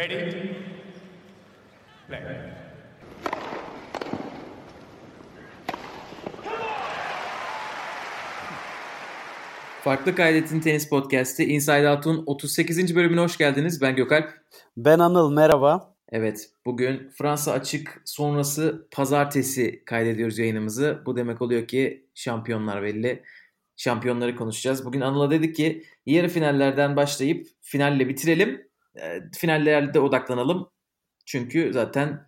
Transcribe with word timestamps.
Ready? 0.00 0.32
Play. 2.08 2.20
Farklı 9.84 10.14
Kaydet'in 10.14 10.60
tenis 10.60 10.88
podcast'i 10.88 11.44
Inside 11.44 11.90
Out'un 11.90 12.22
38. 12.26 12.96
bölümüne 12.96 13.20
hoş 13.20 13.38
geldiniz. 13.38 13.82
Ben 13.82 13.96
Gökalp. 13.96 14.30
Ben 14.76 14.98
Anıl, 14.98 15.32
merhaba. 15.32 15.94
Evet, 16.12 16.50
bugün 16.66 17.10
Fransa 17.18 17.52
açık 17.52 18.02
sonrası 18.04 18.88
pazartesi 18.90 19.84
kaydediyoruz 19.84 20.38
yayınımızı. 20.38 21.02
Bu 21.06 21.16
demek 21.16 21.42
oluyor 21.42 21.66
ki 21.68 22.06
şampiyonlar 22.14 22.82
belli. 22.82 23.22
Şampiyonları 23.76 24.36
konuşacağız. 24.36 24.84
Bugün 24.84 25.00
Anıl'a 25.00 25.30
dedik 25.30 25.56
ki 25.56 25.84
yarı 26.06 26.28
finallerden 26.28 26.96
başlayıp 26.96 27.46
finalle 27.60 28.08
bitirelim. 28.08 28.69
E, 28.96 29.20
finallerde 29.36 30.00
odaklanalım. 30.00 30.70
Çünkü 31.26 31.72
zaten 31.72 32.26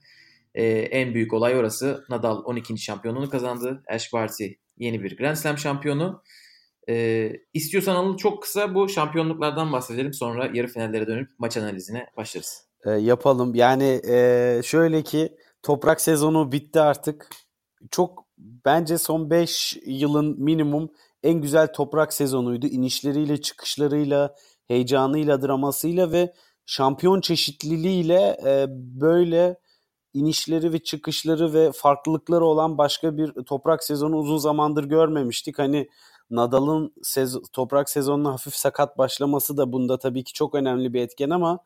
e, 0.55 0.65
en 0.66 1.15
büyük 1.15 1.33
olay 1.33 1.57
orası. 1.57 2.05
Nadal 2.09 2.43
12. 2.45 2.79
şampiyonluğunu 2.79 3.30
kazandı. 3.30 3.83
Ash 3.89 4.12
Barty 4.12 4.47
yeni 4.79 5.03
bir 5.03 5.17
Grand 5.17 5.37
Slam 5.37 5.59
şampiyonu. 5.59 6.23
E, 6.89 7.33
istiyorsan 7.55 7.97
Anıl 7.97 8.17
çok 8.17 8.43
kısa 8.43 8.75
bu 8.75 8.89
şampiyonluklardan 8.89 9.73
bahsedelim. 9.73 10.15
Sonra 10.15 10.51
yarı 10.53 10.67
finallere 10.67 11.06
dönüp 11.06 11.30
maç 11.39 11.56
analizine 11.56 12.06
başlarız. 12.17 12.67
E, 12.87 12.91
yapalım. 12.91 13.55
Yani 13.55 14.01
e, 14.09 14.61
şöyle 14.65 15.03
ki 15.03 15.37
toprak 15.62 16.01
sezonu 16.01 16.53
bitti 16.53 16.81
artık. 16.81 17.29
Çok 17.91 18.27
bence 18.39 18.98
son 18.98 19.31
5 19.31 19.79
yılın 19.87 20.42
minimum 20.42 20.91
en 21.23 21.41
güzel 21.41 21.73
toprak 21.73 22.12
sezonuydu. 22.12 22.67
İnişleriyle, 22.67 23.41
çıkışlarıyla, 23.41 24.34
heyecanıyla, 24.69 25.42
dramasıyla 25.42 26.12
ve 26.12 26.33
şampiyon 26.66 27.21
çeşitliliğiyle 27.21 28.37
e, 28.47 28.66
böyle 29.01 29.59
inişleri 30.15 30.73
ve 30.73 30.79
çıkışları 30.79 31.53
ve 31.55 31.73
farklılıkları 31.73 32.45
olan 32.45 32.78
başka 32.78 33.17
bir 33.17 33.33
toprak 33.33 33.84
sezonu 33.84 34.17
uzun 34.17 34.39
zamandır 34.39 34.84
görmemiştik. 34.84 35.59
Hani 35.59 35.89
Nadal'ın 36.31 36.95
sez- 37.03 37.50
toprak 37.53 37.91
sezonuna 37.91 38.33
hafif 38.33 38.55
sakat 38.55 38.98
başlaması 38.98 39.56
da 39.56 39.72
bunda 39.72 39.98
tabii 39.98 40.25
ki 40.25 40.33
çok 40.33 40.55
önemli 40.55 40.92
bir 40.95 41.00
etken 41.00 41.31
ama 41.31 41.59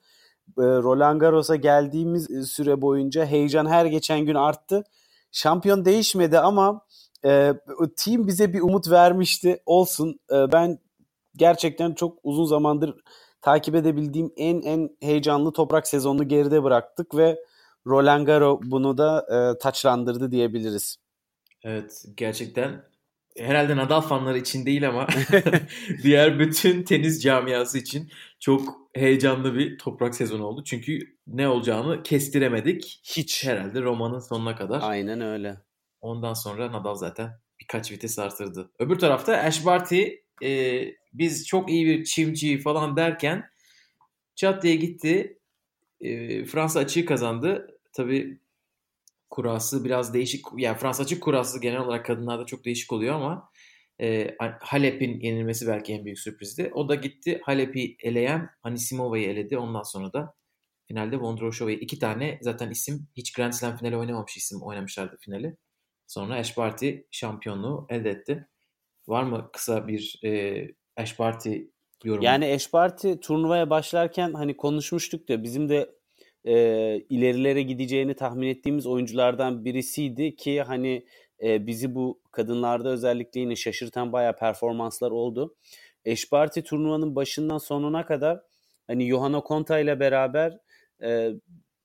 e, 0.58 0.62
Roland 0.62 1.20
Garros'a 1.20 1.56
geldiğimiz 1.56 2.30
e, 2.30 2.42
süre 2.42 2.82
boyunca 2.82 3.26
heyecan 3.26 3.66
her 3.66 3.86
geçen 3.86 4.20
gün 4.20 4.34
arttı. 4.34 4.84
Şampiyon 5.32 5.84
değişmedi 5.84 6.38
ama 6.38 6.80
e, 7.24 7.54
team 7.96 8.26
bize 8.26 8.52
bir 8.52 8.60
umut 8.60 8.90
vermişti. 8.90 9.62
Olsun. 9.66 10.20
E, 10.32 10.52
ben 10.52 10.78
gerçekten 11.36 11.94
çok 11.94 12.18
uzun 12.22 12.44
zamandır 12.44 12.94
takip 13.46 13.74
edebildiğim 13.74 14.32
en 14.36 14.62
en 14.62 14.90
heyecanlı 15.00 15.52
toprak 15.52 15.86
sezonunu 15.88 16.28
geride 16.28 16.62
bıraktık 16.62 17.16
ve 17.16 17.38
Roland 17.86 18.26
Garros 18.26 18.60
bunu 18.62 18.98
da 18.98 19.26
e, 19.30 19.58
taçlandırdı 19.58 20.30
diyebiliriz. 20.30 20.96
Evet 21.64 22.04
gerçekten 22.16 22.84
herhalde 23.38 23.76
Nadal 23.76 24.00
fanları 24.00 24.38
için 24.38 24.66
değil 24.66 24.88
ama 24.88 25.06
diğer 26.02 26.38
bütün 26.38 26.82
tenis 26.82 27.22
camiası 27.22 27.78
için 27.78 28.10
çok 28.40 28.76
heyecanlı 28.94 29.54
bir 29.54 29.78
toprak 29.78 30.14
sezonu 30.14 30.44
oldu. 30.44 30.64
Çünkü 30.64 30.98
ne 31.26 31.48
olacağını 31.48 32.02
kestiremedik. 32.02 33.00
Hiç 33.04 33.44
herhalde 33.44 33.82
romanın 33.82 34.18
sonuna 34.18 34.56
kadar. 34.56 34.80
Aynen 34.82 35.20
öyle. 35.20 35.56
Ondan 36.00 36.34
sonra 36.34 36.72
Nadal 36.72 36.94
zaten 36.94 37.30
birkaç 37.60 37.92
vites 37.92 38.18
artırdı. 38.18 38.70
Öbür 38.78 38.98
tarafta 38.98 39.36
Ash 39.36 39.66
Barty 39.66 40.04
e, 40.42 40.82
biz 41.12 41.46
çok 41.46 41.70
iyi 41.70 41.86
bir 41.86 42.04
çimci 42.04 42.58
falan 42.58 42.96
derken 42.96 43.50
çat 44.34 44.62
diye 44.62 44.76
gitti. 44.76 45.38
E, 46.00 46.44
Fransa 46.44 46.80
açığı 46.80 47.06
kazandı. 47.06 47.78
Tabii 47.92 48.40
kurası 49.30 49.84
biraz 49.84 50.14
değişik. 50.14 50.44
Yani 50.56 50.78
Fransa 50.78 51.02
açık 51.02 51.22
kurası 51.22 51.60
genel 51.60 51.80
olarak 51.80 52.06
kadınlarda 52.06 52.46
çok 52.46 52.64
değişik 52.64 52.92
oluyor 52.92 53.14
ama 53.14 53.50
e, 54.00 54.36
Halep'in 54.60 55.20
yenilmesi 55.20 55.66
belki 55.66 55.92
en 55.92 56.04
büyük 56.04 56.18
sürprizdi. 56.18 56.70
O 56.74 56.88
da 56.88 56.94
gitti 56.94 57.40
Halep'i 57.44 57.96
eleyen 58.02 58.50
Anisimova'yı 58.62 59.28
eledi. 59.28 59.58
Ondan 59.58 59.82
sonra 59.82 60.12
da 60.12 60.34
finalde 60.88 61.20
Vondroushova'yı 61.20 61.78
iki 61.78 61.98
tane 61.98 62.38
zaten 62.42 62.70
isim 62.70 63.08
hiç 63.16 63.32
Grand 63.32 63.52
Slam 63.52 63.76
finali 63.76 63.96
oynamamış 63.96 64.36
isim 64.36 64.62
oynamışlardı 64.62 65.16
finali. 65.20 65.56
Sonra 66.06 66.34
Ash 66.34 66.56
Barty 66.56 66.90
şampiyonluğu 67.10 67.86
elde 67.90 68.10
etti. 68.10 68.48
Var 69.08 69.22
mı 69.22 69.50
kısa 69.52 69.88
bir 69.88 70.20
e, 70.24 70.62
Ash 70.96 71.18
Barty 71.18 71.58
yorumu? 72.04 72.24
Yani 72.24 72.54
Ash 72.54 72.72
Barty 72.72 73.12
turnuvaya 73.12 73.70
başlarken 73.70 74.32
hani 74.32 74.56
konuşmuştuk 74.56 75.28
da 75.28 75.42
bizim 75.42 75.68
de 75.68 75.90
e, 76.44 76.54
ilerilere 77.08 77.62
gideceğini 77.62 78.14
tahmin 78.14 78.48
ettiğimiz 78.48 78.86
oyunculardan 78.86 79.64
birisiydi 79.64 80.36
ki 80.36 80.62
hani 80.62 81.06
e, 81.42 81.66
bizi 81.66 81.94
bu 81.94 82.20
kadınlarda 82.32 82.88
özellikle 82.88 83.40
yine 83.40 83.56
şaşırtan 83.56 84.12
bayağı 84.12 84.36
performanslar 84.36 85.10
oldu. 85.10 85.56
Ash 86.12 86.32
Barty 86.32 86.60
turnuvanın 86.60 87.16
başından 87.16 87.58
sonuna 87.58 88.06
kadar 88.06 88.42
hani 88.86 89.08
Johanna 89.08 89.40
Konta 89.40 89.78
ile 89.78 90.00
beraber 90.00 90.58
e, 91.02 91.30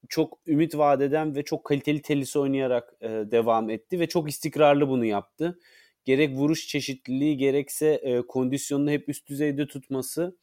çok 0.10 0.40
ümit 0.48 0.78
vadeden 0.78 1.36
ve 1.36 1.44
çok 1.44 1.66
kaliteli 1.66 2.02
tenis 2.02 2.36
oynayarak 2.36 2.94
e, 3.02 3.10
devam 3.10 3.70
etti 3.70 4.00
ve 4.00 4.08
çok 4.08 4.30
istikrarlı 4.30 4.90
bunu 4.90 5.06
yaptı. 5.06 5.60
Gerek 6.06 6.36
vuruş 6.36 6.68
çeşitliliği 6.68 7.38
gerekse 7.38 7.88
e, 7.88 8.22
kondisyonunu 8.22 8.92
hep 8.92 9.10
üst 9.10 9.28
düzeyde 9.28 9.68
tutması 9.68 10.38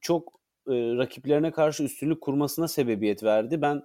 çok 0.00 0.40
e, 0.68 0.72
rakiplerine 0.72 1.50
karşı 1.50 1.82
üstünlük 1.82 2.20
kurmasına 2.20 2.68
sebebiyet 2.68 3.22
verdi. 3.22 3.62
Ben 3.62 3.82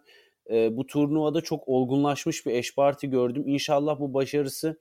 e, 0.52 0.78
bu 0.78 0.88
turnuvada 0.88 1.42
çok 1.42 1.68
olgunlaşmış 1.68 2.46
bir 2.46 2.52
eş 2.52 2.76
parti 2.76 3.10
gördüm. 3.10 3.44
İnşallah 3.48 4.00
bu 4.00 4.14
başarısı 4.14 4.80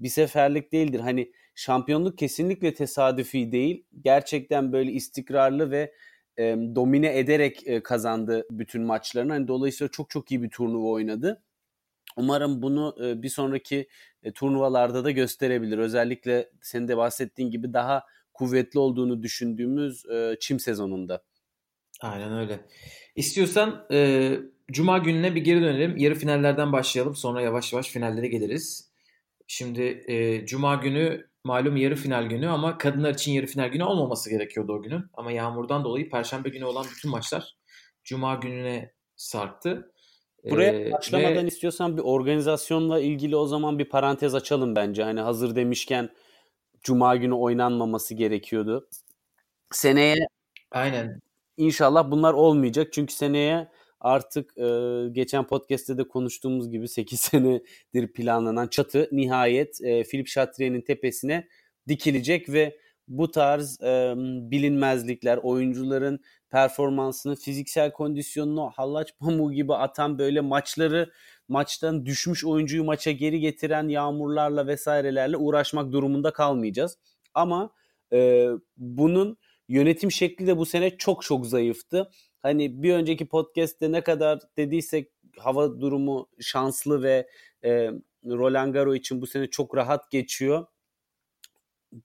bir 0.00 0.08
seferlik 0.08 0.72
değildir. 0.72 1.00
Hani 1.00 1.32
şampiyonluk 1.54 2.18
kesinlikle 2.18 2.74
tesadüfi 2.74 3.52
değil. 3.52 3.84
Gerçekten 4.00 4.72
böyle 4.72 4.92
istikrarlı 4.92 5.70
ve 5.70 5.94
e, 6.38 6.56
domine 6.74 7.18
ederek 7.18 7.66
e, 7.66 7.82
kazandı 7.82 8.46
bütün 8.50 8.82
maçlarını. 8.82 9.32
Hani 9.32 9.48
dolayısıyla 9.48 9.90
çok 9.90 10.10
çok 10.10 10.30
iyi 10.30 10.42
bir 10.42 10.50
turnuva 10.50 10.88
oynadı. 10.88 11.42
Umarım 12.16 12.62
bunu 12.62 12.96
e, 13.04 13.22
bir 13.22 13.28
sonraki 13.28 13.88
e, 14.22 14.32
turnuvalarda 14.32 15.04
da 15.04 15.10
gösterebilir. 15.10 15.78
Özellikle 15.78 16.50
senin 16.60 16.88
de 16.88 16.96
bahsettiğin 16.96 17.50
gibi 17.50 17.72
daha 17.72 18.04
kuvvetli 18.34 18.78
olduğunu 18.78 19.22
düşündüğümüz 19.22 20.06
e, 20.06 20.36
çim 20.40 20.60
sezonunda. 20.60 21.22
Aynen 22.00 22.38
öyle. 22.38 22.60
İstiyorsan 23.16 23.86
e, 23.92 24.32
Cuma 24.72 24.98
gününe 24.98 25.34
bir 25.34 25.40
geri 25.40 25.60
dönelim. 25.60 25.96
Yarı 25.96 26.14
finallerden 26.14 26.72
başlayalım. 26.72 27.16
Sonra 27.16 27.40
yavaş 27.42 27.72
yavaş 27.72 27.88
finallere 27.88 28.28
geliriz. 28.28 28.92
Şimdi 29.46 30.04
e, 30.08 30.46
Cuma 30.46 30.74
günü 30.74 31.26
malum 31.44 31.76
yarı 31.76 31.96
final 31.96 32.26
günü 32.26 32.48
ama 32.48 32.78
kadınlar 32.78 33.14
için 33.14 33.32
yarı 33.32 33.46
final 33.46 33.68
günü 33.68 33.84
olmaması 33.84 34.30
gerekiyordu 34.30 34.72
o 34.72 34.82
günün. 34.82 35.04
Ama 35.14 35.32
yağmurdan 35.32 35.84
dolayı 35.84 36.10
Perşembe 36.10 36.48
günü 36.48 36.64
olan 36.64 36.86
bütün 36.96 37.10
maçlar 37.10 37.56
Cuma 38.04 38.34
gününe 38.34 38.92
sarktı. 39.16 39.91
Buraya 40.50 40.72
ee, 40.72 40.92
başlamadan 40.92 41.44
ve... 41.44 41.48
istiyorsan 41.48 41.96
bir 41.96 42.02
organizasyonla 42.02 43.00
ilgili 43.00 43.36
o 43.36 43.46
zaman 43.46 43.78
bir 43.78 43.84
parantez 43.84 44.34
açalım 44.34 44.76
bence. 44.76 45.02
Hani 45.02 45.20
hazır 45.20 45.56
demişken 45.56 46.10
Cuma 46.82 47.16
günü 47.16 47.34
oynanmaması 47.34 48.14
gerekiyordu. 48.14 48.88
Seneye 49.70 50.16
Aynen. 50.70 51.20
İnşallah 51.56 52.10
bunlar 52.10 52.32
olmayacak. 52.32 52.92
Çünkü 52.92 53.14
seneye 53.14 53.68
artık 54.00 54.58
e, 54.58 55.08
geçen 55.12 55.46
podcast'te 55.46 55.98
de 55.98 56.08
konuştuğumuz 56.08 56.70
gibi 56.70 56.88
8 56.88 57.20
senedir 57.30 58.12
planlanan 58.12 58.68
çatı 58.68 59.08
nihayet 59.12 59.80
e, 59.82 60.02
Philip 60.02 60.26
Chatrier'in 60.26 60.80
tepesine 60.80 61.48
dikilecek 61.88 62.48
ve 62.48 62.78
bu 63.08 63.30
tarz 63.30 63.80
e, 63.82 64.14
bilinmezlikler, 64.50 65.36
oyuncuların 65.42 66.20
performansını, 66.50 67.36
fiziksel 67.36 67.92
kondisyonunu 67.92 68.70
hallaç 68.70 69.14
pamuğu 69.20 69.52
gibi 69.52 69.74
atan 69.74 70.18
böyle 70.18 70.40
maçları 70.40 71.12
maçtan 71.48 72.06
düşmüş 72.06 72.44
oyuncuyu 72.44 72.84
maça 72.84 73.10
geri 73.10 73.40
getiren 73.40 73.88
yağmurlarla 73.88 74.66
vesairelerle 74.66 75.36
uğraşmak 75.36 75.92
durumunda 75.92 76.32
kalmayacağız. 76.32 76.98
Ama 77.34 77.72
e, 78.12 78.48
bunun 78.76 79.38
yönetim 79.68 80.12
şekli 80.12 80.46
de 80.46 80.58
bu 80.58 80.66
sene 80.66 80.96
çok 80.96 81.22
çok 81.22 81.46
zayıftı. 81.46 82.10
Hani 82.40 82.82
bir 82.82 82.94
önceki 82.94 83.26
podcast'te 83.26 83.92
ne 83.92 84.00
kadar 84.00 84.38
dediysek 84.56 85.12
hava 85.38 85.80
durumu 85.80 86.28
şanslı 86.40 87.02
ve 87.02 87.28
e, 87.64 87.90
Roland 88.26 88.74
Garros 88.74 88.96
için 88.96 89.20
bu 89.20 89.26
sene 89.26 89.46
çok 89.50 89.76
rahat 89.76 90.10
geçiyor. 90.10 90.66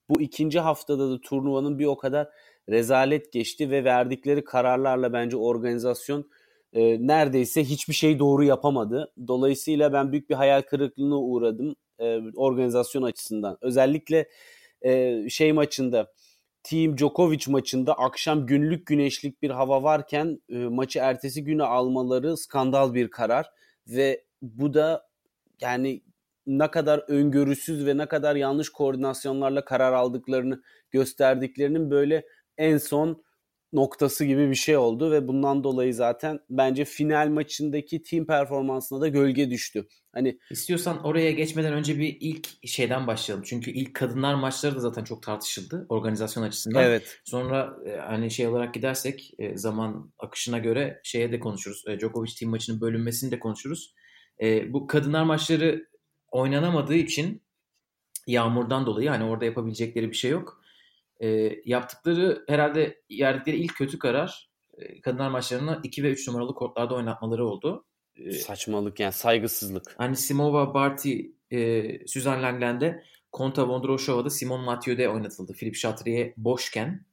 Bu 0.10 0.22
ikinci 0.22 0.60
haftada 0.60 1.10
da 1.10 1.22
turnuvanın 1.22 1.80
bir 1.80 1.86
o 1.86 1.98
kadar 1.98 2.30
rezalet 2.69 3.34
geçti 3.34 3.72
ve 3.72 3.84
verdikleri 3.84 4.44
kararlarla 4.44 5.13
bence 5.13 5.38
organizasyon 5.38 6.30
e, 6.74 7.07
neredeyse 7.07 7.63
hiçbir 7.63 7.94
şey 7.94 8.19
doğru 8.19 8.44
yapamadı. 8.44 9.13
Dolayısıyla 9.28 9.94
ben 9.94 10.12
büyük 10.12 10.30
bir 10.30 10.36
hayal 10.36 10.62
kırıklığına 10.62 11.18
uğradım 11.19 11.75
e, 12.00 12.19
organizasyon 12.36 13.04
açısından. 13.04 13.57
Özellikle 13.62 14.30
e, 14.81 15.24
şey 15.30 15.54
maçında 15.54 16.13
Team 16.63 16.98
Djokovic 16.98 17.44
maçında 17.48 17.94
akşam 17.94 18.45
günlük 18.45 18.86
güneşlik 18.86 19.42
bir 19.42 19.50
hava 19.50 19.84
varken 19.84 20.42
e, 20.50 20.57
maçı 20.57 21.00
ertesi 21.00 21.44
güne 21.44 21.63
almaları 21.63 22.38
skandal 22.38 22.94
bir 22.94 23.10
karar 23.10 23.51
ve 23.88 24.24
bu 24.42 24.74
da 24.74 25.07
yani 25.62 26.01
ne 26.48 26.72
kadar 26.72 27.04
öngörüsüz 27.08 27.86
ve 27.86 27.98
ne 27.98 28.06
kadar 28.06 28.36
yanlış 28.36 28.70
koordinasyonlarla 28.70 29.66
karar 29.66 29.94
aldıklarını 29.94 30.62
gösterdiklerinin 30.92 31.92
böyle 31.92 32.26
en 32.58 32.78
son 32.78 33.24
noktası 33.74 34.26
gibi 34.26 34.50
bir 34.50 34.56
şey 34.56 34.78
oldu 34.78 35.12
ve 35.12 35.28
bundan 35.28 35.64
dolayı 35.64 35.94
zaten 35.94 36.40
bence 36.50 36.86
final 36.86 37.28
maçındaki 37.28 38.04
team 38.04 38.26
performansına 38.26 39.02
da 39.02 39.08
gölge 39.08 39.50
düştü. 39.50 39.88
Hani 40.14 40.40
istiyorsan 40.52 41.04
oraya 41.04 41.32
geçmeden 41.32 41.74
önce 41.74 42.00
bir 42.00 42.18
ilk 42.20 42.68
şeyden 42.68 43.08
başlayalım. 43.08 43.46
Çünkü 43.48 43.72
ilk 43.72 43.94
kadınlar 43.94 44.34
maçları 44.34 44.76
da 44.76 44.80
zaten 44.80 45.04
çok 45.04 45.24
tartışıldı 45.24 45.86
organizasyon 45.90 46.44
açısından. 46.44 46.84
Evet. 46.84 47.20
Sonra 47.26 47.78
e, 47.86 47.98
hani 47.98 48.32
şey 48.32 48.48
olarak 48.48 48.74
gidersek 48.74 49.32
e, 49.40 49.58
zaman 49.58 50.14
akışına 50.20 50.58
göre 50.58 51.02
şeye 51.04 51.32
de 51.32 51.40
konuşuruz. 51.40 51.84
E, 51.88 52.00
Djokovic 52.00 52.32
team 52.40 52.52
maçının 52.52 52.82
bölünmesini 52.82 53.32
de 53.32 53.40
konuşuruz. 53.40 53.94
Bu 54.68 54.88
kadınlar 54.88 55.24
maçları 55.24 55.88
oynanamadığı 56.31 56.95
için 56.95 57.41
yağmurdan 58.27 58.85
dolayı 58.85 59.09
hani 59.09 59.24
orada 59.24 59.45
yapabilecekleri 59.45 60.09
bir 60.12 60.15
şey 60.15 60.31
yok 60.31 60.62
e, 61.19 61.56
yaptıkları 61.65 62.45
herhalde 62.47 63.01
yerdikleri 63.09 63.57
ilk 63.57 63.75
kötü 63.75 64.00
karar 64.00 64.50
e, 64.77 65.01
kadınlar 65.01 65.29
maçlarını 65.29 65.79
2 65.83 66.03
ve 66.03 66.12
3 66.12 66.27
numaralı 66.27 66.56
kortlarda 66.56 66.95
oynatmaları 66.95 67.45
oldu. 67.45 67.85
E, 68.15 68.31
Saçmalık 68.31 69.00
yani 69.00 69.13
saygısızlık. 69.13 69.95
Hani 69.97 70.15
Simova, 70.15 70.74
Barty, 70.74 71.21
e, 71.51 72.07
Suzanne 72.07 72.41
Langland'de 72.41 73.03
Konta 73.31 73.68
Vondroushova'da 73.68 74.29
Simon 74.29 74.62
Mathieu'de 74.62 75.09
oynatıldı. 75.09 75.53
Philip 75.53 75.75
Chatrier 75.75 76.33
boşken 76.38 77.06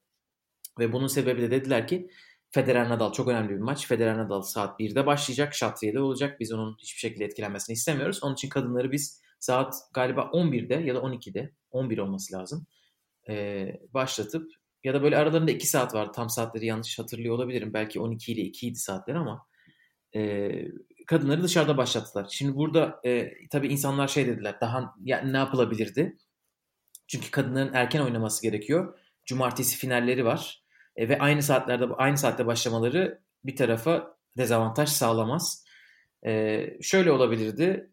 ve 0.79 0.93
bunun 0.93 1.07
sebebi 1.07 1.43
de 1.43 1.51
dediler 1.51 1.89
ki 1.89 2.11
Federer 2.55 2.89
Nadal 2.89 3.13
çok 3.13 3.29
önemli 3.29 3.51
bir 3.51 3.59
maç. 3.59 3.87
Federer 3.87 4.19
Nadal 4.19 4.43
saat 4.43 4.81
1'de 4.81 5.07
başlayacak. 5.07 5.55
Chatrier'de 5.55 6.01
olacak. 6.01 6.41
Biz 6.41 6.53
onun 6.53 6.77
hiçbir 6.79 6.99
şekilde 6.99 7.25
etkilenmesini 7.25 7.75
istemiyoruz. 7.75 8.23
Onun 8.23 8.35
için 8.35 8.49
kadınları 8.49 8.93
biz 8.93 9.23
saat 9.41 9.75
galiba 9.95 10.21
11'de 10.21 10.75
ya 10.75 10.95
da 10.95 10.99
12'de 10.99 11.53
11 11.71 11.99
olması 11.99 12.35
lazım 12.35 12.67
e, 13.29 13.67
başlatıp 13.95 14.53
ya 14.85 14.95
da 14.95 15.03
böyle 15.03 15.17
aralarında 15.17 15.51
2 15.51 15.67
saat 15.67 15.95
var. 15.95 16.13
Tam 16.13 16.31
saatleri 16.31 16.67
yanlış 16.67 16.99
hatırlıyor 16.99 17.35
olabilirim. 17.35 17.75
Belki 17.75 18.01
12 18.01 18.33
ile 18.33 18.41
2 18.43 18.67
idi 18.67 18.79
saatler 18.79 19.15
ama 19.15 19.47
e, 20.17 20.51
kadınları 21.07 21.43
dışarıda 21.43 21.77
başlattılar. 21.77 22.27
Şimdi 22.31 22.57
burada 22.57 23.01
e, 23.05 23.33
tabii 23.51 23.69
insanlar 23.69 24.09
şey 24.09 24.27
dediler. 24.27 24.61
Daha 24.61 24.95
ya, 25.05 25.21
ne 25.21 25.37
yapılabilirdi? 25.37 26.19
Çünkü 27.07 27.31
kadınların 27.31 27.73
erken 27.73 28.01
oynaması 28.01 28.43
gerekiyor. 28.43 28.99
Cumartesi 29.25 29.77
finalleri 29.77 30.25
var. 30.25 30.64
E, 30.97 31.09
ve 31.09 31.19
aynı 31.19 31.43
saatlerde 31.43 31.85
aynı 31.85 32.19
saatte 32.19 32.47
başlamaları 32.47 33.21
bir 33.45 33.57
tarafa 33.57 34.17
dezavantaj 34.39 34.89
sağlamaz. 34.89 35.65
E, 36.27 36.65
şöyle 36.83 37.13
olabilirdi. 37.13 37.91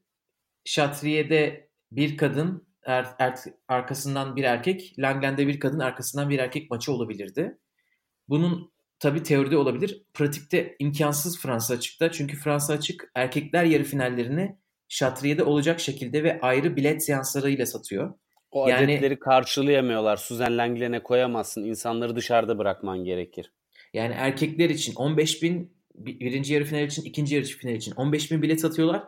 Şatriye'de 0.66 1.70
bir 1.92 2.18
kadın 2.18 2.68
er, 2.84 3.08
er, 3.20 3.36
arkasından 3.68 4.36
bir 4.36 4.44
erkek, 4.44 4.94
Langland'de 5.00 5.48
bir 5.48 5.60
kadın 5.60 5.80
arkasından 5.80 6.30
bir 6.30 6.40
erkek 6.40 6.72
maçı 6.72 6.94
olabilirdi. 6.94 7.58
Bunun 8.30 8.72
tabi 9.00 9.24
teoride 9.24 9.58
olabilir. 9.58 10.04
Pratikte 10.14 10.76
imkansız 10.80 11.40
Fransa 11.40 11.74
açıkta. 11.74 12.12
Çünkü 12.12 12.38
Fransa 12.38 12.74
açık 12.74 13.12
erkekler 13.16 13.64
yarı 13.64 13.84
finallerini 13.84 14.58
Şatriye'de 14.88 15.44
olacak 15.44 15.80
şekilde 15.80 16.24
ve 16.24 16.40
ayrı 16.42 16.76
bilet 16.76 17.06
seanslarıyla 17.06 17.66
satıyor. 17.66 18.14
O 18.52 18.68
yani, 18.68 18.86
adetleri 18.86 19.20
karşılayamıyorlar. 19.20 20.18
Suzan 20.18 20.58
Langlen'e 20.58 21.04
koyamazsın. 21.04 21.64
İnsanları 21.64 22.16
dışarıda 22.16 22.58
bırakman 22.58 23.04
gerekir. 23.04 23.52
Yani 23.94 24.14
erkekler 24.14 24.70
için 24.70 24.96
15 24.96 25.44
bin, 25.44 25.74
birinci 25.96 26.54
yarı 26.54 26.66
final 26.66 26.84
için, 26.84 27.04
ikinci 27.04 27.36
yarı 27.36 27.46
final 27.46 27.76
için 27.76 27.92
15 27.96 28.32
bin 28.32 28.42
bilet 28.42 28.62
satıyorlar. 28.62 29.04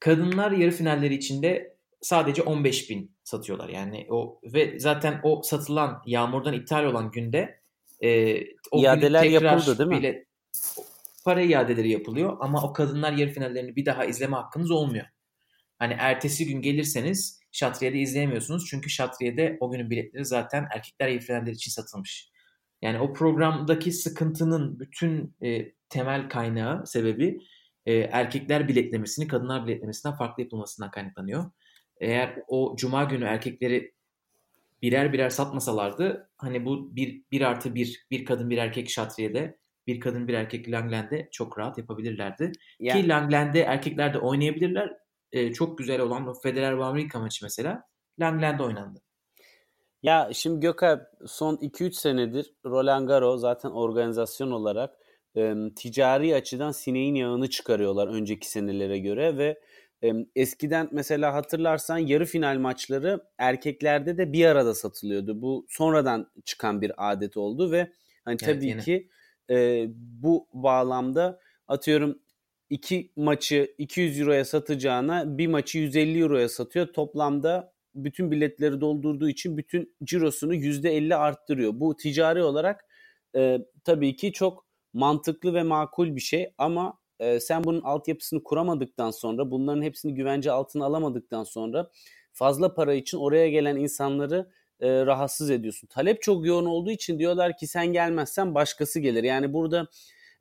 Kadınlar 0.00 0.52
yarı 0.52 0.70
finalleri 0.70 1.14
için 1.14 1.42
de 1.42 1.74
sadece 2.00 2.42
15 2.42 2.90
bin 2.90 3.10
satıyorlar. 3.24 3.68
Yani 3.68 4.06
o 4.10 4.40
ve 4.44 4.78
zaten 4.78 5.20
o 5.22 5.42
satılan 5.42 6.02
yağmurdan 6.06 6.54
iptal 6.54 6.84
olan 6.84 7.10
günde 7.10 7.60
e, 8.00 8.40
o 8.70 8.82
iadeler 8.82 9.24
yapıldı 9.24 9.78
değil 9.78 9.88
mi? 9.88 9.98
Bile, 9.98 10.24
para 11.24 11.40
iadeleri 11.40 11.90
yapılıyor 11.90 12.36
ama 12.40 12.62
o 12.62 12.72
kadınlar 12.72 13.12
yarı 13.12 13.30
finallerini 13.30 13.76
bir 13.76 13.86
daha 13.86 14.04
izleme 14.04 14.36
hakkınız 14.36 14.70
olmuyor. 14.70 15.06
Hani 15.78 15.96
ertesi 15.98 16.46
gün 16.46 16.62
gelirseniz 16.62 17.40
Şatriye'de 17.54 17.98
izleyemiyorsunuz. 17.98 18.66
Çünkü 18.70 18.90
Şatriye'de 18.90 19.56
o 19.60 19.70
günün 19.70 19.90
biletleri 19.90 20.24
zaten 20.24 20.66
erkekler 20.74 21.20
finaller 21.20 21.52
için 21.52 21.70
satılmış. 21.70 22.28
Yani 22.82 23.00
o 23.00 23.12
programdaki 23.12 23.92
sıkıntının 23.92 24.80
bütün 24.80 25.34
e, 25.42 25.72
temel 25.88 26.28
kaynağı, 26.28 26.86
sebebi 26.86 27.38
e, 27.86 27.94
erkekler 27.94 28.68
biletlemesini 28.68 29.28
kadınlar 29.28 29.66
biletlemesinden 29.66 30.16
farklı 30.16 30.42
yapılmasından 30.42 30.90
kaynaklanıyor 30.90 31.50
eğer 32.00 32.38
o 32.48 32.76
cuma 32.76 33.04
günü 33.04 33.24
erkekleri 33.24 33.94
birer 34.82 35.12
birer 35.12 35.30
satmasalardı 35.30 36.30
hani 36.36 36.64
bu 36.64 36.96
bir, 36.96 37.22
bir 37.32 37.40
artı 37.40 37.74
bir, 37.74 38.06
bir 38.10 38.24
kadın 38.24 38.50
bir 38.50 38.58
erkek 38.58 38.90
Şatriye'de 38.90 39.58
bir 39.86 40.00
kadın 40.00 40.28
bir 40.28 40.34
erkek 40.34 40.70
Langland'de 40.70 41.28
çok 41.32 41.58
rahat 41.58 41.78
yapabilirlerdi. 41.78 42.52
Yani. 42.80 43.02
Ki 43.02 43.08
Langland'de 43.08 43.60
erkekler 43.60 44.14
de 44.14 44.18
oynayabilirler. 44.18 44.96
Ee, 45.34 45.52
çok 45.52 45.78
güzel 45.78 46.00
olan 46.00 46.26
o 46.26 46.34
Federer 46.34 46.72
Wawrinka 46.72 47.18
maçı 47.18 47.44
mesela 47.44 47.82
Langland'de 48.20 48.62
oynandı. 48.62 49.02
Ya 50.02 50.30
şimdi 50.32 50.60
Gökay 50.60 50.98
son 51.26 51.56
2-3 51.56 51.92
senedir 51.92 52.54
Roland 52.64 53.08
Garros 53.08 53.40
zaten 53.40 53.70
organizasyon 53.70 54.50
olarak 54.50 54.94
e, 55.36 55.54
ticari 55.76 56.34
açıdan 56.34 56.70
sineğin 56.70 57.14
yağını 57.14 57.50
çıkarıyorlar 57.50 58.08
önceki 58.08 58.50
senelere 58.50 58.98
göre 58.98 59.38
ve 59.38 59.60
Eskiden 60.36 60.88
mesela 60.92 61.34
hatırlarsan 61.34 61.98
yarı 61.98 62.24
final 62.24 62.58
maçları 62.58 63.20
erkeklerde 63.38 64.18
de 64.18 64.32
bir 64.32 64.46
arada 64.46 64.74
satılıyordu. 64.74 65.42
Bu 65.42 65.66
sonradan 65.68 66.30
çıkan 66.44 66.80
bir 66.80 66.92
adet 66.96 67.36
oldu 67.36 67.72
ve 67.72 67.92
hani 68.24 68.36
tabii 68.36 68.66
yine. 68.66 68.80
ki 68.80 69.08
e, 69.50 69.86
bu 69.96 70.48
bağlamda 70.52 71.40
atıyorum 71.68 72.18
iki 72.70 73.12
maçı 73.16 73.74
200 73.78 74.20
euroya 74.20 74.44
satacağına 74.44 75.38
bir 75.38 75.46
maçı 75.46 75.78
150 75.78 76.20
euroya 76.20 76.48
satıyor. 76.48 76.86
Toplamda 76.86 77.72
bütün 77.94 78.30
biletleri 78.30 78.80
doldurduğu 78.80 79.28
için 79.28 79.56
bütün 79.56 79.94
cirosunu 80.04 80.54
%50 80.54 81.14
arttırıyor. 81.16 81.72
Bu 81.74 81.96
ticari 81.96 82.42
olarak 82.42 82.84
e, 83.36 83.58
tabii 83.84 84.16
ki 84.16 84.32
çok 84.32 84.66
mantıklı 84.92 85.54
ve 85.54 85.62
makul 85.62 86.16
bir 86.16 86.20
şey 86.20 86.50
ama 86.58 86.98
e, 87.18 87.40
sen 87.40 87.64
bunun 87.64 87.80
altyapısını 87.80 88.42
kuramadıktan 88.42 89.10
sonra 89.10 89.50
bunların 89.50 89.82
hepsini 89.82 90.14
güvence 90.14 90.50
altına 90.50 90.84
alamadıktan 90.84 91.44
sonra 91.44 91.90
fazla 92.32 92.74
para 92.74 92.94
için 92.94 93.18
oraya 93.18 93.48
gelen 93.48 93.76
insanları 93.76 94.50
e, 94.80 95.06
rahatsız 95.06 95.50
ediyorsun. 95.50 95.86
Talep 95.86 96.22
çok 96.22 96.46
yoğun 96.46 96.66
olduğu 96.66 96.90
için 96.90 97.18
diyorlar 97.18 97.56
ki 97.56 97.66
sen 97.66 97.86
gelmezsen 97.86 98.54
başkası 98.54 99.00
gelir. 99.00 99.24
Yani 99.24 99.52
burada 99.52 99.86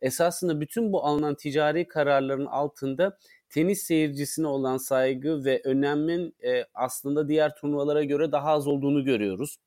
esasında 0.01 0.61
bütün 0.61 0.93
bu 0.93 1.05
alınan 1.05 1.35
ticari 1.35 1.87
kararların 1.87 2.45
altında 2.45 3.17
tenis 3.49 3.83
seyircisine 3.83 4.47
olan 4.47 4.77
saygı 4.77 5.45
ve 5.45 5.61
önemin 5.63 6.35
e, 6.43 6.65
aslında 6.73 7.27
diğer 7.27 7.55
turnuvalara 7.55 8.03
göre 8.03 8.31
daha 8.31 8.49
az 8.49 8.67
olduğunu 8.67 9.03
görüyoruz. 9.05 9.57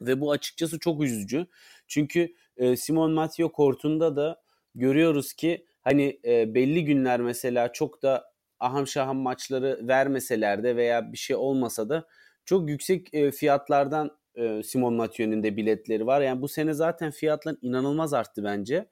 Ve 0.00 0.20
bu 0.20 0.30
açıkçası 0.30 0.78
çok 0.78 1.02
üzücü. 1.02 1.46
Çünkü 1.88 2.34
e, 2.56 2.76
Simon 2.76 3.12
Mathieu 3.12 3.52
kortunda 3.52 4.16
da 4.16 4.42
görüyoruz 4.74 5.32
ki 5.32 5.66
hani 5.80 6.20
e, 6.24 6.54
belli 6.54 6.84
günler 6.84 7.20
mesela 7.20 7.72
çok 7.72 8.02
da 8.02 8.32
aham 8.60 8.86
şaham 8.86 9.16
maçları 9.16 9.88
vermeseler 9.88 10.64
de 10.64 10.76
veya 10.76 11.12
bir 11.12 11.18
şey 11.18 11.36
olmasa 11.36 11.88
da 11.88 12.06
çok 12.44 12.68
yüksek 12.68 13.14
e, 13.14 13.30
fiyatlardan 13.30 14.10
e, 14.34 14.62
Simon 14.62 14.94
Mathieu'nun 14.94 15.42
de 15.42 15.56
biletleri 15.56 16.06
var. 16.06 16.20
Yani 16.20 16.42
bu 16.42 16.48
sene 16.48 16.74
zaten 16.74 17.10
fiyatlar 17.10 17.56
inanılmaz 17.62 18.14
arttı 18.14 18.44
bence. 18.44 18.88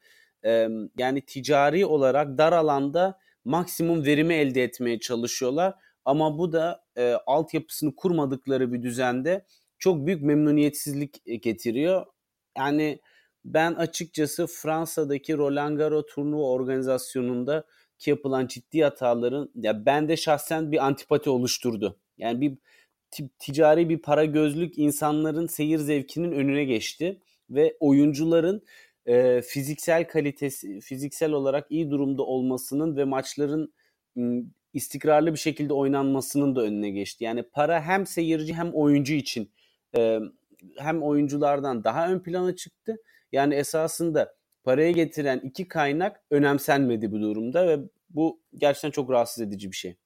Yani 0.99 1.21
ticari 1.27 1.87
olarak 1.87 2.39
dar 2.39 2.53
alanda 2.53 3.19
maksimum 3.45 4.05
verimi 4.05 4.35
elde 4.35 4.63
etmeye 4.63 5.01
çalışıyorlar. 5.01 5.75
Ama 6.05 6.39
bu 6.39 6.53
da 6.53 6.85
e, 6.97 7.13
altyapısını 7.27 7.97
kurmadıkları 7.97 8.73
bir 8.73 8.83
düzende 8.83 9.47
çok 9.79 10.07
büyük 10.07 10.23
memnuniyetsizlik 10.23 11.43
getiriyor. 11.43 12.07
Yani 12.59 13.01
ben 13.45 13.75
açıkçası 13.75 14.47
Fransa'daki 14.47 15.37
Roland 15.37 15.79
Garros 15.79 16.07
turnuva 16.15 16.43
organizasyonunda 16.43 17.65
ki 17.99 18.11
yapılan 18.11 18.47
ciddi 18.47 18.83
hataların 18.83 19.51
ya 19.55 19.87
bende 19.87 20.17
şahsen 20.17 20.73
bir 20.73 20.87
antipati 20.87 21.31
oluşturdu. 21.31 21.99
Yani 22.19 22.41
bir 22.41 22.59
ticari 23.39 23.89
bir 23.89 23.99
para 23.99 24.25
gözlük 24.25 24.79
insanların 24.79 25.47
seyir 25.47 25.79
zevkinin 25.79 26.33
önüne 26.33 26.65
geçti 26.65 27.21
ve 27.51 27.77
oyuncuların 27.81 28.63
e, 29.11 29.43
fiziksel 29.43 30.09
kalitesi 30.09 30.81
fiziksel 30.81 31.33
olarak 31.33 31.67
iyi 31.71 31.91
durumda 31.91 32.23
olmasının 32.23 32.97
ve 32.97 33.05
maçların 33.05 33.75
istikrarlı 34.73 35.33
bir 35.33 35.39
şekilde 35.39 35.73
oynanmasının 35.73 36.57
da 36.57 36.63
önüne 36.63 36.91
geçti. 36.91 37.25
Yani 37.25 37.43
para 37.43 37.83
hem 37.83 38.07
seyirci 38.07 38.55
hem 38.55 38.75
oyuncu 38.75 39.15
için 39.15 39.53
e, 39.97 40.19
hem 40.77 41.03
oyunculardan 41.03 41.85
daha 41.85 42.13
ön 42.13 42.19
plana 42.21 42.57
çıktı. 42.57 42.97
Yani 43.33 43.55
esasında 43.55 44.35
parayı 44.65 44.95
getiren 44.95 45.41
iki 45.45 45.69
kaynak 45.69 46.21
önemsenmedi 46.31 47.13
bu 47.13 47.21
durumda 47.21 47.69
ve 47.69 47.79
bu 48.11 48.41
gerçekten 48.55 48.91
çok 48.91 49.11
rahatsız 49.11 49.43
edici 49.43 49.71
bir 49.71 49.77
şey. 49.77 49.97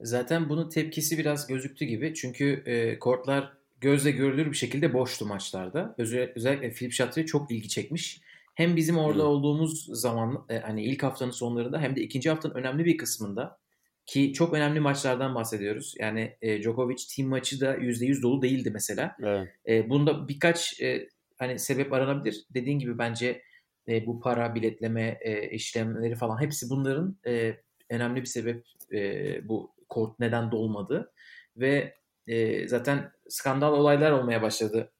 Zaten 0.00 0.48
bunun 0.48 0.68
tepkisi 0.68 1.18
biraz 1.18 1.46
gözüktü 1.46 1.84
gibi. 1.84 2.14
Çünkü 2.14 2.62
e, 2.66 2.98
kortlar 2.98 3.57
gözle 3.80 4.10
görülür 4.10 4.46
bir 4.50 4.56
şekilde 4.56 4.94
boştu 4.94 5.26
maçlarda. 5.26 5.94
Özel, 5.98 6.32
özellikle 6.36 6.70
Philip 6.70 6.92
Chatrier 6.92 7.26
çok 7.26 7.50
ilgi 7.50 7.68
çekmiş. 7.68 8.20
Hem 8.54 8.76
bizim 8.76 8.98
orada 8.98 9.22
hmm. 9.22 9.30
olduğumuz 9.30 10.00
zaman 10.00 10.46
e, 10.48 10.58
hani 10.58 10.84
ilk 10.84 11.02
haftanın 11.02 11.30
sonlarında 11.30 11.80
hem 11.80 11.96
de 11.96 12.00
ikinci 12.00 12.30
haftanın 12.30 12.54
önemli 12.54 12.84
bir 12.84 12.96
kısmında 12.96 13.58
ki 14.06 14.32
çok 14.32 14.54
önemli 14.54 14.80
maçlardan 14.80 15.34
bahsediyoruz. 15.34 15.94
Yani 15.98 16.36
e, 16.42 16.62
Djokovic 16.62 16.96
team 17.16 17.28
maçı 17.28 17.60
da 17.60 17.76
%100 17.76 18.22
dolu 18.22 18.42
değildi 18.42 18.70
mesela. 18.70 19.16
Evet. 19.22 19.48
E, 19.68 19.90
bunda 19.90 20.28
birkaç 20.28 20.80
e, 20.80 21.08
hani 21.38 21.58
sebep 21.58 21.92
aranabilir. 21.92 22.44
Dediğin 22.54 22.78
gibi 22.78 22.98
bence 22.98 23.42
e, 23.88 24.06
bu 24.06 24.20
para, 24.20 24.54
biletleme 24.54 25.18
e, 25.20 25.50
işlemleri 25.50 26.14
falan 26.14 26.40
hepsi 26.40 26.70
bunların 26.70 27.16
e, 27.26 27.56
önemli 27.90 28.20
bir 28.20 28.26
sebep 28.26 28.64
e, 28.92 29.48
bu 29.48 29.74
kort 29.88 30.18
neden 30.18 30.52
dolmadı. 30.52 31.12
Ve 31.56 31.97
e, 32.28 32.68
zaten 32.68 33.12
skandal 33.28 33.72
olaylar 33.72 34.12
olmaya 34.12 34.42
başladı. 34.42 34.92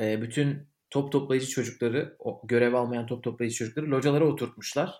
E, 0.00 0.22
bütün 0.22 0.68
top 0.90 1.12
toplayıcı 1.12 1.46
çocukları, 1.46 2.16
o 2.18 2.40
görev 2.44 2.74
almayan 2.74 3.06
top 3.06 3.24
toplayıcı 3.24 3.56
çocukları 3.56 3.90
localara 3.90 4.24
oturtmuşlar. 4.24 4.94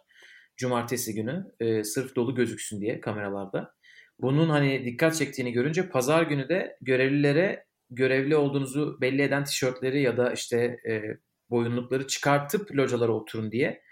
Cumartesi 0.57 1.15
günü 1.15 1.47
e, 1.61 1.85
sırf 1.85 2.17
dolu 2.17 2.35
gözüksün 2.35 2.81
diye 2.81 3.01
kameralarda. 3.01 3.75
Bunun 4.19 4.49
hani 4.49 4.85
dikkat 4.85 5.17
çektiğini 5.17 5.53
görünce 5.53 5.89
pazar 5.89 6.23
günü 6.23 6.49
de 6.49 6.77
görevlilere 6.81 7.65
görevli 7.91 8.37
olduğunuzu 8.37 8.99
belli 9.01 9.23
eden 9.23 9.45
tişörtleri 9.45 10.03
ya 10.03 10.17
da 10.17 10.33
işte 10.33 10.57
e, 10.89 11.03
boyunlukları 11.51 12.07
çıkartıp 12.07 12.75
localara 12.75 13.13
oturun 13.13 13.53
diye 13.53 13.83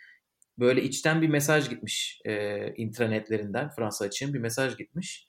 böyle 0.59 0.83
içten 0.83 1.23
bir 1.23 1.29
mesaj 1.29 1.69
gitmiş 1.71 2.21
e, 2.25 2.75
intranetlerinden 2.77 3.71
Fransa 3.71 4.07
için 4.07 4.35
bir 4.35 4.39
mesaj 4.39 4.77
gitmiş. 4.77 5.26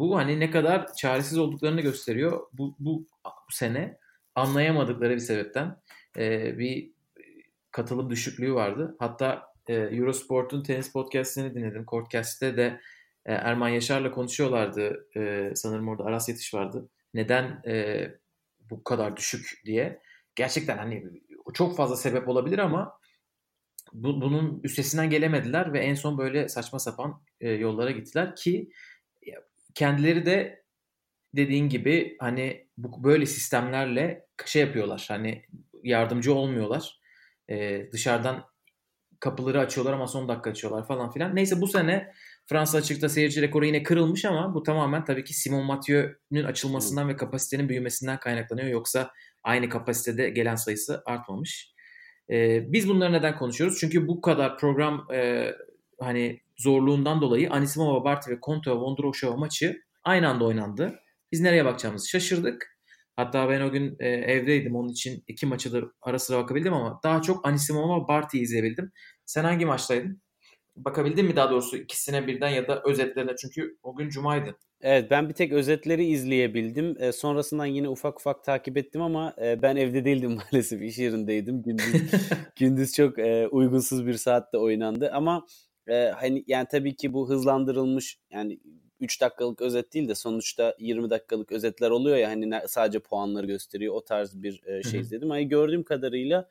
Bu 0.00 0.16
hani 0.16 0.40
ne 0.40 0.50
kadar 0.50 0.94
çaresiz 0.94 1.38
olduklarını 1.38 1.80
gösteriyor. 1.80 2.46
Bu, 2.52 2.76
bu, 2.78 3.06
bu 3.24 3.52
sene 3.52 3.98
anlayamadıkları 4.34 5.14
bir 5.14 5.18
sebepten 5.18 5.76
e, 6.16 6.58
bir 6.58 6.92
katılım 7.70 8.10
düşüklüğü 8.10 8.54
vardı. 8.54 8.96
Hatta 8.98 9.46
e, 9.68 9.74
Eurosport'un 9.74 10.62
tenis 10.62 10.92
podcastini 10.92 11.54
dinledim. 11.54 11.84
Courtcast'te 11.86 12.56
de 12.56 12.80
e, 13.26 13.32
Erman 13.32 13.68
Yaşar'la 13.68 14.10
konuşuyorlardı. 14.10 15.06
E, 15.16 15.52
sanırım 15.54 15.88
orada 15.88 16.04
Aras 16.04 16.28
Yetiş 16.28 16.54
vardı. 16.54 16.88
Neden 17.14 17.62
e, 17.66 18.06
bu 18.70 18.84
kadar 18.84 19.16
düşük 19.16 19.62
diye. 19.64 20.02
Gerçekten 20.34 20.78
hani 20.78 21.04
çok 21.54 21.76
fazla 21.76 21.96
sebep 21.96 22.28
olabilir 22.28 22.58
ama 22.58 23.00
bu, 23.92 24.20
bunun 24.20 24.60
üstesinden 24.64 25.10
gelemediler 25.10 25.72
ve 25.72 25.78
en 25.80 25.94
son 25.94 26.18
böyle 26.18 26.48
saçma 26.48 26.78
sapan 26.78 27.22
e, 27.40 27.50
yollara 27.50 27.90
gittiler 27.90 28.36
ki 28.36 28.70
kendileri 29.74 30.26
de 30.26 30.64
dediğin 31.36 31.68
gibi 31.68 32.16
hani 32.20 32.68
bu 32.78 33.04
böyle 33.04 33.26
sistemlerle 33.26 34.26
şey 34.46 34.62
yapıyorlar. 34.62 35.04
Hani 35.08 35.44
yardımcı 35.82 36.34
olmuyorlar. 36.34 37.00
E, 37.48 37.88
dışarıdan 37.92 38.44
kapıları 39.20 39.60
açıyorlar 39.60 39.92
ama 39.92 40.06
son 40.06 40.28
dakika 40.28 40.50
açıyorlar 40.50 40.86
falan 40.86 41.10
filan. 41.10 41.36
Neyse 41.36 41.60
bu 41.60 41.66
sene 41.66 42.12
Fransa 42.46 42.78
açıkta 42.78 43.08
seyirci 43.08 43.42
rekoru 43.42 43.66
yine 43.66 43.82
kırılmış 43.82 44.24
ama 44.24 44.54
bu 44.54 44.62
tamamen 44.62 45.04
tabii 45.04 45.24
ki 45.24 45.34
Simon 45.34 45.64
Mathieu'nun 45.64 46.44
açılmasından 46.44 47.08
ve 47.08 47.16
kapasitenin 47.16 47.68
büyümesinden 47.68 48.20
kaynaklanıyor. 48.20 48.68
Yoksa 48.68 49.10
aynı 49.42 49.68
kapasitede 49.68 50.30
gelen 50.30 50.54
sayısı 50.54 51.02
artmamış. 51.06 51.74
Ee, 52.30 52.72
biz 52.72 52.88
bunları 52.88 53.12
neden 53.12 53.38
konuşuyoruz? 53.38 53.78
Çünkü 53.80 54.08
bu 54.08 54.20
kadar 54.20 54.58
program 54.58 55.06
e, 55.12 55.50
hani 56.00 56.40
zorluğundan 56.62 57.20
dolayı 57.20 57.50
Anisimova, 57.50 58.04
Barty 58.04 58.30
ve 58.30 58.40
Konto 58.40 58.80
Vondroshova 58.80 59.36
maçı 59.36 59.80
aynı 60.04 60.28
anda 60.28 60.44
oynandı. 60.44 61.00
Biz 61.32 61.40
nereye 61.40 61.64
bakacağımızı 61.64 62.08
şaşırdık. 62.08 62.80
Hatta 63.16 63.48
ben 63.48 63.60
o 63.60 63.70
gün 63.70 63.96
e, 64.00 64.08
evdeydim. 64.08 64.76
Onun 64.76 64.88
için 64.88 65.24
iki 65.26 65.46
maçı 65.46 65.72
da 65.72 65.80
ara 66.02 66.18
sıra 66.18 66.38
bakabildim 66.38 66.74
ama 66.74 67.00
daha 67.04 67.22
çok 67.22 67.46
Anisimova, 67.46 68.08
Barty'yi 68.08 68.42
izleyebildim. 68.42 68.92
Sen 69.26 69.44
hangi 69.44 69.66
maçtaydın? 69.66 70.22
Bakabildin 70.76 71.26
mi 71.26 71.36
daha 71.36 71.50
doğrusu 71.50 71.76
ikisine 71.76 72.26
birden 72.26 72.48
ya 72.48 72.68
da 72.68 72.82
özetlerine? 72.82 73.36
Çünkü 73.36 73.78
o 73.82 73.96
gün 73.96 74.08
cumaydı. 74.08 74.56
Evet 74.80 75.10
ben 75.10 75.28
bir 75.28 75.34
tek 75.34 75.52
özetleri 75.52 76.06
izleyebildim. 76.06 76.96
E, 77.02 77.12
sonrasından 77.12 77.66
yine 77.66 77.88
ufak 77.88 78.20
ufak 78.20 78.44
takip 78.44 78.76
ettim 78.76 79.02
ama 79.02 79.34
e, 79.42 79.62
ben 79.62 79.76
evde 79.76 80.04
değildim 80.04 80.30
maalesef 80.52 80.82
iş 80.82 80.98
yerindeydim. 80.98 81.62
Gündüz 81.62 82.12
gündüz 82.56 82.92
çok 82.92 83.18
e, 83.18 83.48
uygunsuz 83.48 84.06
bir 84.06 84.14
saatte 84.14 84.58
oynandı 84.58 85.10
ama 85.14 85.46
e, 85.88 86.12
hani 86.16 86.44
yani 86.46 86.66
tabii 86.70 86.96
ki 86.96 87.12
bu 87.12 87.28
hızlandırılmış 87.28 88.18
yani 88.30 88.60
3 89.00 89.20
dakikalık 89.20 89.60
özet 89.60 89.94
değil 89.94 90.08
de 90.08 90.14
sonuçta 90.14 90.76
20 90.78 91.10
dakikalık 91.10 91.52
özetler 91.52 91.90
oluyor 91.90 92.16
ya 92.16 92.28
hani 92.28 92.60
sadece 92.68 92.98
puanları 92.98 93.46
gösteriyor. 93.46 93.94
O 93.94 94.04
tarz 94.04 94.42
bir 94.42 94.62
e, 94.66 94.82
şey 94.82 95.00
izledim. 95.00 95.30
Hani 95.30 95.48
gördüğüm 95.48 95.82
kadarıyla 95.82 96.48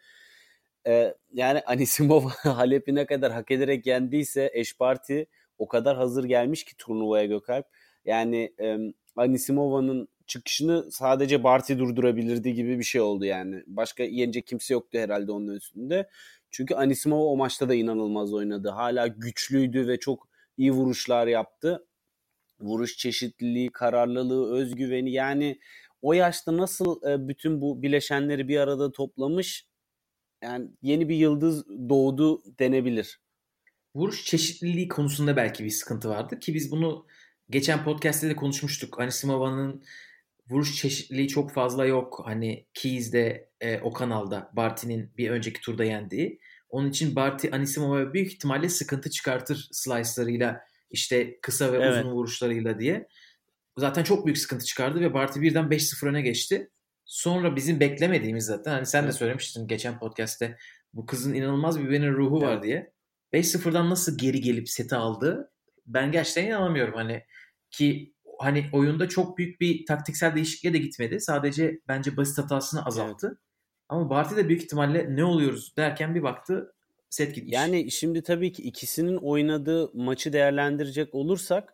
e, 0.87 1.15
yani 1.33 1.61
Anisimov 1.65 2.23
Halep'i 2.43 2.95
ne 2.95 3.05
kadar 3.05 3.31
hak 3.31 3.51
ederek 3.51 3.85
yendiyse 3.85 4.51
Eşparti 4.53 5.27
o 5.57 5.67
kadar 5.67 5.97
hazır 5.97 6.23
gelmiş 6.23 6.63
ki 6.63 6.77
turnuvaya 6.77 7.25
Gökalp. 7.25 7.65
Yani 8.05 8.53
e, 8.61 8.77
Anisimova'nın 9.15 10.07
çıkışını 10.27 10.91
sadece 10.91 11.43
Barty 11.43 11.73
durdurabilirdi 11.77 12.53
gibi 12.53 12.79
bir 12.79 12.83
şey 12.83 13.01
oldu 13.01 13.25
yani. 13.25 13.63
Başka 13.67 14.03
yenecek 14.03 14.47
kimse 14.47 14.73
yoktu 14.73 14.97
herhalde 14.97 15.31
onun 15.31 15.55
üstünde. 15.55 16.09
Çünkü 16.51 16.75
Anisimova 16.75 17.23
o 17.23 17.37
maçta 17.37 17.69
da 17.69 17.75
inanılmaz 17.75 18.33
oynadı. 18.33 18.69
Hala 18.69 19.07
güçlüydü 19.07 19.87
ve 19.87 19.99
çok 19.99 20.27
iyi 20.57 20.71
vuruşlar 20.71 21.27
yaptı. 21.27 21.85
Vuruş 22.59 22.97
çeşitliliği, 22.97 23.69
kararlılığı, 23.71 24.53
özgüveni 24.53 25.11
yani 25.11 25.59
o 26.01 26.13
yaşta 26.13 26.57
nasıl 26.57 27.09
e, 27.09 27.27
bütün 27.27 27.61
bu 27.61 27.81
bileşenleri 27.81 28.47
bir 28.47 28.59
arada 28.59 28.91
toplamış 28.91 29.67
yani 30.43 30.69
yeni 30.81 31.09
bir 31.09 31.15
yıldız 31.15 31.67
doğdu 31.67 32.43
denebilir. 32.59 33.21
Vuruş 33.95 34.25
çeşitliliği 34.25 34.87
konusunda 34.87 35.35
belki 35.35 35.63
bir 35.63 35.69
sıkıntı 35.69 36.09
vardı 36.09 36.39
ki 36.39 36.53
biz 36.53 36.71
bunu 36.71 37.05
geçen 37.49 37.83
podcast'te 37.83 38.29
de 38.29 38.35
konuşmuştuk. 38.35 38.99
Anisimova'nın 38.99 39.83
vuruş 40.49 40.75
çeşitliliği 40.75 41.27
çok 41.27 41.51
fazla 41.51 41.85
yok. 41.85 42.21
Hani 42.25 42.65
Keys'de 42.73 43.49
e, 43.61 43.79
o 43.79 43.93
kanalda 43.93 44.51
Barty'nin 44.53 45.11
bir 45.17 45.29
önceki 45.29 45.61
turda 45.61 45.83
yendiği. 45.83 46.39
Onun 46.69 46.89
için 46.89 47.15
Barty 47.15 47.47
Anisimova 47.51 48.13
büyük 48.13 48.33
ihtimalle 48.33 48.69
sıkıntı 48.69 49.09
çıkartır 49.09 49.69
slice'larıyla 49.71 50.61
işte 50.91 51.39
kısa 51.41 51.73
ve 51.73 51.77
evet. 51.77 52.05
uzun 52.05 52.11
vuruşlarıyla 52.11 52.79
diye. 52.79 53.07
Zaten 53.77 54.03
çok 54.03 54.25
büyük 54.25 54.37
sıkıntı 54.37 54.65
çıkardı 54.65 55.01
ve 55.01 55.13
Barty 55.13 55.41
birden 55.41 55.65
5-0 55.65 56.07
öne 56.09 56.21
geçti. 56.21 56.69
Sonra 57.05 57.55
bizim 57.55 57.79
beklemediğimiz 57.79 58.45
zaten 58.45 58.71
hani 58.71 58.85
sen 58.85 59.07
de 59.07 59.11
söylemiştin 59.11 59.67
geçen 59.67 59.99
podcast'te 59.99 60.57
bu 60.93 61.05
kızın 61.05 61.33
inanılmaz 61.33 61.79
bir 61.79 61.91
benim 61.91 62.13
ruhu 62.13 62.41
var 62.41 62.63
diye. 62.63 62.93
5-0'dan 63.33 63.89
nasıl 63.89 64.17
geri 64.17 64.41
gelip 64.41 64.69
seti 64.69 64.95
aldı 64.95 65.51
ben 65.89 66.11
gerçekten 66.11 66.45
inanamıyorum 66.45 66.93
hani 66.93 67.23
ki 67.71 68.13
hani 68.39 68.65
oyunda 68.73 69.09
çok 69.09 69.37
büyük 69.37 69.61
bir 69.61 69.85
taktiksel 69.85 70.35
değişikliğe 70.35 70.73
de 70.73 70.77
gitmedi. 70.77 71.19
Sadece 71.19 71.79
bence 71.87 72.17
basit 72.17 72.37
hatasını 72.37 72.85
azalttı. 72.85 73.27
Evet. 73.27 73.37
Ama 73.89 74.09
Barty 74.09 74.35
de 74.35 74.47
büyük 74.49 74.63
ihtimalle 74.63 75.15
ne 75.15 75.23
oluyoruz 75.23 75.73
derken 75.77 76.15
bir 76.15 76.23
baktı 76.23 76.73
set 77.09 77.35
gitmiş. 77.35 77.53
Yani 77.53 77.91
şimdi 77.91 78.23
tabii 78.23 78.51
ki 78.51 78.61
ikisinin 78.61 79.17
oynadığı 79.17 79.91
maçı 79.93 80.33
değerlendirecek 80.33 81.15
olursak 81.15 81.73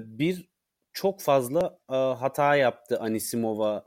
bir 0.00 0.48
çok 0.92 1.20
fazla 1.20 1.78
hata 2.18 2.56
yaptı 2.56 3.00
Anisimova 3.00 3.84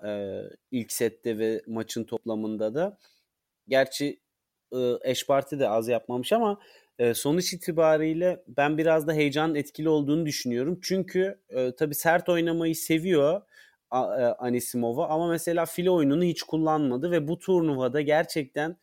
ilk 0.71 0.91
sette 0.91 1.37
ve 1.37 1.61
maçın 1.67 2.03
toplamında 2.03 2.73
da. 2.73 2.97
Gerçi 3.67 4.19
Eşparti 5.01 5.59
de 5.59 5.69
az 5.69 5.87
yapmamış 5.87 6.33
ama 6.33 6.59
sonuç 7.13 7.53
itibariyle 7.53 8.43
ben 8.47 8.77
biraz 8.77 9.07
da 9.07 9.13
heyecan 9.13 9.55
etkili 9.55 9.89
olduğunu 9.89 10.25
düşünüyorum. 10.25 10.79
Çünkü 10.83 11.39
e, 11.49 11.75
tabii 11.75 11.95
sert 11.95 12.29
oynamayı 12.29 12.75
seviyor 12.75 13.41
Anisimova 14.39 15.07
ama 15.07 15.27
mesela 15.27 15.65
file 15.65 15.91
oyununu 15.91 16.23
hiç 16.23 16.43
kullanmadı 16.43 17.11
ve 17.11 17.27
bu 17.27 17.39
turnuvada 17.39 18.01
gerçekten 18.01 18.77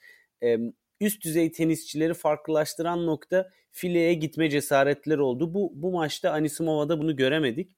üst 1.00 1.24
düzey 1.24 1.52
tenisçileri 1.52 2.14
farklılaştıran 2.14 3.06
nokta 3.06 3.50
fileye 3.72 4.14
gitme 4.14 4.50
cesaretleri 4.50 5.20
oldu. 5.20 5.54
Bu 5.54 5.72
bu 5.74 5.92
maçta 5.92 6.30
Anisimova'da 6.30 6.98
bunu 6.98 7.16
göremedik. 7.16 7.76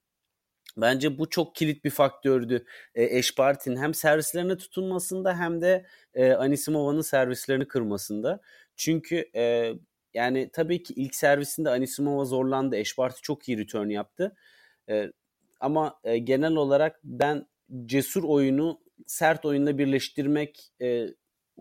Bence 0.76 1.18
bu 1.18 1.30
çok 1.30 1.54
kilit 1.54 1.84
bir 1.84 1.90
faktördü 1.90 2.64
e, 2.94 3.18
Eşpartin 3.18 3.76
hem 3.76 3.94
servislerine 3.94 4.56
tutunmasında 4.56 5.38
hem 5.38 5.60
de 5.60 5.86
e, 6.14 6.32
Anisimova'nın 6.32 7.00
servislerini 7.00 7.68
kırmasında. 7.68 8.40
Çünkü 8.76 9.30
e, 9.34 9.72
yani 10.14 10.50
tabii 10.52 10.82
ki 10.82 10.94
ilk 10.96 11.14
servisinde 11.14 11.70
Anisimova 11.70 12.24
zorlandı. 12.24 12.76
Eşbartı 12.76 13.22
çok 13.22 13.48
iyi 13.48 13.58
return 13.58 13.88
yaptı. 13.88 14.36
E, 14.88 15.12
ama 15.60 16.00
e, 16.04 16.18
genel 16.18 16.54
olarak 16.54 17.00
ben 17.04 17.46
cesur 17.86 18.24
oyunu 18.24 18.80
sert 19.06 19.44
oyunla 19.44 19.78
birleştirmek 19.78 20.72
e, 20.80 21.06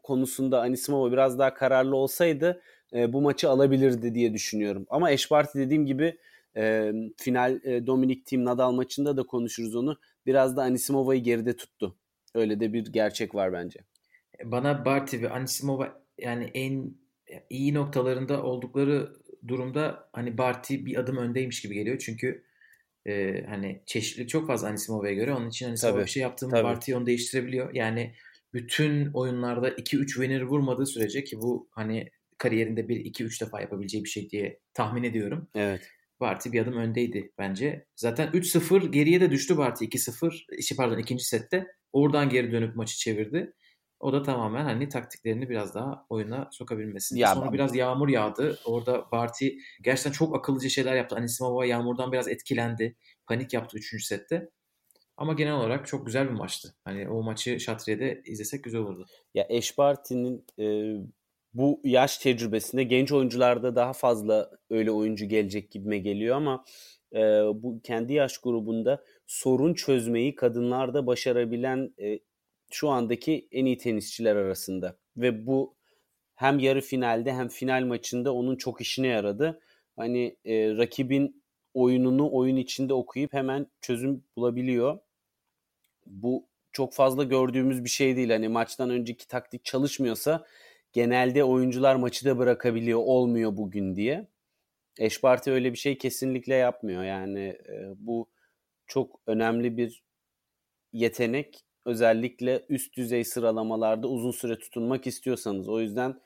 konusunda 0.04 0.62
Anisimova 0.62 1.12
biraz 1.12 1.40
daha 1.40 1.54
kararlı 1.54 1.96
olsaydı 1.96 2.62
e, 2.94 3.14
bu 3.14 3.22
maçı 3.22 3.50
alabilirdi 3.50 4.16
diye 4.16 4.34
düşünüyorum. 4.34 4.86
Ama 4.90 5.12
Eşparti 5.12 5.60
dediğim 5.60 5.86
gibi 5.86 6.18
e, 6.58 6.92
final 7.18 7.60
e, 7.64 7.88
Dominic 7.88 8.24
Team 8.24 8.46
Nadal 8.46 8.72
maçında 8.72 9.18
da 9.18 9.24
konuşuruz 9.24 9.76
onu. 9.76 10.00
Biraz 10.26 10.58
da 10.58 10.64
Anisimova'yı 10.64 11.24
geride 11.24 11.56
tuttu. 11.56 11.96
Öyle 12.34 12.60
de 12.60 12.74
bir 12.74 12.86
gerçek 12.86 13.36
var 13.36 13.54
bence. 13.54 13.80
Bana 14.44 14.86
Barty 14.86 15.22
ve 15.22 15.30
Anisimova 15.30 16.02
yani 16.18 16.52
en 16.54 16.94
iyi 17.50 17.74
noktalarında 17.74 18.44
oldukları 18.44 19.14
durumda 19.48 20.10
hani 20.14 20.38
Barty 20.38 20.76
bir 20.76 21.00
adım 21.00 21.18
öndeymiş 21.18 21.62
gibi 21.62 21.74
geliyor. 21.74 21.98
Çünkü 21.98 22.44
e, 23.06 23.44
hani 23.50 23.82
çeşitli 23.86 24.28
çok 24.28 24.48
fazla 24.48 24.68
Anisimova'ya 24.68 25.14
göre. 25.14 25.34
Onun 25.34 25.50
için 25.50 25.68
Anisimova 25.68 26.02
bir 26.02 26.10
şey 26.10 26.24
yaptığında. 26.24 26.64
Barty 26.64 26.96
onu 26.96 27.06
değiştirebiliyor. 27.06 27.74
Yani 27.74 28.14
bütün 28.54 29.14
oyunlarda 29.14 29.70
2-3 29.70 30.08
winner 30.08 30.42
vurmadığı 30.42 30.86
sürece 30.86 31.24
ki 31.24 31.38
bu 31.42 31.70
hani 31.72 32.10
kariyerinde 32.38 32.90
bir 32.90 33.06
2-3 33.06 33.46
defa 33.46 33.62
yapabileceği 33.62 34.04
bir 34.04 34.10
şey 34.10 34.30
diye 34.30 34.60
tahmin 34.74 35.04
ediyorum. 35.04 35.48
Evet. 35.56 35.92
Barty 36.20 36.52
bir 36.52 36.62
adım 36.62 36.78
öndeydi 36.78 37.32
bence. 37.38 37.86
Zaten 37.96 38.28
3-0 38.28 38.92
geriye 38.92 39.22
de 39.22 39.32
düştü 39.32 39.58
Barty 39.58 39.86
2-0. 39.86 40.62
Şey 40.62 40.78
pardon 40.78 40.98
ikinci 40.98 41.24
sette. 41.24 41.68
Oradan 41.94 42.30
geri 42.30 42.52
dönüp 42.52 42.76
maçı 42.76 42.98
çevirdi. 42.98 43.54
O 44.00 44.14
da 44.14 44.24
tamamen 44.24 44.64
hani 44.64 44.90
taktiklerini 44.90 45.50
biraz 45.50 45.76
daha 45.76 46.06
oyuna 46.10 46.50
sokabilmesi. 46.52 47.20
Ya, 47.20 47.36
Sonra 47.36 47.54
biraz 47.54 47.76
yağmur 47.76 48.10
yağdı. 48.10 48.60
Orada 48.66 49.12
Barty 49.12 49.48
gerçekten 49.82 50.12
çok 50.12 50.36
akıllıca 50.36 50.70
şeyler 50.70 50.96
yaptı. 50.96 51.16
Anisimova 51.16 51.66
yağmurdan 51.66 52.12
biraz 52.12 52.28
etkilendi. 52.28 52.96
Panik 53.28 53.54
yaptı 53.54 53.78
3. 53.78 54.06
sette. 54.06 54.50
Ama 55.18 55.34
genel 55.34 55.54
olarak 55.54 55.88
çok 55.88 56.06
güzel 56.06 56.26
bir 56.28 56.34
maçtı. 56.34 56.76
Hani 56.86 57.10
o 57.10 57.24
maçı 57.24 57.60
Şatriye'de 57.60 58.22
izlesek 58.26 58.64
güzel 58.64 58.82
olurdu. 58.82 59.06
Ya 59.34 59.46
Eş 59.50 59.78
Barty'nin 59.78 60.46
e, 60.60 60.96
bu 61.54 61.82
yaş 61.84 62.18
tecrübesinde 62.18 62.84
genç 62.84 63.12
oyuncularda 63.12 63.76
daha 63.76 63.94
fazla 63.94 64.52
öyle 64.70 64.92
oyuncu 64.92 65.26
gelecek 65.26 65.72
gibime 65.72 65.98
geliyor 65.98 66.36
ama 66.36 66.64
e, 67.14 67.20
bu 67.54 67.82
kendi 67.84 68.14
yaş 68.14 68.38
grubunda 68.38 69.04
sorun 69.28 69.74
çözmeyi 69.74 70.36
kadınlarda 70.36 71.08
başarabilen 71.08 71.94
e, 72.02 72.20
şu 72.72 72.90
andaki 72.90 73.48
en 73.52 73.66
iyi 73.66 73.78
tenisçiler 73.78 74.36
arasında 74.36 74.98
ve 75.18 75.48
bu 75.48 75.76
hem 76.36 76.60
yarı 76.60 76.82
finalde 76.82 77.34
hem 77.34 77.48
final 77.48 77.86
maçında 77.86 78.34
onun 78.34 78.56
çok 78.56 78.82
işine 78.82 79.08
yaradı. 79.08 79.60
Hani 79.96 80.38
e, 80.46 80.78
rakibin 80.78 81.44
oyununu 81.74 82.34
oyun 82.34 82.56
içinde 82.56 82.94
okuyup 82.94 83.34
hemen 83.34 83.68
çözüm 83.82 84.24
bulabiliyor. 84.36 85.00
Bu 86.06 86.48
çok 86.72 86.94
fazla 86.94 87.24
gördüğümüz 87.24 87.84
bir 87.84 87.90
şey 87.90 88.16
değil. 88.16 88.30
Hani 88.30 88.48
maçtan 88.48 88.90
önceki 88.90 89.28
taktik 89.28 89.66
çalışmıyorsa 89.66 90.46
genelde 90.94 91.44
oyuncular 91.44 91.96
maçı 91.96 92.26
da 92.26 92.38
bırakabiliyor 92.38 93.00
olmuyor 93.00 93.58
bugün 93.58 93.96
diye. 93.96 94.28
Eşparti 95.00 95.52
öyle 95.52 95.74
bir 95.74 95.78
şey 95.78 95.98
kesinlikle 95.98 96.56
yapmıyor. 96.56 97.04
Yani 97.04 97.40
e, 97.70 97.94
bu 97.98 98.30
çok 98.88 99.22
önemli 99.28 99.78
bir 99.78 100.04
yetenek. 100.94 101.67
Özellikle 101.88 102.66
üst 102.70 102.98
düzey 102.98 103.24
sıralamalarda 103.24 104.08
uzun 104.08 104.32
süre 104.32 104.60
tutunmak 104.60 105.08
istiyorsanız. 105.08 105.70
O 105.70 105.82
yüzden 105.82 106.22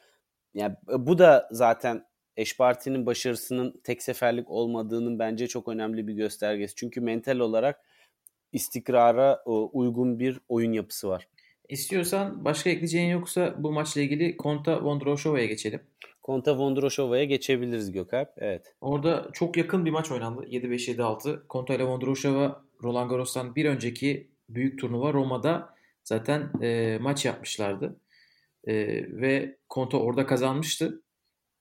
yani 0.54 0.76
bu 0.98 1.18
da 1.18 1.50
zaten 1.52 2.06
Eşparti'nin 2.38 3.06
başarısının 3.06 3.82
tek 3.84 4.04
seferlik 4.04 4.50
olmadığının 4.50 5.20
bence 5.20 5.48
çok 5.48 5.68
önemli 5.68 6.08
bir 6.08 6.14
göstergesi. 6.14 6.76
Çünkü 6.76 7.02
mental 7.02 7.40
olarak 7.40 7.82
istikrara 8.52 9.44
uygun 9.46 10.20
bir 10.20 10.40
oyun 10.50 10.72
yapısı 10.72 11.10
var. 11.10 11.28
İstiyorsan 11.70 12.46
başka 12.46 12.70
ekleyeceğin 12.70 13.10
yoksa 13.10 13.56
bu 13.58 13.72
maçla 13.72 14.02
ilgili 14.02 14.38
Konta 14.38 14.84
Vondroshova'ya 14.84 15.46
geçelim. 15.46 15.82
Konta 16.24 16.58
Vondroshova'ya 16.58 17.24
geçebiliriz 17.24 17.92
Gökalp. 17.92 18.30
Evet. 18.38 18.76
Orada 18.82 19.30
çok 19.34 19.58
yakın 19.58 19.86
bir 19.86 19.92
maç 19.92 20.12
oynandı. 20.12 20.46
7-5-7-6. 20.46 21.48
Konta 21.48 21.74
ile 21.74 21.84
Vondroshova 21.84 22.62
Roland 22.84 23.10
Garros'tan 23.10 23.56
bir 23.56 23.66
önceki 23.66 24.31
büyük 24.56 24.80
turnuva 24.80 25.14
Roma'da 25.14 25.76
zaten 26.04 26.52
e, 26.62 26.98
maç 27.02 27.26
yapmışlardı. 27.26 28.00
E, 28.68 28.76
ve 29.22 29.58
Konta 29.70 29.98
orada 29.98 30.26
kazanmıştı. 30.26 31.04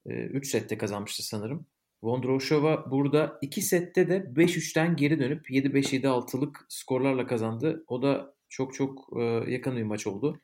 3 0.06 0.46
e, 0.46 0.50
sette 0.50 0.78
kazanmıştı 0.78 1.22
sanırım. 1.22 1.66
Vondroshova 2.02 2.90
burada 2.90 3.38
2 3.42 3.62
sette 3.62 4.08
de 4.08 4.16
5-3'ten 4.36 4.96
geri 4.96 5.18
dönüp 5.18 5.50
7-5-7-6'lık 5.50 6.66
skorlarla 6.68 7.26
kazandı. 7.26 7.84
O 7.88 8.02
da 8.02 8.34
çok 8.48 8.74
çok 8.74 9.08
e, 9.20 9.22
yakın 9.52 9.76
bir 9.76 9.82
maç 9.82 10.06
oldu. 10.06 10.40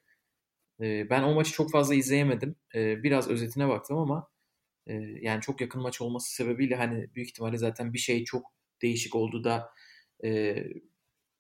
E, 0.80 1.11
ben 1.11 1.22
o 1.22 1.35
maçı 1.35 1.52
çok 1.52 1.70
fazla 1.70 1.94
izleyemedim. 1.94 2.56
Biraz 2.74 3.30
özetine 3.30 3.68
baktım 3.68 3.98
ama 3.98 4.28
yani 5.20 5.40
çok 5.40 5.61
yakın 5.61 5.82
maç 5.82 6.00
olması 6.00 6.35
sebebiyle 6.35 6.76
hani 6.76 7.14
büyük 7.14 7.28
ihtimalle 7.28 7.56
zaten 7.56 7.92
bir 7.92 7.98
şey 7.98 8.24
çok 8.24 8.52
değişik 8.82 9.14
oldu 9.14 9.44
da 9.44 9.70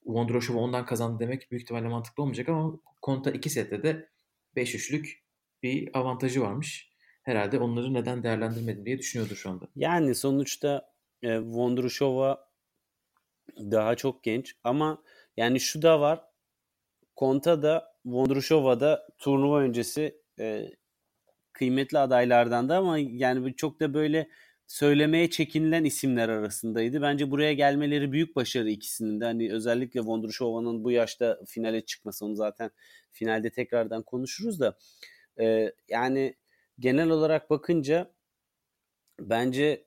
Vondroshova 0.06 0.58
ondan 0.58 0.86
kazandı 0.86 1.20
demek 1.20 1.50
büyük 1.50 1.62
ihtimalle 1.62 1.88
mantıklı 1.88 2.22
olmayacak 2.22 2.48
ama 2.48 2.80
Konta 3.02 3.30
iki 3.30 3.50
sette 3.50 3.82
de 3.82 4.08
5-3'lük 4.56 5.08
bir 5.62 5.98
avantajı 5.98 6.40
varmış. 6.40 6.92
Herhalde 7.22 7.58
onları 7.58 7.94
neden 7.94 8.22
değerlendirmedim 8.22 8.86
diye 8.86 8.98
düşünüyordur 8.98 9.36
şu 9.36 9.50
anda. 9.50 9.68
Yani 9.76 10.14
sonuçta 10.14 10.92
e, 11.22 11.40
Vondroshova 11.40 12.48
daha 13.58 13.94
çok 13.94 14.22
genç 14.22 14.56
ama 14.64 15.02
yani 15.36 15.60
şu 15.60 15.82
da 15.82 16.00
var 16.00 16.24
Konta 17.16 17.62
da 17.62 17.96
Vondrushova 18.04 18.80
da 18.80 19.08
turnuva 19.18 19.60
öncesi 19.60 20.22
e, 20.38 20.70
kıymetli 21.52 21.98
adaylardan 21.98 22.68
da 22.68 22.76
ama 22.76 22.98
yani 22.98 23.56
çok 23.56 23.80
da 23.80 23.94
böyle 23.94 24.28
söylemeye 24.66 25.30
çekinilen 25.30 25.84
isimler 25.84 26.28
arasındaydı. 26.28 27.02
Bence 27.02 27.30
buraya 27.30 27.52
gelmeleri 27.52 28.12
büyük 28.12 28.36
başarı 28.36 28.70
ikisinin 28.70 29.20
de. 29.20 29.24
Hani 29.24 29.52
özellikle 29.52 30.00
Vondrushova'nın 30.00 30.84
bu 30.84 30.90
yaşta 30.90 31.40
finale 31.46 31.80
çıkması 31.80 32.26
onu 32.26 32.34
zaten 32.34 32.70
finalde 33.12 33.50
tekrardan 33.50 34.02
konuşuruz 34.02 34.60
da. 34.60 34.78
E, 35.40 35.72
yani 35.88 36.36
genel 36.78 37.10
olarak 37.10 37.50
bakınca 37.50 38.12
bence 39.20 39.86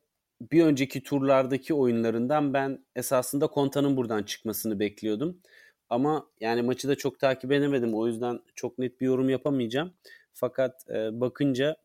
bir 0.51 0.63
önceki 0.63 1.03
turlardaki 1.03 1.73
oyunlarından 1.73 2.53
ben 2.53 2.85
esasında 2.95 3.47
Konta'nın 3.47 3.97
buradan 3.97 4.23
çıkmasını 4.23 4.79
bekliyordum. 4.79 5.41
Ama 5.89 6.29
yani 6.39 6.61
maçı 6.61 6.87
da 6.87 6.95
çok 6.95 7.19
takip 7.19 7.51
edemedim. 7.51 7.93
O 7.95 8.07
yüzden 8.07 8.39
çok 8.55 8.77
net 8.77 9.01
bir 9.01 9.05
yorum 9.05 9.29
yapamayacağım. 9.29 9.93
Fakat 10.33 10.89
e, 10.89 11.21
bakınca 11.21 11.75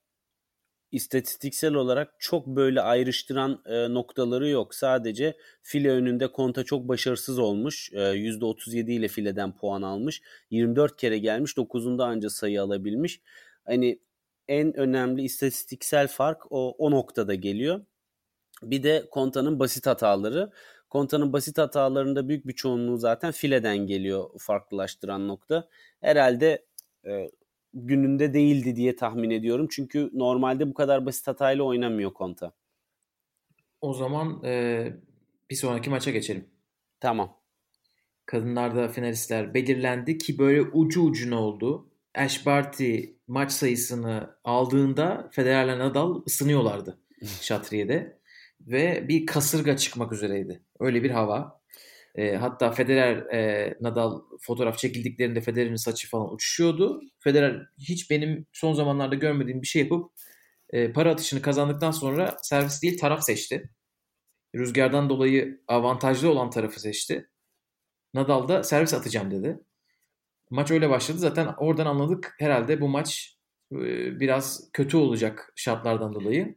istatistiksel 0.94 1.74
olarak 1.74 2.14
çok 2.18 2.46
böyle 2.46 2.80
ayrıştıran 2.80 3.62
e, 3.66 3.94
noktaları 3.94 4.48
yok. 4.48 4.74
Sadece 4.74 5.36
file 5.62 5.90
önünde 5.90 6.32
Konta 6.32 6.64
çok 6.64 6.88
başarısız 6.88 7.38
olmuş. 7.38 7.92
E, 7.92 7.98
%37 7.98 8.92
ile 8.92 9.08
fileden 9.08 9.56
puan 9.56 9.82
almış. 9.82 10.22
24 10.50 10.96
kere 10.96 11.18
gelmiş. 11.18 11.56
9'unda 11.56 12.04
anca 12.04 12.30
sayı 12.30 12.62
alabilmiş. 12.62 13.20
Hani 13.64 13.98
en 14.48 14.76
önemli 14.76 15.22
istatistiksel 15.22 16.08
fark 16.08 16.42
o, 16.52 16.74
o 16.78 16.90
noktada 16.90 17.34
geliyor. 17.34 17.80
Bir 18.62 18.82
de 18.82 19.08
Konta'nın 19.10 19.58
basit 19.58 19.86
hataları. 19.86 20.50
Konta'nın 20.90 21.32
basit 21.32 21.58
hatalarında 21.58 22.28
büyük 22.28 22.46
bir 22.46 22.52
çoğunluğu 22.52 22.98
zaten 22.98 23.32
fileden 23.32 23.78
geliyor 23.78 24.30
farklılaştıran 24.38 25.28
nokta. 25.28 25.68
Herhalde 26.00 26.64
e, 27.06 27.30
gününde 27.74 28.34
değildi 28.34 28.76
diye 28.76 28.96
tahmin 28.96 29.30
ediyorum. 29.30 29.68
Çünkü 29.70 30.10
normalde 30.12 30.68
bu 30.68 30.74
kadar 30.74 31.06
basit 31.06 31.26
hatayla 31.26 31.64
oynamıyor 31.64 32.12
Konta. 32.12 32.52
O 33.80 33.94
zaman 33.94 34.42
e, 34.44 34.86
bir 35.50 35.54
sonraki 35.54 35.90
maça 35.90 36.10
geçelim. 36.10 36.44
Tamam. 37.00 37.36
Kadınlarda 38.26 38.88
finalistler 38.88 39.54
belirlendi 39.54 40.18
ki 40.18 40.38
böyle 40.38 40.62
ucu 40.62 41.02
ucuna 41.02 41.40
oldu. 41.40 41.90
Ash 42.14 42.46
Barty 42.46 43.00
maç 43.26 43.52
sayısını 43.52 44.36
aldığında 44.44 45.28
Federer'le 45.32 45.78
Nadal 45.78 46.22
ısınıyorlardı 46.26 46.98
Şatriye'de 47.40 48.18
ve 48.60 49.08
bir 49.08 49.26
kasırga 49.26 49.76
çıkmak 49.76 50.12
üzereydi. 50.12 50.62
Öyle 50.80 51.02
bir 51.02 51.10
hava. 51.10 51.63
E, 52.14 52.36
hatta 52.36 52.70
Federer 52.70 53.16
e, 53.16 53.74
Nadal 53.80 54.20
fotoğraf 54.40 54.78
çekildiklerinde 54.78 55.40
Federer'in 55.40 55.76
saçı 55.76 56.08
falan 56.08 56.34
uçuşuyordu. 56.34 57.00
Federer 57.20 57.66
hiç 57.78 58.10
benim 58.10 58.46
son 58.52 58.72
zamanlarda 58.72 59.14
görmediğim 59.14 59.62
bir 59.62 59.66
şey 59.66 59.82
yapıp 59.82 60.12
e, 60.70 60.92
para 60.92 61.10
atışını 61.10 61.42
kazandıktan 61.42 61.90
sonra 61.90 62.36
servis 62.42 62.82
değil 62.82 62.98
taraf 62.98 63.24
seçti. 63.24 63.70
Rüzgardan 64.54 65.10
dolayı 65.10 65.60
avantajlı 65.68 66.30
olan 66.30 66.50
tarafı 66.50 66.80
seçti. 66.80 67.30
Nadal 68.14 68.48
da 68.48 68.62
servis 68.62 68.94
atacağım 68.94 69.30
dedi. 69.30 69.60
Maç 70.50 70.70
öyle 70.70 70.90
başladı. 70.90 71.18
Zaten 71.18 71.54
oradan 71.58 71.86
anladık 71.86 72.34
herhalde 72.38 72.80
bu 72.80 72.88
maç 72.88 73.38
e, 73.72 73.76
biraz 74.20 74.70
kötü 74.72 74.96
olacak 74.96 75.52
şartlardan 75.56 76.14
dolayı. 76.14 76.56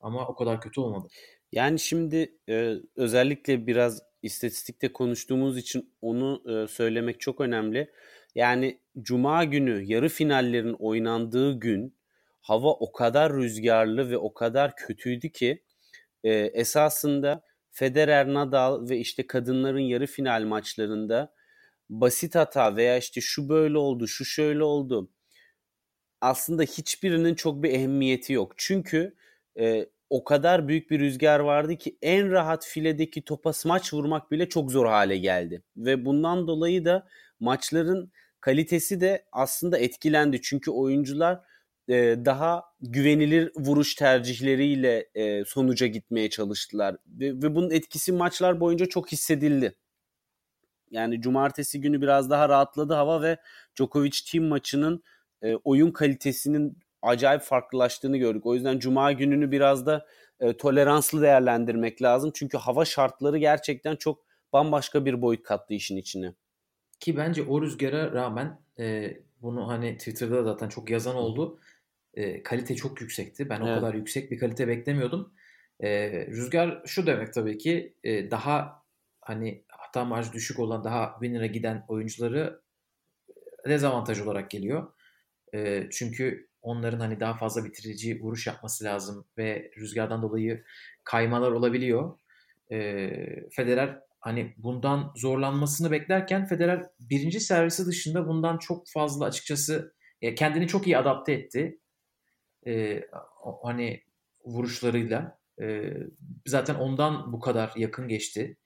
Ama 0.00 0.28
o 0.28 0.34
kadar 0.34 0.60
kötü 0.60 0.80
olmadı. 0.80 1.08
Yani 1.52 1.78
şimdi 1.78 2.38
e, 2.48 2.74
özellikle 2.96 3.66
biraz 3.66 4.09
istatistikte 4.22 4.92
konuştuğumuz 4.92 5.58
için 5.58 5.94
onu 6.02 6.42
e, 6.46 6.68
söylemek 6.68 7.20
çok 7.20 7.40
önemli. 7.40 7.90
Yani 8.34 8.80
cuma 9.02 9.44
günü 9.44 9.82
yarı 9.82 10.08
finallerin 10.08 10.76
oynandığı 10.78 11.60
gün 11.60 11.96
hava 12.40 12.72
o 12.72 12.92
kadar 12.92 13.32
rüzgarlı 13.36 14.10
ve 14.10 14.16
o 14.18 14.34
kadar 14.34 14.76
kötüydü 14.76 15.28
ki 15.28 15.62
e, 16.24 16.30
esasında 16.34 17.42
Federer, 17.70 18.34
Nadal 18.34 18.88
ve 18.88 18.98
işte 18.98 19.26
kadınların 19.26 19.78
yarı 19.80 20.06
final 20.06 20.42
maçlarında 20.44 21.34
basit 21.90 22.34
hata 22.34 22.76
veya 22.76 22.98
işte 22.98 23.20
şu 23.20 23.48
böyle 23.48 23.78
oldu, 23.78 24.08
şu 24.08 24.24
şöyle 24.24 24.62
oldu. 24.62 25.10
Aslında 26.20 26.62
hiçbirinin 26.62 27.34
çok 27.34 27.62
bir 27.62 27.70
ehemmiyeti 27.70 28.32
yok. 28.32 28.52
Çünkü 28.56 29.16
e, 29.60 29.86
o 30.10 30.24
kadar 30.24 30.68
büyük 30.68 30.90
bir 30.90 31.00
rüzgar 31.00 31.40
vardı 31.40 31.76
ki 31.76 31.96
en 32.02 32.30
rahat 32.30 32.66
filedeki 32.66 33.22
topa 33.22 33.52
smaç 33.52 33.94
vurmak 33.94 34.30
bile 34.30 34.48
çok 34.48 34.70
zor 34.70 34.86
hale 34.86 35.18
geldi. 35.18 35.62
Ve 35.76 36.04
bundan 36.04 36.48
dolayı 36.48 36.84
da 36.84 37.06
maçların 37.40 38.12
kalitesi 38.40 39.00
de 39.00 39.24
aslında 39.32 39.78
etkilendi. 39.78 40.42
Çünkü 40.42 40.70
oyuncular 40.70 41.40
e, 41.88 41.94
daha 42.24 42.64
güvenilir 42.80 43.52
vuruş 43.56 43.94
tercihleriyle 43.94 45.08
e, 45.14 45.44
sonuca 45.44 45.86
gitmeye 45.86 46.30
çalıştılar. 46.30 46.96
Ve, 47.06 47.54
bunun 47.54 47.70
etkisi 47.70 48.12
maçlar 48.12 48.60
boyunca 48.60 48.86
çok 48.86 49.12
hissedildi. 49.12 49.76
Yani 50.90 51.20
cumartesi 51.20 51.80
günü 51.80 52.02
biraz 52.02 52.30
daha 52.30 52.48
rahatladı 52.48 52.94
hava 52.94 53.22
ve 53.22 53.36
Djokovic 53.76 54.18
team 54.32 54.44
maçının 54.44 55.02
e, 55.42 55.54
oyun 55.54 55.90
kalitesinin 55.90 56.78
acayip 57.02 57.42
farklılaştığını 57.42 58.16
gördük. 58.16 58.46
O 58.46 58.54
yüzden 58.54 58.78
cuma 58.78 59.12
gününü 59.12 59.50
biraz 59.50 59.86
da 59.86 60.06
e, 60.40 60.56
toleranslı 60.56 61.22
değerlendirmek 61.22 62.02
lazım. 62.02 62.30
Çünkü 62.34 62.58
hava 62.58 62.84
şartları 62.84 63.38
gerçekten 63.38 63.96
çok 63.96 64.24
bambaşka 64.52 65.04
bir 65.04 65.22
boyut 65.22 65.42
kattı 65.42 65.74
işin 65.74 65.96
içine. 65.96 66.34
Ki 67.00 67.16
bence 67.16 67.42
o 67.42 67.62
rüzgara 67.62 68.12
rağmen 68.12 68.60
e, 68.78 69.16
bunu 69.42 69.68
hani 69.68 69.98
Twitter'da 69.98 70.42
zaten 70.42 70.68
çok 70.68 70.90
yazan 70.90 71.16
oldu. 71.16 71.60
E, 72.14 72.42
kalite 72.42 72.74
çok 72.74 73.00
yüksekti. 73.00 73.48
Ben 73.48 73.60
evet. 73.60 73.76
o 73.76 73.80
kadar 73.80 73.94
yüksek 73.94 74.30
bir 74.30 74.38
kalite 74.38 74.68
beklemiyordum. 74.68 75.32
E, 75.80 76.10
rüzgar 76.26 76.82
şu 76.86 77.06
demek 77.06 77.32
tabii 77.32 77.58
ki 77.58 77.94
e, 78.04 78.30
daha 78.30 78.82
hani 79.20 79.64
hata 79.68 80.04
marjı 80.04 80.32
düşük 80.32 80.58
olan 80.58 80.84
daha 80.84 81.12
winner'a 81.20 81.46
giden 81.46 81.84
oyuncuları 81.88 82.62
dezavantaj 83.68 84.20
olarak 84.20 84.50
geliyor. 84.50 84.92
E, 85.54 85.88
çünkü 85.90 86.49
onların 86.62 87.00
hani 87.00 87.20
daha 87.20 87.34
fazla 87.34 87.64
bitirici 87.64 88.20
vuruş 88.22 88.46
yapması 88.46 88.84
lazım 88.84 89.26
ve 89.38 89.70
rüzgardan 89.76 90.22
dolayı 90.22 90.64
kaymalar 91.04 91.52
olabiliyor. 91.52 92.18
E, 92.72 93.10
Federer 93.50 93.98
hani 94.20 94.54
bundan 94.56 95.12
zorlanmasını 95.16 95.90
beklerken 95.90 96.46
Federer 96.46 96.86
birinci 97.00 97.40
servisi 97.40 97.86
dışında 97.86 98.28
bundan 98.28 98.58
çok 98.58 98.88
fazla 98.88 99.24
açıkçası 99.24 99.94
kendini 100.36 100.68
çok 100.68 100.86
iyi 100.86 100.98
adapte 100.98 101.32
etti. 101.32 101.78
E, 102.66 103.02
hani 103.62 104.02
vuruşlarıyla. 104.44 105.38
E, 105.62 105.92
zaten 106.46 106.74
ondan 106.74 107.32
bu 107.32 107.40
kadar 107.40 107.72
yakın 107.76 108.08
geçti. 108.08 108.56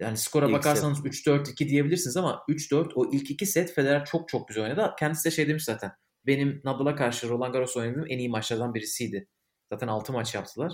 Yani 0.00 0.16
skora 0.16 0.46
ilk 0.46 0.52
bakarsanız 0.52 0.98
3-4-2 0.98 1.68
diyebilirsiniz 1.68 2.16
ama 2.16 2.44
3-4 2.48 2.92
o 2.94 3.12
ilk 3.12 3.30
iki 3.30 3.46
set 3.46 3.72
Federer 3.72 4.04
çok 4.04 4.28
çok 4.28 4.48
güzel 4.48 4.64
oynadı. 4.64 4.94
Kendisi 4.98 5.24
de 5.24 5.30
şey 5.30 5.48
demiş 5.48 5.64
zaten. 5.64 5.92
Benim 6.26 6.60
Nadal'a 6.64 6.94
karşı 6.96 7.28
Roland 7.28 7.52
Garros 7.52 7.76
oynadığım 7.76 8.06
en 8.08 8.18
iyi 8.18 8.28
maçlardan 8.28 8.74
birisiydi. 8.74 9.28
Zaten 9.72 9.88
6 9.88 10.12
maç 10.12 10.34
yaptılar. 10.34 10.72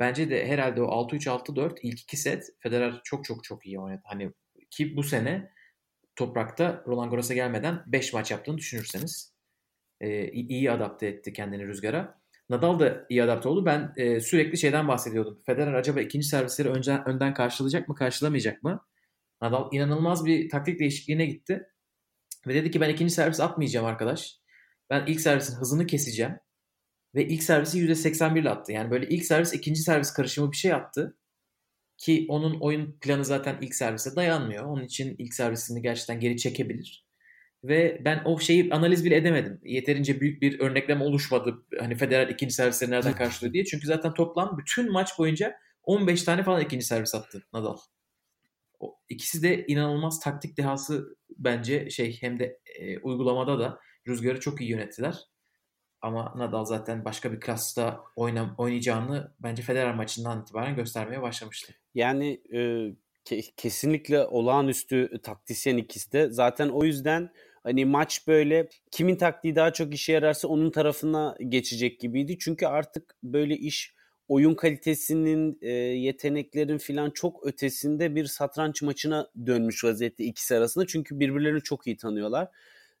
Bence 0.00 0.30
de 0.30 0.46
herhalde 0.46 0.82
o 0.82 0.86
6-3-6-4 0.86 1.78
ilk 1.82 2.00
iki 2.00 2.16
set 2.16 2.44
Federer 2.60 3.00
çok 3.04 3.24
çok 3.24 3.44
çok 3.44 3.66
iyi 3.66 3.80
oynadı. 3.80 4.02
Hani 4.04 4.32
ki 4.70 4.96
bu 4.96 5.02
sene 5.02 5.50
toprakta 6.16 6.84
Roland 6.86 7.10
Garros'a 7.10 7.34
gelmeden 7.34 7.82
5 7.86 8.12
maç 8.12 8.30
yaptığını 8.30 8.58
düşünürseniz 8.58 9.34
e, 10.00 10.30
iyi 10.30 10.70
adapte 10.70 11.06
etti 11.06 11.32
kendini 11.32 11.66
rüzgara. 11.66 12.20
Nadal 12.48 12.78
da 12.78 13.06
iyi 13.08 13.22
adapte 13.22 13.48
oldu. 13.48 13.66
Ben 13.66 13.92
e, 13.96 14.20
sürekli 14.20 14.58
şeyden 14.58 14.88
bahsediyordum. 14.88 15.42
Federer 15.46 15.72
acaba 15.72 16.00
ikinci 16.00 16.26
servisleri 16.26 16.68
önden, 16.68 17.08
önden 17.08 17.34
karşılayacak 17.34 17.88
mı, 17.88 17.94
karşılamayacak 17.94 18.62
mı? 18.62 18.86
Nadal 19.42 19.68
inanılmaz 19.72 20.24
bir 20.26 20.48
taktik 20.48 20.80
değişikliğine 20.80 21.26
gitti. 21.26 21.66
Ve 22.46 22.54
dedi 22.54 22.70
ki 22.70 22.80
ben 22.80 22.88
ikinci 22.88 23.14
servis 23.14 23.40
atmayacağım 23.40 23.86
arkadaş. 23.86 24.40
Ben 24.90 25.06
ilk 25.06 25.20
servisin 25.20 25.56
hızını 25.56 25.86
keseceğim. 25.86 26.36
Ve 27.14 27.28
ilk 27.28 27.42
servisi 27.42 27.78
%81 27.78 28.40
ile 28.40 28.50
attı. 28.50 28.72
Yani 28.72 28.90
böyle 28.90 29.08
ilk 29.08 29.24
servis 29.24 29.54
ikinci 29.54 29.80
servis 29.80 30.12
karışımı 30.12 30.52
bir 30.52 30.56
şey 30.56 30.72
attı. 30.72 31.16
Ki 31.98 32.26
onun 32.28 32.60
oyun 32.60 32.98
planı 33.00 33.24
zaten 33.24 33.58
ilk 33.60 33.74
servise 33.74 34.16
dayanmıyor. 34.16 34.64
Onun 34.64 34.84
için 34.84 35.14
ilk 35.18 35.34
servisini 35.34 35.82
gerçekten 35.82 36.20
geri 36.20 36.36
çekebilir. 36.36 37.06
Ve 37.64 38.02
ben 38.04 38.22
o 38.24 38.38
şeyi 38.38 38.74
analiz 38.74 39.04
bile 39.04 39.16
edemedim. 39.16 39.60
Yeterince 39.64 40.20
büyük 40.20 40.42
bir 40.42 40.60
örnekleme 40.60 41.04
oluşmadı. 41.04 41.66
Hani 41.78 41.94
Federer 41.96 42.28
ikinci 42.28 42.54
servisleri 42.54 42.90
nereden 42.90 43.14
karşılıyor 43.14 43.52
diye. 43.52 43.64
Çünkü 43.64 43.86
zaten 43.86 44.14
toplam 44.14 44.58
bütün 44.58 44.92
maç 44.92 45.18
boyunca 45.18 45.56
15 45.82 46.22
tane 46.22 46.42
falan 46.42 46.60
ikinci 46.60 46.86
servis 46.86 47.14
attı 47.14 47.42
Nadal. 47.52 47.76
O, 48.80 48.98
ikisi 49.08 49.42
de 49.42 49.66
inanılmaz 49.66 50.20
taktik 50.20 50.56
dehası 50.56 51.16
bence 51.38 51.90
şey 51.90 52.22
hem 52.22 52.38
de 52.38 52.58
e, 52.78 52.98
uygulamada 52.98 53.58
da 53.58 53.78
rüzgarı 54.10 54.40
çok 54.40 54.60
iyi 54.60 54.70
yönettiler. 54.70 55.14
Ama 56.02 56.34
Nadal 56.36 56.64
zaten 56.64 57.04
başka 57.04 57.32
bir 57.32 57.40
klasta 57.40 58.00
oynam 58.16 58.54
oynayacağını 58.58 59.32
bence 59.40 59.62
Federer 59.62 59.94
maçından 59.94 60.42
itibaren 60.42 60.76
göstermeye 60.76 61.22
başlamıştı. 61.22 61.72
Yani 61.94 62.40
e, 62.52 62.58
ke- 63.24 63.52
kesinlikle 63.56 64.24
olağanüstü 64.26 65.20
taktisyen 65.22 65.76
ikisi 65.76 66.12
de. 66.12 66.30
Zaten 66.30 66.68
o 66.68 66.84
yüzden 66.84 67.30
hani 67.62 67.84
maç 67.84 68.26
böyle 68.26 68.68
kimin 68.90 69.16
taktiği 69.16 69.56
daha 69.56 69.72
çok 69.72 69.94
işe 69.94 70.12
yararsa 70.12 70.48
onun 70.48 70.70
tarafına 70.70 71.36
geçecek 71.48 72.00
gibiydi. 72.00 72.38
Çünkü 72.38 72.66
artık 72.66 73.14
böyle 73.22 73.56
iş 73.56 73.94
oyun 74.28 74.54
kalitesinin, 74.54 75.58
e, 75.62 75.70
yeteneklerin 75.72 76.78
filan 76.78 77.10
çok 77.10 77.46
ötesinde 77.46 78.14
bir 78.14 78.24
satranç 78.24 78.82
maçına 78.82 79.30
dönmüş 79.46 79.84
vaziyette 79.84 80.24
ikisi 80.24 80.56
arasında. 80.56 80.86
Çünkü 80.86 81.20
birbirlerini 81.20 81.62
çok 81.62 81.86
iyi 81.86 81.96
tanıyorlar. 81.96 82.48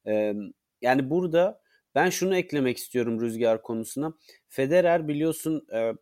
E, 0.06 0.34
yani 0.82 1.10
burada 1.10 1.60
ben 1.94 2.10
şunu 2.10 2.36
eklemek 2.36 2.76
istiyorum 2.78 3.20
rüzgar 3.20 3.62
konusuna. 3.62 4.12
Federer 4.48 5.08
biliyorsun 5.08 5.66
e, 5.72 5.92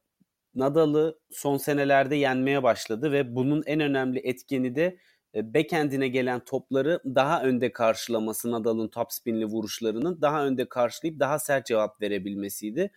Nadal'ı 0.54 1.18
son 1.30 1.56
senelerde 1.56 2.16
yenmeye 2.16 2.62
başladı 2.62 3.12
ve 3.12 3.36
bunun 3.36 3.62
en 3.66 3.80
önemli 3.80 4.18
etkeni 4.18 4.74
de 4.76 4.98
e, 5.34 5.54
backend'ine 5.54 6.08
gelen 6.08 6.44
topları 6.44 7.00
daha 7.04 7.42
önde 7.42 7.72
karşılaması 7.72 8.50
Nadal'ın 8.50 8.88
top 8.88 9.12
spinli 9.12 9.46
vuruşlarının 9.46 10.22
daha 10.22 10.46
önde 10.46 10.68
karşılayıp 10.68 11.20
daha 11.20 11.38
sert 11.38 11.66
cevap 11.66 12.02
verebilmesiydi. 12.02 12.90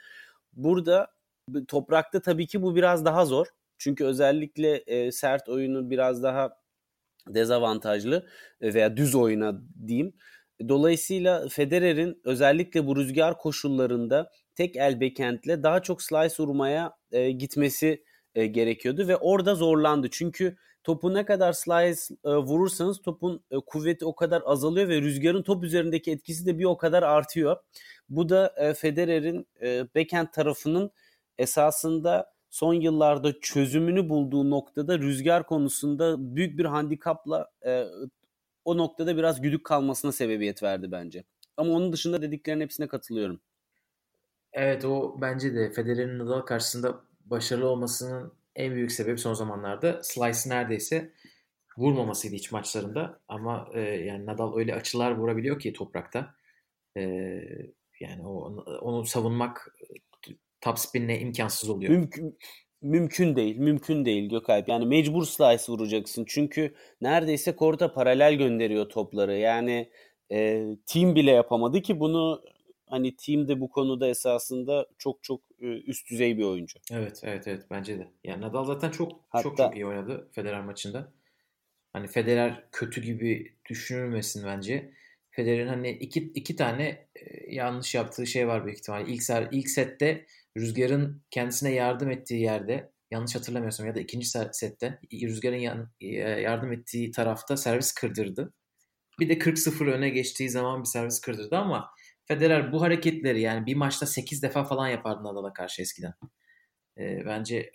Burada 0.53 1.07
toprakta 1.67 2.21
tabii 2.21 2.47
ki 2.47 2.61
bu 2.61 2.75
biraz 2.75 3.05
daha 3.05 3.25
zor. 3.25 3.47
Çünkü 3.77 4.05
özellikle 4.05 4.75
e, 4.77 5.11
sert 5.11 5.49
oyunu 5.49 5.89
biraz 5.89 6.23
daha 6.23 6.57
dezavantajlı 7.27 8.27
e, 8.61 8.73
veya 8.73 8.97
düz 8.97 9.15
oyuna 9.15 9.61
diyeyim. 9.87 10.13
Dolayısıyla 10.69 11.47
Federer'in 11.49 12.21
özellikle 12.23 12.87
bu 12.87 12.95
rüzgar 12.95 13.37
koşullarında 13.37 14.31
tek 14.55 14.75
el 14.75 15.01
backend'le 15.01 15.63
daha 15.63 15.81
çok 15.81 16.01
slice 16.01 16.35
vurmaya 16.39 16.93
e, 17.11 17.31
gitmesi 17.31 18.03
e, 18.35 18.45
gerekiyordu 18.45 19.07
ve 19.07 19.17
orada 19.17 19.55
zorlandı. 19.55 20.07
Çünkü 20.11 20.57
topu 20.83 21.13
ne 21.13 21.25
kadar 21.25 21.53
slice 21.53 22.01
e, 22.25 22.29
vurursanız 22.29 23.01
topun 23.01 23.43
e, 23.51 23.55
kuvveti 23.65 24.05
o 24.05 24.15
kadar 24.15 24.43
azalıyor 24.45 24.89
ve 24.89 25.01
rüzgarın 25.01 25.43
top 25.43 25.63
üzerindeki 25.63 26.11
etkisi 26.11 26.45
de 26.45 26.59
bir 26.59 26.65
o 26.65 26.77
kadar 26.77 27.03
artıyor. 27.03 27.57
Bu 28.09 28.29
da 28.29 28.53
e, 28.57 28.73
Federer'in 28.73 29.47
e, 29.61 29.85
backhand 29.95 30.27
tarafının 30.27 30.91
esasında 31.37 32.33
son 32.49 32.73
yıllarda 32.73 33.39
çözümünü 33.39 34.09
bulduğu 34.09 34.49
noktada 34.49 34.99
rüzgar 34.99 35.47
konusunda 35.47 36.15
büyük 36.35 36.59
bir 36.59 36.65
handikapla 36.65 37.49
e, 37.65 37.85
o 38.65 38.77
noktada 38.77 39.17
biraz 39.17 39.41
güdük 39.41 39.65
kalmasına 39.65 40.11
sebebiyet 40.11 40.63
verdi 40.63 40.91
bence. 40.91 41.23
Ama 41.57 41.71
onun 41.71 41.93
dışında 41.93 42.21
dediklerinin 42.21 42.63
hepsine 42.63 42.87
katılıyorum. 42.87 43.41
Evet 44.53 44.85
o 44.85 45.21
bence 45.21 45.55
de 45.55 45.71
Federer'in 45.71 46.19
Nadal 46.19 46.41
karşısında 46.41 47.01
başarılı 47.25 47.67
olmasının 47.67 48.33
en 48.55 48.75
büyük 48.75 48.91
sebebi 48.91 49.17
son 49.17 49.33
zamanlarda 49.33 50.03
slice 50.03 50.49
neredeyse 50.49 51.11
vurmamasıydı 51.77 52.35
hiç 52.35 52.51
maçlarında. 52.51 53.19
Ama 53.27 53.69
e, 53.73 53.79
yani 53.79 54.25
Nadal 54.25 54.57
öyle 54.57 54.75
açılar 54.75 55.11
vurabiliyor 55.11 55.59
ki 55.59 55.73
toprakta. 55.73 56.35
E, 56.97 57.01
yani 57.99 58.27
o, 58.27 58.63
onu 58.81 59.05
savunmak 59.05 59.75
top 60.61 60.79
spinle 60.79 61.19
imkansız 61.19 61.69
oluyor. 61.69 61.91
Mümkün, 61.91 62.37
mümkün 62.81 63.35
değil. 63.35 63.57
Mümkün 63.57 64.05
değil 64.05 64.29
Gökalp. 64.29 64.69
Yani 64.69 64.85
mecbur 64.85 65.25
slice 65.25 65.63
vuracaksın. 65.69 66.25
Çünkü 66.27 66.73
neredeyse 67.01 67.55
korta 67.55 67.93
paralel 67.93 68.33
gönderiyor 68.33 68.89
topları. 68.89 69.37
Yani 69.37 69.89
e, 70.31 70.67
team 70.85 71.15
bile 71.15 71.31
yapamadı 71.31 71.81
ki 71.81 71.99
bunu 71.99 72.43
hani 72.89 73.15
team 73.15 73.47
de 73.47 73.61
bu 73.61 73.69
konuda 73.69 74.07
esasında 74.07 74.87
çok 74.97 75.23
çok 75.23 75.41
e, 75.61 75.65
üst 75.65 76.09
düzey 76.09 76.37
bir 76.37 76.43
oyuncu. 76.43 76.79
Evet 76.91 77.21
evet 77.23 77.47
evet 77.47 77.63
bence 77.71 77.99
de. 77.99 78.07
Yani 78.23 78.41
Nadal 78.41 78.65
zaten 78.65 78.89
çok 78.91 79.11
Hatta, 79.29 79.43
çok 79.43 79.57
çok 79.57 79.75
iyi 79.75 79.85
oynadı 79.85 80.29
Federer 80.31 80.61
maçında. 80.61 81.11
Hani 81.93 82.07
Federer 82.07 82.63
kötü 82.71 83.01
gibi 83.01 83.53
düşünülmesin 83.69 84.45
bence. 84.45 84.91
Federer'in 85.31 85.67
hani 85.67 85.91
iki, 85.91 86.19
iki 86.19 86.55
tane 86.55 87.07
e, 87.15 87.55
yanlış 87.55 87.95
yaptığı 87.95 88.27
şey 88.27 88.47
var 88.47 88.65
büyük 88.65 88.77
ihtimalle. 88.77 89.11
İlk, 89.11 89.23
ilk 89.51 89.69
sette 89.69 90.25
Rüzgar'ın 90.57 91.23
kendisine 91.29 91.73
yardım 91.73 92.11
ettiği 92.11 92.41
yerde 92.41 92.91
yanlış 93.11 93.35
hatırlamıyorsam 93.35 93.87
ya 93.87 93.95
da 93.95 93.99
ikinci 93.99 94.27
sette 94.51 94.99
Rüzgar'ın 95.13 95.57
yan, 95.57 95.91
e, 96.01 96.07
yardım 96.17 96.71
ettiği 96.71 97.11
tarafta 97.11 97.57
servis 97.57 97.93
kırdırdı. 97.93 98.53
Bir 99.19 99.29
de 99.29 99.39
40-0 99.39 99.87
öne 99.87 100.09
geçtiği 100.09 100.49
zaman 100.49 100.83
bir 100.83 100.87
servis 100.87 101.21
kırdırdı 101.21 101.57
ama 101.57 101.89
Federer 102.25 102.71
bu 102.71 102.81
hareketleri 102.81 103.41
yani 103.41 103.65
bir 103.65 103.75
maçta 103.75 104.05
8 104.05 104.43
defa 104.43 104.63
falan 104.63 104.87
yapardı 104.87 105.23
Nadal'a 105.23 105.53
karşı 105.53 105.81
eskiden. 105.81 106.13
E, 106.97 107.25
bence 107.25 107.71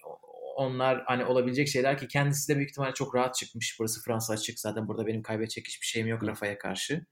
onlar 0.57 1.05
hani 1.07 1.25
olabilecek 1.25 1.69
şeyler 1.69 1.99
ki 1.99 2.09
kendisi 2.09 2.53
de 2.53 2.57
büyük 2.57 2.71
ihtimalle 2.71 2.95
çok 2.95 3.15
rahat 3.15 3.35
çıkmış. 3.35 3.77
Burası 3.81 4.03
Fransa 4.03 4.33
açık 4.33 4.61
zaten 4.61 4.89
burada 4.89 5.07
benim 5.07 5.23
kaybedecek 5.23 5.69
hiçbir 5.69 5.87
şeyim 5.87 6.09
yok 6.09 6.27
Rafa'ya 6.27 6.59
karşı 6.59 7.07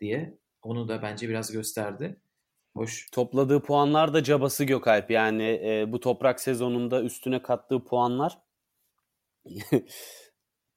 diye. 0.00 0.38
Onu 0.62 0.88
da 0.88 1.02
bence 1.02 1.28
biraz 1.28 1.52
gösterdi. 1.52 2.20
Hoş. 2.78 3.10
Topladığı 3.10 3.62
puanlar 3.62 4.14
da 4.14 4.22
cabası 4.22 4.64
Gökalp. 4.64 5.10
Yani 5.10 5.60
e, 5.64 5.92
bu 5.92 6.00
toprak 6.00 6.40
sezonunda 6.40 7.02
üstüne 7.02 7.42
kattığı 7.42 7.84
puanlar 7.84 8.38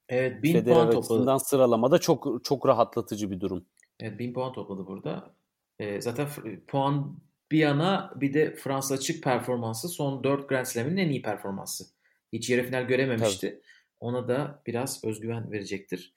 Evet 0.09 0.43
1000 0.43 0.53
Federer 0.53 0.75
puan 0.75 0.91
topladı. 0.91 1.39
sıralamada 1.39 1.97
çok 1.97 2.45
çok 2.45 2.67
rahatlatıcı 2.67 3.31
bir 3.31 3.39
durum. 3.39 3.65
Evet 3.99 4.19
1000 4.19 4.33
puan 4.33 4.53
topladı 4.53 4.87
burada. 4.87 5.35
E, 5.79 6.01
zaten 6.01 6.27
puan 6.67 7.17
bir 7.51 7.57
yana 7.57 8.13
bir 8.15 8.33
de 8.33 8.55
Fransa 8.55 8.95
açık 8.95 9.23
performansı 9.23 9.89
son 9.89 10.23
4 10.23 10.49
Grand 10.49 10.65
Slam'in 10.65 10.97
en 10.97 11.09
iyi 11.09 11.21
performansı. 11.21 11.85
Hiç 12.33 12.49
yarı 12.49 12.63
final 12.63 12.83
görememişti. 12.83 13.49
Tabii. 13.49 13.61
Ona 13.99 14.27
da 14.27 14.61
biraz 14.67 15.03
özgüven 15.05 15.51
verecektir. 15.51 16.13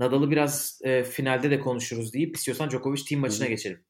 Nadal'ı 0.00 0.30
biraz 0.30 0.80
e, 0.84 1.04
finalde 1.04 1.50
de 1.50 1.60
konuşuruz 1.60 2.12
deyip 2.14 2.36
istiyorsan 2.36 2.70
Djokovic 2.70 3.02
team 3.08 3.20
maçına 3.20 3.46
Hı. 3.46 3.48
geçelim. 3.48 3.84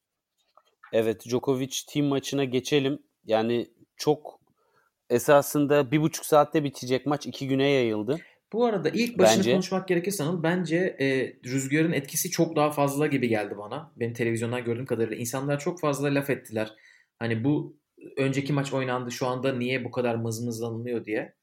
Evet 0.92 1.24
Djokovic 1.28 1.76
team 1.88 2.06
maçına 2.06 2.44
geçelim. 2.44 2.98
Yani 3.24 3.66
çok 3.96 4.40
esasında 5.10 5.90
bir 5.90 6.00
buçuk 6.00 6.26
saatte 6.26 6.64
bitecek 6.64 7.06
maç 7.06 7.26
iki 7.26 7.48
güne 7.48 7.68
yayıldı. 7.68 8.20
Bu 8.52 8.64
arada 8.64 8.88
ilk 8.88 9.18
başını 9.18 9.38
bence, 9.38 9.52
konuşmak 9.52 9.88
gerekirse 9.88 10.24
Anıl 10.24 10.42
bence 10.42 10.76
e, 10.76 11.36
rüzgarın 11.44 11.92
etkisi 11.92 12.30
çok 12.30 12.56
daha 12.56 12.70
fazla 12.70 13.06
gibi 13.06 13.28
geldi 13.28 13.58
bana. 13.58 13.92
Benim 13.96 14.12
televizyondan 14.14 14.64
gördüğüm 14.64 14.86
kadarıyla. 14.86 15.16
insanlar 15.16 15.58
çok 15.58 15.80
fazla 15.80 16.14
laf 16.14 16.30
ettiler. 16.30 16.74
Hani 17.18 17.44
bu 17.44 17.76
önceki 18.16 18.52
maç 18.52 18.72
oynandı 18.72 19.10
şu 19.12 19.26
anda 19.26 19.52
niye 19.52 19.84
bu 19.84 19.90
kadar 19.90 20.14
mızmızlanılıyor 20.14 21.04
diye. 21.04 21.34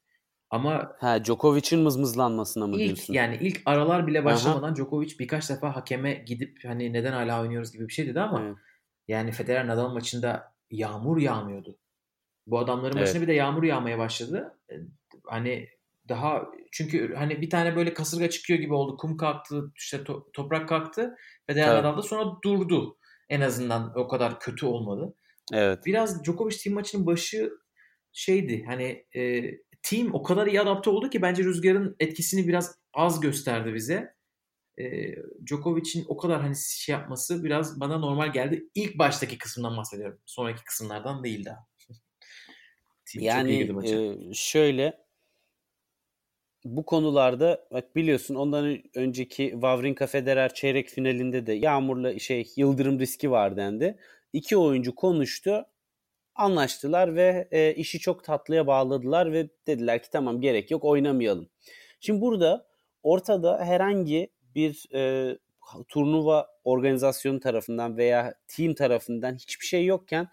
Ama 0.50 0.96
ha 1.00 1.24
Djokovic'in 1.24 1.80
mızmızlanmasına 1.80 2.68
mı 2.68 2.76
ilk, 2.76 2.86
diyorsun? 2.86 3.14
Yani 3.14 3.38
ilk 3.42 3.62
aralar 3.66 4.08
bile 4.08 4.26
başlamadan 4.26 4.68
Aha. 4.68 4.76
Djokovic 4.76 5.20
birkaç 5.20 5.50
defa 5.50 5.76
hakeme 5.76 6.14
gidip 6.14 6.60
hani 6.66 6.94
neden 6.94 7.12
hala 7.12 7.42
oynuyoruz 7.42 7.72
gibi 7.72 7.88
bir 7.88 7.94
şey 7.94 8.08
dedi 8.08 8.20
ama 8.20 8.42
evet. 8.46 8.56
Yani 9.08 9.32
Federer 9.32 9.68
Nadal 9.68 9.94
maçında 9.94 10.54
yağmur 10.72 11.18
yağmıyordu. 11.18 11.78
Bu 12.48 12.60
adamların 12.60 12.98
evet. 12.98 13.08
başına 13.08 13.22
bir 13.22 13.28
de 13.28 13.34
yağmur 13.34 13.63
yağmaya 13.63 13.98
başladı. 13.98 14.60
E, 14.72 14.74
hani 15.26 15.70
daha 16.10 16.46
çünkü 16.72 17.13
hani 17.15 17.41
bir 17.41 17.50
tane 17.50 17.76
böyle 17.76 17.94
kasırga 17.94 18.30
çıkıyor 18.30 18.60
gibi 18.60 18.74
oldu. 18.74 18.98
Kum 18.98 19.18
kalktı, 19.18 19.72
işte 19.76 19.98
to- 19.98 20.24
toprak 20.34 20.70
kalktı 20.70 21.15
ve 21.50 21.62
Nadal 21.62 21.98
da 21.98 22.02
sonra 22.02 22.26
durdu. 22.44 22.98
En 23.30 23.41
azından 23.41 23.94
o 23.96 24.08
kadar 24.08 24.39
kötü 24.39 24.65
olmadı. 24.65 25.15
Evet. 25.54 25.86
Biraz 25.86 26.24
Djokovic 26.24 26.58
team 26.63 26.74
maçının 26.74 27.06
başı 27.06 27.52
şeydi. 28.13 28.63
Hani 28.68 29.06
e, 29.15 29.41
team 29.84 30.13
o 30.13 30.24
kadar 30.24 30.48
iyi 30.48 30.62
adapte 30.62 30.89
oldu 30.89 31.10
ki 31.10 31.22
bence 31.22 31.44
rüzgarın 31.44 31.96
etkisini 32.00 32.48
biraz 32.48 32.76
az 32.94 33.20
gösterdi 33.20 33.74
bize. 33.74 34.15
E, 34.78 35.16
Djokovic'in 35.46 36.06
o 36.08 36.18
kadar 36.18 36.42
hani 36.42 36.56
şey 36.56 36.94
yapması 36.94 37.44
biraz 37.44 37.80
bana 37.80 37.98
normal 37.98 38.34
geldi. 38.34 38.70
İlk 38.76 39.00
baştaki 39.00 39.38
kısımdan 39.38 39.78
bahsediyorum. 39.78 40.20
Sonraki 40.26 40.64
kısımlardan 40.64 41.24
değil 41.24 41.46
daha. 41.46 41.68
yani 43.14 43.72
e, 43.90 44.18
şöyle 44.34 45.06
bu 46.66 46.86
konularda 46.86 47.68
bak 47.72 47.96
biliyorsun 47.96 48.36
ondan 48.36 48.78
önceki 48.96 49.50
Wawrinka 49.52 50.08
Federer 50.08 50.54
çeyrek 50.54 50.90
finalinde 50.90 51.48
de 51.48 51.54
yağmurla 51.54 52.20
şey 52.20 52.52
yıldırım 52.56 53.00
riski 53.00 53.32
var 53.32 53.58
dendi. 53.58 54.00
İki 54.34 54.58
oyuncu 54.58 54.96
konuştu 54.96 55.66
anlaştılar 56.36 57.16
ve 57.16 57.48
e, 57.52 57.74
işi 57.74 58.00
çok 58.00 58.24
tatlıya 58.24 58.68
bağladılar 58.68 59.32
ve 59.34 59.50
dediler 59.68 60.04
ki 60.04 60.10
tamam 60.12 60.42
gerek 60.42 60.72
yok 60.72 60.84
oynamayalım. 60.84 61.50
Şimdi 62.00 62.22
burada 62.22 62.68
ortada 63.04 63.66
herhangi 63.66 64.35
bir 64.56 64.86
e, 64.94 65.32
turnuva 65.88 66.48
organizasyonu 66.63 67.39
tarafından 67.39 67.98
veya 67.98 68.34
team 68.48 68.74
tarafından 68.74 69.36
hiçbir 69.36 69.65
şey 69.65 69.86
yokken 69.86 70.28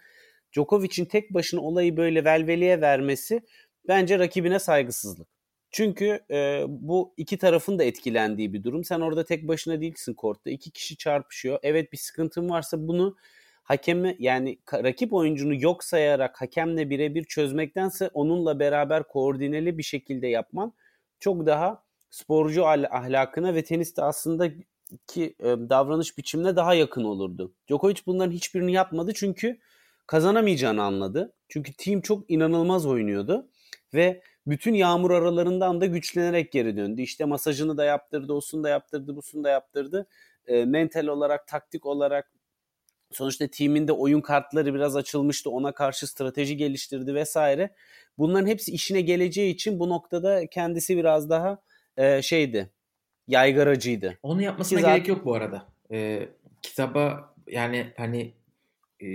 Djokovic'in 0.53 1.05
tek 1.05 1.33
başına 1.33 1.61
olayı 1.61 1.97
böyle 1.97 2.25
velveliye 2.25 2.81
vermesi 2.81 3.41
bence 3.87 4.19
rakibine 4.19 4.59
saygısızlık. 4.59 5.27
Çünkü 5.71 6.19
e, 6.31 6.63
bu 6.67 7.13
iki 7.17 7.37
tarafın 7.37 7.79
da 7.79 7.83
etkilendiği 7.83 8.53
bir 8.53 8.63
durum. 8.63 8.83
Sen 8.83 8.99
orada 8.99 9.25
tek 9.25 9.47
başına 9.47 9.81
değilsin 9.81 10.13
kortta. 10.13 10.49
İki 10.49 10.71
kişi 10.71 10.97
çarpışıyor. 10.97 11.59
Evet 11.63 11.91
bir 11.91 11.97
sıkıntın 11.97 12.49
varsa 12.49 12.87
bunu 12.87 13.15
hakemi 13.63 14.15
yani 14.19 14.59
rakip 14.73 15.13
oyuncunu 15.13 15.61
yok 15.61 15.83
sayarak 15.83 16.41
hakemle 16.41 16.89
birebir 16.89 17.23
çözmektense 17.23 18.09
onunla 18.13 18.59
beraber 18.59 19.07
koordineli 19.07 19.77
bir 19.77 19.83
şekilde 19.83 20.27
yapman 20.27 20.73
çok 21.19 21.45
daha 21.45 21.83
sporcu 22.13 22.65
ahlakına 22.67 23.55
ve 23.55 23.63
teniste 23.63 24.03
aslında 24.03 24.49
ki 25.07 25.35
e, 25.39 25.45
davranış 25.45 26.17
biçimine 26.17 26.55
daha 26.55 26.73
yakın 26.73 27.03
olurdu. 27.03 27.53
Djokovic 27.67 27.95
bunların 28.05 28.31
hiçbirini 28.31 28.73
yapmadı 28.73 29.11
çünkü 29.15 29.59
kazanamayacağını 30.07 30.83
anladı. 30.83 31.33
Çünkü 31.49 31.73
team 31.73 32.01
çok 32.01 32.31
inanılmaz 32.31 32.85
oynuyordu 32.85 33.49
ve 33.93 34.21
bütün 34.47 34.73
yağmur 34.73 35.11
aralarından 35.11 35.81
da 35.81 35.85
güçlenerek 35.85 36.51
geri 36.51 36.77
döndü. 36.77 37.01
İşte 37.01 37.25
masajını 37.25 37.77
da 37.77 37.85
yaptırdı, 37.85 38.33
osunu 38.33 38.63
da 38.63 38.69
yaptırdı, 38.69 39.15
busunu 39.15 39.43
da 39.43 39.49
yaptırdı. 39.49 40.07
E, 40.47 40.65
mental 40.65 41.07
olarak, 41.07 41.47
taktik 41.47 41.85
olarak 41.85 42.31
sonuçta 43.11 43.47
timinde 43.47 43.91
oyun 43.91 44.21
kartları 44.21 44.73
biraz 44.73 44.95
açılmıştı. 44.95 45.49
Ona 45.49 45.71
karşı 45.71 46.07
strateji 46.07 46.57
geliştirdi 46.57 47.15
vesaire. 47.15 47.75
Bunların 48.17 48.47
hepsi 48.47 48.71
işine 48.71 49.01
geleceği 49.01 49.53
için 49.53 49.79
bu 49.79 49.89
noktada 49.89 50.47
kendisi 50.47 50.97
biraz 50.97 51.29
daha 51.29 51.59
e, 51.97 52.21
şeydi. 52.21 52.69
Yaygaracıydı. 53.27 54.17
Onu 54.23 54.41
yapmasına 54.41 54.79
Ki 54.79 54.85
gerek 54.85 55.07
yok 55.07 55.25
bu 55.25 55.35
arada. 55.35 55.67
Ee, 55.91 56.29
kitaba 56.61 57.33
yani 57.47 57.93
hani 57.97 58.33
e, 59.01 59.07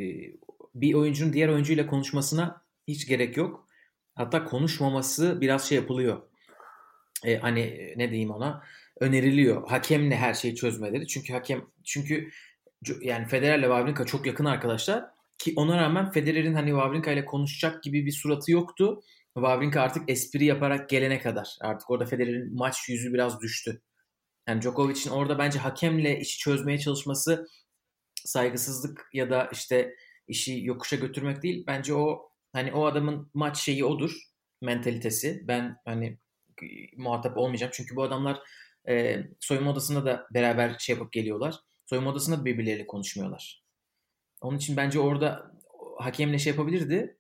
bir 0.75 0.95
oyuncunun 0.95 1.33
diğer 1.33 1.49
oyuncuyla 1.49 1.87
konuşmasına 1.87 2.63
hiç 2.89 3.07
gerek 3.07 3.37
yok. 3.37 3.67
Hatta 4.15 4.45
konuşmaması 4.45 5.41
biraz 5.41 5.69
şey 5.69 5.79
yapılıyor. 5.79 6.23
E, 7.25 7.37
hani 7.37 7.93
ne 7.97 8.11
diyeyim 8.11 8.31
ona? 8.31 8.63
Öneriliyor. 9.01 9.69
Hakemle 9.69 10.17
her 10.17 10.35
şeyi 10.35 10.55
çözmeleri. 10.55 11.07
Çünkü 11.07 11.33
hakem 11.33 11.65
çünkü 11.85 12.31
yani 13.01 13.27
Federer'le 13.27 13.63
Wawrinka 13.63 14.07
çok 14.07 14.27
yakın 14.27 14.45
arkadaşlar 14.45 15.05
ki 15.39 15.53
ona 15.57 15.77
rağmen 15.77 16.11
Federer'in 16.11 16.55
hani 16.55 16.71
Wawrinka 16.71 17.13
ile 17.13 17.25
konuşacak 17.25 17.83
gibi 17.83 18.07
bir 18.07 18.13
suratı 18.13 18.53
yoktu. 18.53 19.03
Wawrinka 19.35 19.81
artık 19.83 20.11
espri 20.11 20.45
yaparak 20.45 20.89
gelene 20.91 21.21
kadar. 21.21 21.57
Artık 21.61 21.91
orada 21.91 22.07
Federer'in 22.07 22.55
maç 22.57 22.89
yüzü 22.89 23.15
biraz 23.15 23.41
düştü. 23.41 23.83
Yani 24.49 24.63
Djokovic'in 24.63 25.11
orada 25.11 25.39
bence 25.39 25.59
hakemle 25.59 26.21
işi 26.21 26.39
çözmeye 26.39 26.79
çalışması 26.79 27.47
saygısızlık 28.25 29.09
ya 29.13 29.31
da 29.31 29.49
işte 29.53 29.95
işi 30.29 30.65
yokuşa 30.65 30.97
götürmek 30.97 31.43
değil. 31.43 31.65
Bence 31.67 31.95
o 31.95 32.31
hani 32.53 32.73
o 32.73 32.87
adamın 32.87 33.31
maç 33.35 33.59
şeyi 33.59 33.85
odur. 33.85 34.13
Mentalitesi. 34.63 35.45
Ben 35.49 35.77
hani 35.85 36.19
muhatap 36.97 37.37
olmayacağım. 37.39 37.73
Çünkü 37.75 37.97
bu 37.97 38.03
adamlar 38.03 38.41
e, 38.89 39.23
soyunma 39.41 39.71
odasında 39.71 40.07
da 40.07 40.27
beraber 40.35 40.77
şey 40.79 40.95
yapıp 40.95 41.13
geliyorlar. 41.13 41.55
Soyunma 41.87 42.11
odasında 42.11 42.41
da 42.41 42.45
birbirleriyle 42.45 42.87
konuşmuyorlar. 42.87 43.65
Onun 44.41 44.57
için 44.57 44.77
bence 44.77 45.01
orada 45.01 45.53
hakemle 45.99 46.39
şey 46.39 46.51
yapabilirdi. 46.51 47.18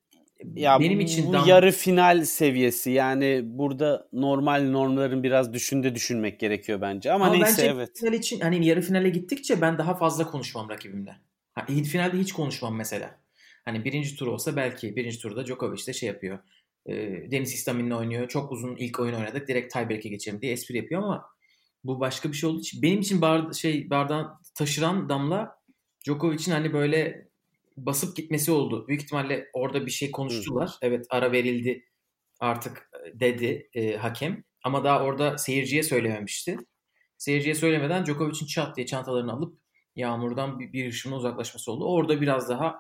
Ya 0.54 0.80
benim 0.80 1.00
için 1.00 1.28
bu 1.28 1.32
dam- 1.32 1.48
yarı 1.48 1.72
final 1.72 2.24
seviyesi 2.24 2.90
yani 2.90 3.40
burada 3.44 4.08
normal 4.12 4.70
normların 4.70 5.22
biraz 5.22 5.52
düşünde 5.52 5.94
düşünmek 5.94 6.40
gerekiyor 6.40 6.80
bence 6.80 7.12
ama, 7.12 7.26
ama 7.26 7.34
neyse 7.34 7.62
bence 7.62 7.72
evet. 7.74 7.98
Final 8.00 8.12
için 8.12 8.40
hani 8.40 8.66
yarı 8.66 8.82
finale 8.82 9.10
gittikçe 9.10 9.60
ben 9.60 9.78
daha 9.78 9.96
fazla 9.96 10.26
konuşmam 10.26 10.68
rakibimle. 10.68 11.16
Ha, 11.54 11.66
finalde 11.66 12.18
hiç 12.18 12.32
konuşmam 12.32 12.76
mesela. 12.76 13.20
Hani 13.64 13.84
birinci 13.84 14.16
tur 14.16 14.26
olsa 14.26 14.56
belki 14.56 14.96
birinci 14.96 15.18
turda 15.18 15.46
Djokovic 15.46 15.86
de 15.86 15.92
şey 15.92 16.06
yapıyor. 16.06 16.38
E, 16.86 16.94
Deniz 17.30 17.54
İstamin'le 17.54 17.90
oynuyor. 17.90 18.28
Çok 18.28 18.52
uzun 18.52 18.76
ilk 18.76 19.00
oyun 19.00 19.14
oynadık. 19.14 19.48
Direkt 19.48 19.72
tiebreak'e 19.72 20.08
geçelim 20.08 20.40
diye 20.40 20.52
espri 20.52 20.76
yapıyor 20.76 21.02
ama 21.02 21.24
bu 21.84 22.00
başka 22.00 22.28
bir 22.28 22.36
şey 22.36 22.50
olduğu 22.50 22.60
için 22.60 22.82
benim 22.82 23.00
için 23.00 23.20
bar, 23.20 23.52
şey 23.52 23.90
bardağın 23.90 24.28
taşıran 24.54 25.08
damla 25.08 25.58
Djokovic'in 26.04 26.52
hani 26.52 26.72
böyle 26.72 27.27
basıp 27.86 28.16
gitmesi 28.16 28.52
oldu. 28.52 28.88
Büyük 28.88 29.02
ihtimalle 29.02 29.48
orada 29.52 29.86
bir 29.86 29.90
şey 29.90 30.10
konuştular. 30.10 30.68
Hı. 30.68 30.72
Evet 30.82 31.06
ara 31.10 31.32
verildi 31.32 31.84
artık 32.40 32.90
e, 33.06 33.20
dedi 33.20 33.70
e, 33.74 33.96
hakem. 33.96 34.44
Ama 34.64 34.84
daha 34.84 35.02
orada 35.02 35.38
seyirciye 35.38 35.82
söylememişti. 35.82 36.56
Seyirciye 37.18 37.54
söylemeden 37.54 38.04
Djokovic'in 38.06 38.46
çat 38.46 38.76
diye 38.76 38.86
çantalarını 38.86 39.32
alıp 39.32 39.58
Yağmurdan 39.96 40.58
bir, 40.58 40.72
bir 40.72 40.88
ışığına 40.88 41.16
uzaklaşması 41.16 41.72
oldu. 41.72 41.84
Orada 41.84 42.20
biraz 42.20 42.48
daha 42.48 42.76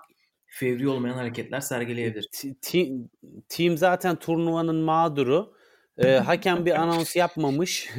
fevri 0.46 0.88
olmayan 0.88 1.14
hareketler 1.14 1.60
sergileyebilir. 1.60 2.28
Team, 2.62 3.08
team 3.48 3.78
zaten 3.78 4.16
turnuvanın 4.16 4.76
mağduru. 4.76 5.54
Ee, 5.98 6.08
hakem 6.26 6.66
bir 6.66 6.80
anons 6.80 7.16
yapmamış. 7.16 7.90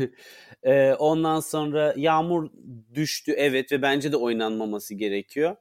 ee, 0.63 0.93
ondan 0.99 1.39
sonra 1.39 1.93
yağmur 1.97 2.49
düştü 2.93 3.31
evet 3.31 3.71
ve 3.71 3.81
bence 3.81 4.11
de 4.11 4.17
oynanmaması 4.17 4.95
gerekiyor. 4.95 5.55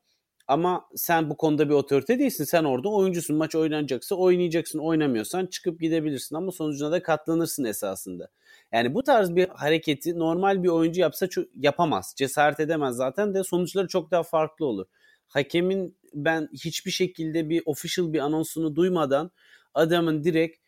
Ama 0.48 0.88
sen 0.96 1.30
bu 1.30 1.36
konuda 1.36 1.68
bir 1.68 1.74
otorite 1.74 2.18
değilsin. 2.18 2.44
Sen 2.44 2.64
orada 2.64 2.88
oyuncusun. 2.88 3.36
Maç 3.36 3.54
oynanacaksa 3.54 4.14
oynayacaksın. 4.14 4.78
Oynamıyorsan 4.78 5.46
çıkıp 5.46 5.80
gidebilirsin 5.80 6.36
ama 6.36 6.52
sonucuna 6.52 6.92
da 6.92 7.02
katlanırsın 7.02 7.64
esasında. 7.64 8.28
Yani 8.72 8.94
bu 8.94 9.02
tarz 9.02 9.36
bir 9.36 9.48
hareketi 9.48 10.18
normal 10.18 10.62
bir 10.62 10.68
oyuncu 10.68 11.00
yapsa 11.00 11.28
yapamaz. 11.54 12.14
Cesaret 12.16 12.60
edemez 12.60 12.96
zaten 12.96 13.34
de 13.34 13.44
sonuçları 13.44 13.88
çok 13.88 14.10
daha 14.10 14.22
farklı 14.22 14.66
olur. 14.66 14.86
Hakemin 15.28 15.98
ben 16.14 16.48
hiçbir 16.52 16.90
şekilde 16.90 17.48
bir 17.48 17.62
official 17.66 18.12
bir 18.12 18.18
anonsunu 18.18 18.76
duymadan 18.76 19.30
adamın 19.74 20.24
direkt 20.24 20.58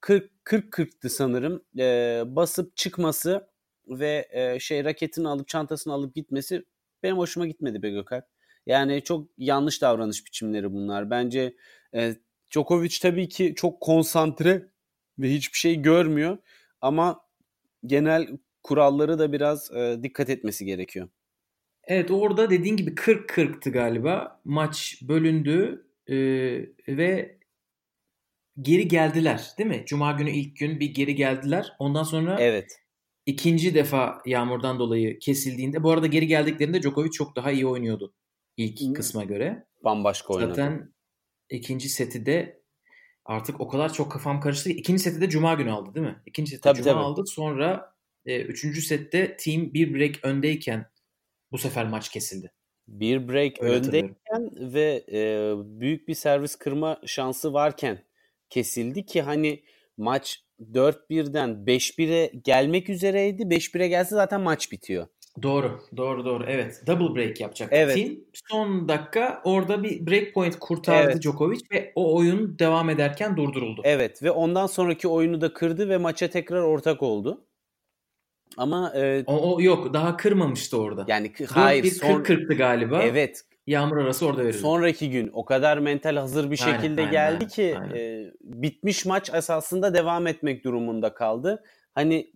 40 0.00 0.44
40 0.44 0.72
40'tı 0.72 1.10
sanırım. 1.10 1.64
E, 1.78 2.22
basıp 2.26 2.76
çıkması 2.76 3.48
ve 3.88 4.28
e, 4.30 4.60
şey 4.60 4.84
raketini 4.84 5.28
alıp 5.28 5.48
çantasını 5.48 5.92
alıp 5.92 6.14
gitmesi 6.14 6.64
benim 7.02 7.18
hoşuma 7.18 7.46
gitmedi 7.46 7.82
be 7.82 7.90
Gökhan. 7.90 8.22
Yani 8.70 9.02
çok 9.04 9.28
yanlış 9.38 9.82
davranış 9.82 10.26
biçimleri 10.26 10.72
bunlar. 10.72 11.10
Bence 11.10 11.54
e, 11.94 12.14
Djokovic 12.50 12.94
tabii 13.02 13.28
ki 13.28 13.52
çok 13.56 13.80
konsantre 13.80 14.66
ve 15.18 15.30
hiçbir 15.30 15.58
şey 15.58 15.82
görmüyor 15.82 16.38
ama 16.80 17.20
genel 17.86 18.28
kuralları 18.62 19.18
da 19.18 19.32
biraz 19.32 19.72
e, 19.72 19.98
dikkat 20.02 20.30
etmesi 20.30 20.64
gerekiyor. 20.64 21.08
Evet 21.84 22.10
orada 22.10 22.50
dediğin 22.50 22.76
gibi 22.76 22.90
40-40'tı 22.90 23.70
galiba. 23.70 24.40
Maç 24.44 24.98
bölündü 25.02 25.86
e, 26.06 26.16
ve 26.88 27.38
geri 28.60 28.88
geldiler 28.88 29.50
değil 29.58 29.68
mi? 29.68 29.82
Cuma 29.86 30.12
günü 30.12 30.30
ilk 30.30 30.56
gün 30.56 30.80
bir 30.80 30.94
geri 30.94 31.14
geldiler. 31.14 31.72
Ondan 31.78 32.02
sonra 32.02 32.36
evet. 32.40 32.80
ikinci 33.26 33.74
defa 33.74 34.22
yağmurdan 34.26 34.78
dolayı 34.78 35.18
kesildiğinde 35.18 35.82
bu 35.82 35.90
arada 35.90 36.06
geri 36.06 36.26
geldiklerinde 36.26 36.82
Djokovic 36.82 37.10
çok 37.10 37.36
daha 37.36 37.52
iyi 37.52 37.66
oynuyordu 37.66 38.14
ilk 38.56 38.80
hmm. 38.80 38.92
kısma 38.92 39.24
göre. 39.24 39.66
Bambaşka 39.84 40.34
oynadı. 40.34 40.50
Zaten 40.50 40.92
ikinci 41.50 41.88
seti 41.88 42.26
de 42.26 42.62
artık 43.24 43.60
o 43.60 43.68
kadar 43.68 43.92
çok 43.92 44.12
kafam 44.12 44.40
karıştı. 44.40 44.70
İkinci 44.70 45.02
seti 45.02 45.20
de 45.20 45.28
Cuma 45.28 45.54
günü 45.54 45.70
aldı 45.70 45.94
değil 45.94 46.06
mi? 46.06 46.22
İkinci 46.26 46.50
seti 46.50 46.60
tabii, 46.60 46.78
Cuma 46.78 46.92
tabii. 46.92 47.04
aldı. 47.04 47.26
Sonra 47.26 47.94
e, 48.26 48.40
üçüncü 48.40 48.82
sette 48.82 49.36
team 49.36 49.74
bir 49.74 49.94
break 49.94 50.24
öndeyken 50.24 50.86
bu 51.52 51.58
sefer 51.58 51.86
maç 51.86 52.08
kesildi. 52.08 52.52
Bir 52.88 53.28
break 53.28 53.62
Öyle 53.62 53.74
öndeyken 53.74 54.50
ve 54.72 55.04
e, 55.12 55.52
büyük 55.80 56.08
bir 56.08 56.14
servis 56.14 56.56
kırma 56.56 57.00
şansı 57.06 57.52
varken 57.52 58.04
kesildi 58.50 59.06
ki 59.06 59.22
hani 59.22 59.62
maç 59.96 60.44
4-1'den 60.60 61.50
5-1'e 61.50 62.32
gelmek 62.44 62.88
üzereydi. 62.88 63.42
5-1'e 63.42 63.88
gelse 63.88 64.14
zaten 64.14 64.40
maç 64.40 64.72
bitiyor. 64.72 65.06
Doğru, 65.42 65.80
doğru, 65.96 66.24
doğru. 66.24 66.44
Evet. 66.46 66.82
Double 66.86 67.14
break 67.14 67.40
yapacak 67.40 67.68
evet. 67.72 67.94
team. 67.94 68.10
Son 68.50 68.88
dakika 68.88 69.40
orada 69.44 69.82
bir 69.82 70.06
break 70.06 70.34
point 70.34 70.58
kurtardı 70.58 71.10
evet. 71.10 71.22
Djokovic 71.22 71.60
ve 71.72 71.92
o 71.94 72.16
oyun 72.16 72.58
devam 72.58 72.90
ederken 72.90 73.36
durduruldu. 73.36 73.80
Evet 73.84 74.22
ve 74.22 74.30
ondan 74.30 74.66
sonraki 74.66 75.08
oyunu 75.08 75.40
da 75.40 75.52
kırdı 75.52 75.88
ve 75.88 75.98
maça 75.98 76.28
tekrar 76.28 76.62
ortak 76.62 77.02
oldu. 77.02 77.44
Ama 78.56 78.92
e, 78.96 79.24
o, 79.26 79.54
o 79.54 79.60
yok 79.62 79.94
daha 79.94 80.16
kırmamıştı 80.16 80.80
orada. 80.80 81.04
Yani 81.08 81.32
hayır 81.48 81.84
bir 81.84 81.90
son... 81.90 82.22
40 82.22 82.58
galiba. 82.58 83.02
Evet. 83.02 83.44
Yağmur 83.66 83.96
arası 83.96 84.26
orada 84.26 84.44
verildi. 84.44 84.58
Sonraki 84.58 85.10
gün 85.10 85.30
o 85.32 85.44
kadar 85.44 85.78
mental 85.78 86.16
hazır 86.16 86.50
bir 86.50 86.56
şekilde 86.56 87.00
aynen, 87.00 87.12
geldi 87.12 87.34
aynen, 87.34 87.48
ki 87.48 87.78
aynen. 87.80 87.94
E, 87.94 88.32
bitmiş 88.42 89.06
maç 89.06 89.30
esasında 89.34 89.94
devam 89.94 90.26
etmek 90.26 90.64
durumunda 90.64 91.14
kaldı. 91.14 91.64
Hani 91.94 92.32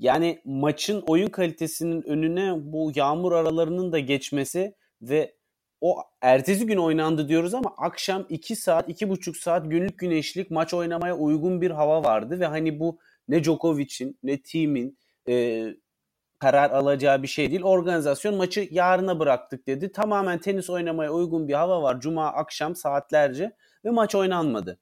yani 0.00 0.40
maçın 0.44 1.04
oyun 1.06 1.28
kalitesinin 1.28 2.02
önüne 2.02 2.72
bu 2.72 2.92
yağmur 2.94 3.32
aralarının 3.32 3.92
da 3.92 3.98
geçmesi 3.98 4.74
ve 5.02 5.34
o 5.80 6.02
ertesi 6.22 6.66
gün 6.66 6.76
oynandı 6.76 7.28
diyoruz 7.28 7.54
ama 7.54 7.74
akşam 7.78 8.26
2 8.28 8.56
saat, 8.56 8.88
2,5 8.88 9.40
saat 9.40 9.70
günlük 9.70 9.98
güneşlik 9.98 10.50
maç 10.50 10.74
oynamaya 10.74 11.16
uygun 11.16 11.60
bir 11.60 11.70
hava 11.70 12.04
vardı 12.04 12.40
ve 12.40 12.46
hani 12.46 12.80
bu 12.80 12.98
ne 13.28 13.44
Djokovic'in 13.44 14.18
ne 14.22 14.42
team'in 14.42 14.98
e, 15.28 15.66
karar 16.38 16.70
alacağı 16.70 17.22
bir 17.22 17.28
şey 17.28 17.50
değil. 17.50 17.62
Organizasyon 17.62 18.34
maçı 18.34 18.68
yarına 18.70 19.18
bıraktık 19.18 19.66
dedi. 19.66 19.92
Tamamen 19.92 20.38
tenis 20.38 20.70
oynamaya 20.70 21.12
uygun 21.12 21.48
bir 21.48 21.54
hava 21.54 21.82
var. 21.82 22.00
Cuma 22.00 22.26
akşam 22.26 22.76
saatlerce 22.76 23.56
ve 23.84 23.90
maç 23.90 24.14
oynanmadı. 24.14 24.78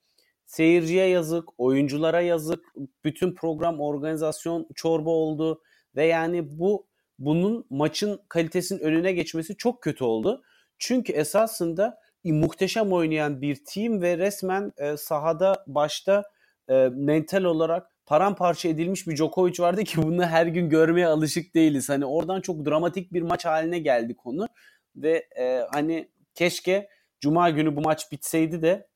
Seyirciye 0.49 1.07
yazık, 1.07 1.61
oyunculara 1.61 2.21
yazık. 2.21 2.65
Bütün 3.05 3.35
program 3.35 3.81
organizasyon 3.81 4.69
çorba 4.75 5.11
oldu 5.11 5.63
ve 5.97 6.07
yani 6.07 6.59
bu 6.59 6.87
bunun 7.19 7.67
maçın 7.71 8.21
kalitesinin 8.29 8.81
önüne 8.81 9.13
geçmesi 9.13 9.57
çok 9.57 9.83
kötü 9.83 10.05
oldu. 10.05 10.43
Çünkü 10.79 11.13
esasında 11.13 11.99
muhteşem 12.25 12.93
oynayan 12.93 13.43
bir 13.43 13.65
team 13.65 14.03
ve 14.03 14.19
resmen 14.19 14.73
e, 14.77 14.97
sahada 14.97 15.65
başta 15.67 16.23
e, 16.69 16.89
mental 16.93 17.45
olarak 17.45 17.91
paramparça 18.07 18.69
edilmiş 18.69 19.07
bir 19.07 19.17
Djokovic 19.17 19.63
vardı 19.63 19.85
ki 19.85 20.03
bunu 20.03 20.27
her 20.27 20.47
gün 20.47 20.69
görmeye 20.69 21.07
alışık 21.07 21.55
değiliz. 21.55 21.89
Hani 21.89 22.05
oradan 22.05 22.41
çok 22.41 22.67
dramatik 22.67 23.13
bir 23.13 23.23
maç 23.23 23.45
haline 23.45 23.79
geldi 23.79 24.17
konu 24.17 24.49
ve 24.97 25.27
e, 25.39 25.67
hani 25.73 26.11
keşke 26.35 26.89
Cuma 27.21 27.51
günü 27.51 27.77
bu 27.77 27.81
maç 27.81 28.13
bitseydi 28.13 28.63
de 28.63 28.89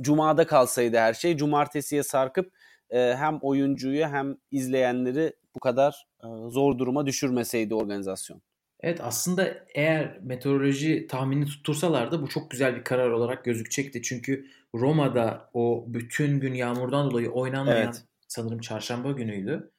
Cuma'da 0.00 0.46
kalsaydı 0.46 0.96
her 0.96 1.14
şey. 1.14 1.36
Cumartesiye 1.36 2.02
sarkıp 2.02 2.52
e, 2.90 3.14
hem 3.16 3.38
oyuncuyu 3.42 4.06
hem 4.06 4.36
izleyenleri 4.50 5.32
bu 5.54 5.60
kadar 5.60 6.06
e, 6.24 6.26
zor 6.50 6.78
duruma 6.78 7.06
düşürmeseydi 7.06 7.74
organizasyon. 7.74 8.42
Evet 8.80 9.00
aslında 9.02 9.54
eğer 9.74 10.18
meteoroloji 10.22 11.06
tahmini 11.06 11.46
tuttursalardı 11.46 12.22
bu 12.22 12.28
çok 12.28 12.50
güzel 12.50 12.76
bir 12.76 12.84
karar 12.84 13.10
olarak 13.10 13.44
gözükecekti. 13.44 14.02
Çünkü 14.02 14.46
Roma'da 14.74 15.50
o 15.54 15.84
bütün 15.88 16.40
gün 16.40 16.54
yağmurdan 16.54 17.10
dolayı 17.10 17.30
oynanmayan 17.30 17.82
evet 17.82 18.02
sanırım 18.28 18.60
çarşamba 18.60 19.12
günüydü. 19.12 19.72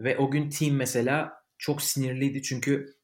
Ve 0.00 0.18
o 0.18 0.30
gün 0.30 0.50
team 0.50 0.76
mesela 0.76 1.32
çok 1.58 1.82
sinirliydi 1.82 2.42
çünkü 2.42 2.94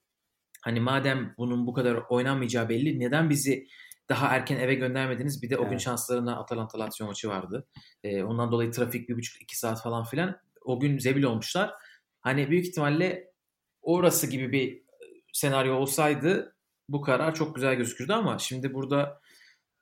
hani 0.62 0.80
madem 0.80 1.34
bunun 1.38 1.66
bu 1.66 1.72
kadar 1.72 1.98
oynanmayacağı 2.08 2.68
belli 2.68 3.00
neden 3.00 3.30
bizi 3.30 3.66
daha 4.08 4.28
erken 4.28 4.56
eve 4.56 4.74
göndermediniz? 4.74 5.42
Bir 5.42 5.50
de 5.50 5.56
o 5.56 5.60
evet. 5.60 5.70
gün 5.70 5.78
şanslarına 5.78 6.36
Atalanta 6.36 6.78
Lazio 6.78 7.06
maçı 7.06 7.28
vardı. 7.28 7.68
Ee, 8.04 8.22
ondan 8.22 8.52
dolayı 8.52 8.70
trafik 8.70 9.08
bir 9.08 9.16
buçuk 9.16 9.42
iki 9.42 9.58
saat 9.58 9.82
falan 9.82 10.04
filan. 10.04 10.36
O 10.64 10.80
gün 10.80 10.98
zebil 10.98 11.22
olmuşlar. 11.22 11.74
Hani 12.20 12.50
büyük 12.50 12.66
ihtimalle 12.66 13.32
orası 13.82 14.26
gibi 14.26 14.52
bir 14.52 14.82
senaryo 15.32 15.74
olsaydı 15.74 16.56
bu 16.88 17.00
karar 17.00 17.34
çok 17.34 17.54
güzel 17.54 17.74
gözükürdü 17.74 18.12
ama 18.12 18.38
şimdi 18.38 18.74
burada 18.74 19.20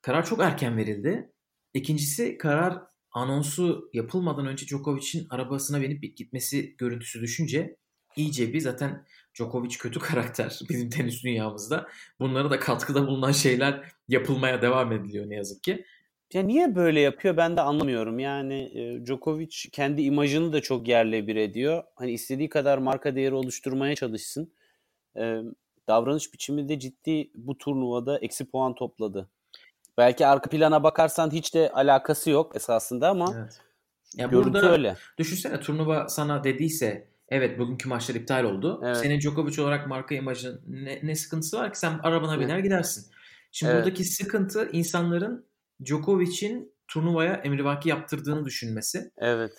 karar 0.02 0.24
çok 0.24 0.40
erken 0.40 0.76
verildi. 0.76 1.32
İkincisi 1.74 2.38
karar 2.38 2.82
anonsu 3.10 3.90
yapılmadan 3.92 4.46
önce 4.46 4.66
Djokovic'in 4.66 5.26
arabasına 5.30 5.80
binip 5.80 6.16
gitmesi 6.16 6.76
görüntüsü 6.76 7.20
düşünce 7.20 7.76
iyice 8.16 8.52
bir 8.52 8.60
zaten 8.60 9.04
Djokovic 9.34 9.76
kötü 9.78 10.00
karakter 10.00 10.60
bizim 10.70 10.90
tenis 10.90 11.24
dünyamızda. 11.24 11.88
Bunlara 12.20 12.50
da 12.50 12.58
katkıda 12.58 13.06
bulunan 13.06 13.32
şeyler 13.32 13.92
yapılmaya 14.08 14.62
devam 14.62 14.92
ediliyor 14.92 15.30
ne 15.30 15.34
yazık 15.34 15.62
ki. 15.62 15.84
Ya 16.32 16.42
niye 16.42 16.74
böyle 16.74 17.00
yapıyor 17.00 17.36
ben 17.36 17.56
de 17.56 17.60
anlamıyorum. 17.60 18.18
Yani 18.18 18.54
e, 18.54 19.06
Djokovic 19.06 19.56
kendi 19.72 20.02
imajını 20.02 20.52
da 20.52 20.60
çok 20.60 20.88
yerle 20.88 21.26
bir 21.26 21.36
ediyor. 21.36 21.82
Hani 21.94 22.12
istediği 22.12 22.48
kadar 22.48 22.78
marka 22.78 23.16
değeri 23.16 23.34
oluşturmaya 23.34 23.94
çalışsın. 23.94 24.52
E, 25.16 25.40
davranış 25.88 26.32
biçimi 26.32 26.68
de 26.68 26.80
ciddi 26.80 27.30
bu 27.34 27.58
turnuvada 27.58 28.18
eksi 28.18 28.50
puan 28.50 28.74
topladı. 28.74 29.30
Belki 29.98 30.26
arka 30.26 30.50
plana 30.50 30.82
bakarsan 30.82 31.30
hiç 31.30 31.54
de 31.54 31.70
alakası 31.70 32.30
yok 32.30 32.56
esasında 32.56 33.08
ama 33.08 33.34
evet. 33.38 33.60
ya 34.16 34.32
burada 34.32 34.72
öyle. 34.72 34.96
Düşünsene 35.18 35.60
turnuva 35.60 36.08
sana 36.08 36.44
dediyse 36.44 37.08
evet 37.28 37.58
bugünkü 37.58 37.88
maçlar 37.88 38.14
iptal 38.14 38.44
oldu. 38.44 38.80
Evet. 38.84 38.96
Senin 38.96 39.20
Djokovic 39.20 39.62
olarak 39.62 39.86
marka 39.86 40.14
imajın 40.14 40.60
ne, 40.66 41.00
ne 41.02 41.14
sıkıntısı 41.14 41.56
var 41.56 41.72
ki 41.72 41.78
sen 41.78 42.00
arabana 42.02 42.40
biner 42.40 42.58
gidersin. 42.58 43.12
Şimdi 43.52 43.72
evet. 43.72 43.84
buradaki 43.84 44.04
sıkıntı 44.04 44.68
insanların 44.72 45.46
Djokovic'in 45.84 46.72
turnuvaya 46.88 47.34
emrivaki 47.34 47.88
yaptırdığını 47.88 48.44
düşünmesi. 48.44 49.10
Evet. 49.18 49.52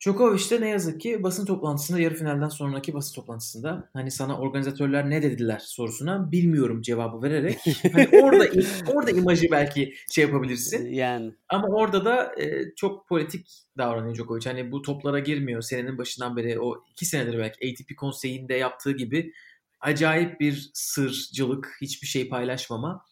Djokovic 0.00 0.50
de 0.50 0.60
ne 0.60 0.68
yazık 0.68 1.00
ki 1.00 1.22
basın 1.22 1.46
toplantısında 1.46 2.00
yarı 2.00 2.14
finalden 2.14 2.48
sonraki 2.48 2.94
basın 2.94 3.14
toplantısında 3.14 3.90
hani 3.92 4.10
sana 4.10 4.38
organizatörler 4.38 5.10
ne 5.10 5.22
dediler 5.22 5.58
sorusuna 5.64 6.32
bilmiyorum 6.32 6.82
cevabı 6.82 7.22
vererek 7.22 7.58
hani 7.92 8.08
orada 8.22 8.44
orada 8.86 9.10
imajı 9.10 9.46
belki 9.50 9.94
şey 10.10 10.24
yapabilirsin. 10.24 10.86
Yani 10.86 11.34
ama 11.48 11.68
orada 11.68 12.04
da 12.04 12.34
e, 12.42 12.74
çok 12.76 13.08
politik 13.08 13.50
davranıyor 13.78 14.14
Djokovic. 14.14 14.44
Hani 14.44 14.72
bu 14.72 14.82
toplara 14.82 15.18
girmiyor 15.18 15.62
senenin 15.62 15.98
başından 15.98 16.36
beri 16.36 16.60
o 16.60 16.84
iki 16.90 17.06
senedir 17.06 17.38
belki 17.38 17.72
ATP 17.72 17.96
konseyinde 17.96 18.54
yaptığı 18.54 18.92
gibi 18.92 19.32
acayip 19.80 20.40
bir 20.40 20.70
sırcılık, 20.74 21.76
hiçbir 21.80 22.06
şey 22.06 22.28
paylaşmama. 22.28 23.04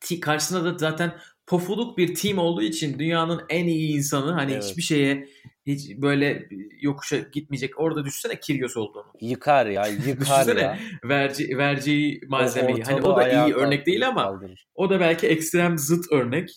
Ti- 0.00 0.20
Karşısında 0.20 0.64
da 0.64 0.78
zaten 0.78 1.14
pofuluk 1.46 1.98
bir 1.98 2.14
team 2.14 2.38
olduğu 2.38 2.62
için 2.62 2.98
dünyanın 2.98 3.42
en 3.48 3.64
iyi 3.64 3.96
insanı 3.96 4.32
hani 4.32 4.52
Evet. 4.52 4.64
hiçbir 4.64 4.82
şeye 4.82 5.28
hiç 5.66 5.90
böyle 5.96 6.48
yokuşa 6.80 7.16
gitmeyecek. 7.18 7.80
Orada 7.80 8.04
düşünsene 8.04 8.40
Kyrgios 8.40 8.76
olduğunu. 8.76 9.06
Yıkar 9.20 9.66
ya, 9.66 9.86
yıkar 10.06 10.56
ya. 10.56 10.78
Verci, 11.04 11.58
vereceği 11.58 12.20
malzemeyi. 12.28 12.82
Hani 12.82 12.96
ortalığı 12.96 13.12
o 13.12 13.16
da 13.16 13.28
iyi 13.46 13.54
örnek 13.54 13.86
değil 13.86 14.08
ama 14.08 14.22
kaldırır. 14.22 14.66
o 14.74 14.90
da 14.90 15.00
belki 15.00 15.26
ekstrem 15.26 15.78
zıt 15.78 16.12
örnek. 16.12 16.50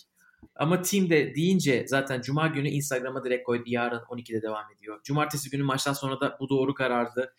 Ama 0.56 0.82
team'de 0.82 1.34
deyince 1.34 1.84
zaten 1.88 2.20
Cuma 2.20 2.46
günü 2.46 2.68
Instagram'a 2.68 3.24
direkt 3.24 3.44
koydu. 3.44 3.62
Yarın 3.66 3.98
12'de 3.98 4.42
devam 4.42 4.64
ediyor. 4.76 5.00
Cumartesi 5.04 5.50
günü 5.50 5.62
maçtan 5.62 5.92
sonra 5.92 6.20
da 6.20 6.36
bu 6.40 6.48
doğru 6.48 6.74
karardı. 6.74 7.34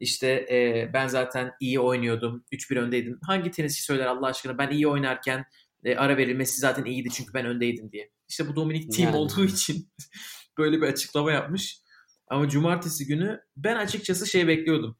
İşte 0.00 0.46
e, 0.50 0.90
ben 0.92 1.06
zaten 1.06 1.52
iyi 1.60 1.80
oynuyordum. 1.80 2.44
3-1 2.52 2.78
öndeydim. 2.78 3.18
Hangi 3.26 3.50
tenisçi 3.50 3.82
söyler 3.82 4.06
Allah 4.06 4.26
aşkına 4.26 4.58
ben 4.58 4.70
iyi 4.70 4.88
oynarken 4.88 5.44
e, 5.84 5.96
ara 5.96 6.16
verilmesi 6.16 6.60
zaten 6.60 6.84
iyiydi 6.84 7.08
çünkü 7.12 7.34
ben 7.34 7.46
öndeydim 7.46 7.92
diye. 7.92 8.10
İşte 8.28 8.48
bu 8.48 8.56
Dominik 8.56 8.92
Team 8.92 9.06
Yani. 9.08 9.16
olduğu 9.16 9.44
için 9.44 9.88
böyle 10.58 10.76
bir 10.76 10.86
açıklama 10.86 11.32
yapmış. 11.32 11.80
Ama 12.28 12.48
cumartesi 12.48 13.06
günü 13.06 13.40
ben 13.56 13.76
açıkçası 13.76 14.26
şey 14.26 14.48
bekliyordum. 14.48 14.98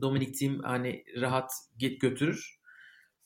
Dominik 0.00 0.38
Team 0.38 0.60
hani 0.62 1.04
rahat 1.20 1.50
git 1.78 2.00
götürür. 2.00 2.58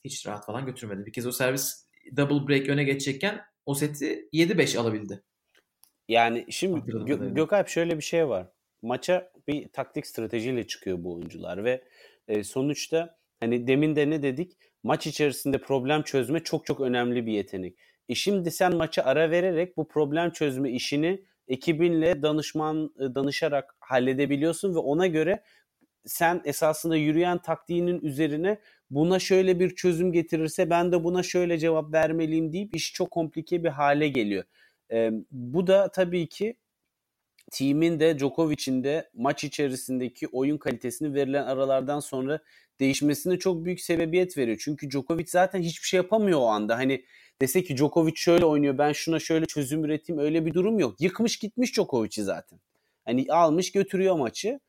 Hiç 0.05 0.27
rahat 0.27 0.45
falan 0.45 0.65
götürmedi. 0.65 1.05
Bir 1.05 1.13
kez 1.13 1.27
o 1.27 1.31
servis 1.31 1.87
double 2.17 2.47
break 2.47 2.69
öne 2.69 2.83
geçecekken 2.83 3.41
o 3.65 3.73
seti 3.73 4.29
7-5 4.33 4.77
alabildi. 4.77 5.23
Yani 6.07 6.45
şimdi 6.49 6.79
Hatırladığım 6.79 7.07
Gö- 7.07 7.13
kadarıyla. 7.13 7.35
Gökalp 7.35 7.67
şöyle 7.67 7.97
bir 7.97 8.03
şey 8.03 8.27
var. 8.27 8.47
Maça 8.81 9.31
bir 9.47 9.67
taktik 9.67 10.07
stratejiyle 10.07 10.67
çıkıyor 10.67 11.03
bu 11.03 11.13
oyuncular 11.13 11.63
ve 11.63 11.83
e, 12.27 12.43
sonuçta 12.43 13.17
hani 13.43 13.67
demin 13.67 13.95
de 13.95 14.09
ne 14.09 14.23
dedik? 14.23 14.57
Maç 14.83 15.07
içerisinde 15.07 15.57
problem 15.57 16.03
çözme 16.03 16.39
çok 16.39 16.65
çok 16.65 16.81
önemli 16.81 17.25
bir 17.25 17.31
yetenek. 17.31 17.77
E 18.09 18.15
şimdi 18.15 18.51
sen 18.51 18.75
maça 18.75 19.03
ara 19.03 19.31
vererek 19.31 19.77
bu 19.77 19.87
problem 19.87 20.31
çözme 20.31 20.71
işini 20.71 21.23
ekibinle 21.47 22.21
danışman 22.21 22.93
e, 22.99 23.15
danışarak 23.15 23.75
halledebiliyorsun 23.79 24.75
ve 24.75 24.79
ona 24.79 25.07
göre 25.07 25.43
sen 26.05 26.41
esasında 26.45 26.95
yürüyen 26.95 27.37
taktiğinin 27.37 28.01
üzerine 28.01 28.59
buna 28.89 29.19
şöyle 29.19 29.59
bir 29.59 29.75
çözüm 29.75 30.11
getirirse 30.11 30.69
ben 30.69 30.91
de 30.91 31.03
buna 31.03 31.23
şöyle 31.23 31.57
cevap 31.57 31.93
vermeliyim 31.93 32.53
deyip 32.53 32.75
iş 32.75 32.93
çok 32.93 33.11
komplike 33.11 33.63
bir 33.63 33.69
hale 33.69 34.07
geliyor. 34.09 34.43
Ee, 34.91 35.11
bu 35.31 35.67
da 35.67 35.91
tabii 35.91 36.27
ki 36.29 36.57
team'in 37.51 37.99
de 37.99 38.19
Djokovic'in 38.19 38.83
de 38.83 39.09
maç 39.13 39.43
içerisindeki 39.43 40.27
oyun 40.27 40.57
kalitesini 40.57 41.13
verilen 41.13 41.43
aralardan 41.43 41.99
sonra 41.99 42.39
değişmesine 42.79 43.39
çok 43.39 43.65
büyük 43.65 43.81
sebebiyet 43.81 44.37
veriyor. 44.37 44.57
Çünkü 44.63 44.89
Djokovic 44.89 45.25
zaten 45.27 45.61
hiçbir 45.61 45.87
şey 45.87 45.97
yapamıyor 45.97 46.39
o 46.39 46.45
anda. 46.45 46.77
Hani 46.77 47.05
dese 47.41 47.63
ki 47.63 47.77
Djokovic 47.77 48.15
şöyle 48.15 48.45
oynuyor 48.45 48.77
ben 48.77 48.91
şuna 48.91 49.19
şöyle 49.19 49.45
çözüm 49.45 49.85
üreteyim 49.85 50.21
öyle 50.21 50.45
bir 50.45 50.53
durum 50.53 50.79
yok. 50.79 51.01
Yıkmış 51.01 51.37
gitmiş 51.37 51.73
Djokovic'i 51.73 52.23
zaten. 52.23 52.59
Hani 53.05 53.25
almış 53.29 53.71
götürüyor 53.71 54.15
maçı. 54.15 54.59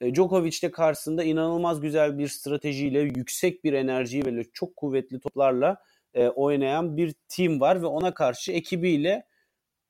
E, 0.00 0.14
Djokovic 0.14 0.62
de 0.62 0.70
karşısında 0.70 1.24
inanılmaz 1.24 1.80
güzel 1.80 2.18
bir 2.18 2.28
stratejiyle, 2.28 3.00
yüksek 3.00 3.64
bir 3.64 3.72
enerjiyi 3.72 4.26
ve 4.26 4.44
çok 4.52 4.76
kuvvetli 4.76 5.20
toplarla 5.20 5.76
e, 6.14 6.28
oynayan 6.28 6.96
bir 6.96 7.14
team 7.28 7.60
var 7.60 7.82
ve 7.82 7.86
ona 7.86 8.14
karşı 8.14 8.52
ekibiyle 8.52 9.26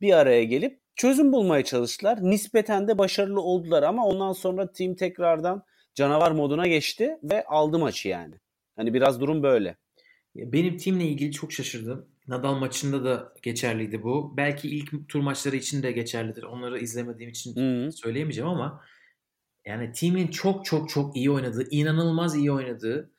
bir 0.01 0.13
araya 0.13 0.45
gelip 0.45 0.81
çözüm 0.97 1.33
bulmaya 1.33 1.65
çalıştılar. 1.65 2.19
Nispeten 2.23 2.89
de 2.89 2.99
başarılı 2.99 3.41
oldular 3.41 3.83
ama 3.83 4.07
ondan 4.07 4.33
sonra 4.33 4.73
team 4.73 4.95
tekrardan 4.95 5.65
canavar 5.95 6.31
moduna 6.31 6.67
geçti 6.67 7.19
ve 7.23 7.45
aldı 7.45 7.79
maçı 7.79 8.09
yani. 8.09 8.35
Hani 8.77 8.95
biraz 8.95 9.21
durum 9.21 9.43
böyle. 9.43 9.77
Benim 10.35 10.77
teamle 10.77 11.05
ilgili 11.05 11.33
çok 11.33 11.53
şaşırdım. 11.53 12.09
Nadal 12.29 12.55
maçında 12.55 13.05
da 13.05 13.33
geçerliydi 13.43 14.03
bu. 14.03 14.37
Belki 14.37 14.69
ilk 14.69 15.09
tur 15.09 15.21
maçları 15.21 15.57
için 15.57 15.83
de 15.83 15.93
geçerlidir. 15.93 16.43
Onları 16.43 16.79
izlemediğim 16.79 17.31
için 17.31 17.57
Hı. 17.57 17.93
söyleyemeyeceğim 17.93 18.51
ama 18.51 18.85
yani 19.67 19.93
team'in 19.93 20.29
çok 20.29 20.65
çok 20.65 20.89
çok 20.89 21.17
iyi 21.17 21.31
oynadığı, 21.31 21.69
inanılmaz 21.71 22.37
iyi 22.37 22.53
oynadığı 22.53 23.11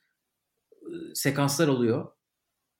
ıı, 0.86 1.14
sekanslar 1.14 1.68
oluyor. 1.68 2.08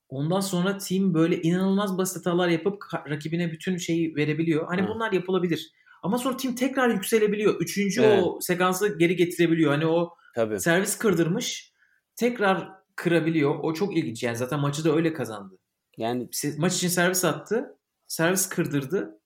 Ondan 0.09 0.41
sonra 0.41 0.79
team 0.79 1.15
böyle 1.15 1.43
inanılmaz 1.43 1.99
basit 1.99 2.17
hatalar 2.17 2.49
yapıp 2.49 2.83
rakibine 3.11 3.53
bütün 3.53 3.77
şeyi 3.77 4.17
verebiliyor. 4.17 4.67
Hani 4.67 4.83
Hı. 4.83 4.89
bunlar 4.89 5.13
yapılabilir. 5.13 5.73
Ama 6.07 6.19
sonra 6.19 6.37
team 6.37 6.55
tekrar 6.55 6.89
yükselebiliyor. 6.91 7.61
Üçüncü 7.61 8.03
Evet. 8.03 8.23
o 8.25 8.39
sekansı 8.41 8.99
geri 8.99 9.17
getirebiliyor. 9.17 9.73
Hani 9.73 9.87
o 9.87 10.15
Tabii. 10.35 10.61
servis 10.61 10.99
kırdırmış 10.99 11.73
tekrar 12.17 12.69
kırabiliyor. 12.97 13.55
O 13.63 13.75
çok 13.75 13.97
ilginç. 13.97 14.23
Yani 14.23 14.37
zaten 14.37 14.61
maçı 14.61 14.85
da 14.85 14.95
öyle 14.97 15.13
kazandı. 15.13 15.59
Yani 15.97 16.29
Maç 16.59 16.77
için 16.77 16.89
servis 16.89 17.25
attı. 17.25 17.79
Servis 18.07 18.49
kırdırdı. 18.49 19.21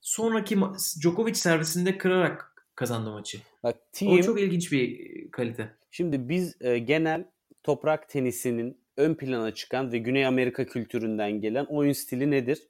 Sonraki 0.00 0.56
ma- 0.56 1.00
Djokovic 1.02 1.34
servisinde 1.34 1.98
kırarak 1.98 2.66
kazandı 2.74 3.10
maçı. 3.10 3.38
bak 3.62 3.76
O 3.76 3.78
team 3.92 4.20
çok 4.20 4.40
ilginç 4.40 4.72
bir 4.72 5.10
kalite. 5.30 5.74
Şimdi 5.90 6.28
biz 6.28 6.56
e, 6.62 6.78
genel 6.78 7.24
toprak 7.62 8.08
tenisinin 8.08 8.80
ön 8.96 9.14
plana 9.14 9.54
çıkan 9.54 9.92
ve 9.92 9.98
Güney 9.98 10.26
Amerika 10.26 10.66
kültüründen 10.66 11.40
gelen 11.40 11.64
oyun 11.64 11.92
stili 11.92 12.30
nedir? 12.30 12.68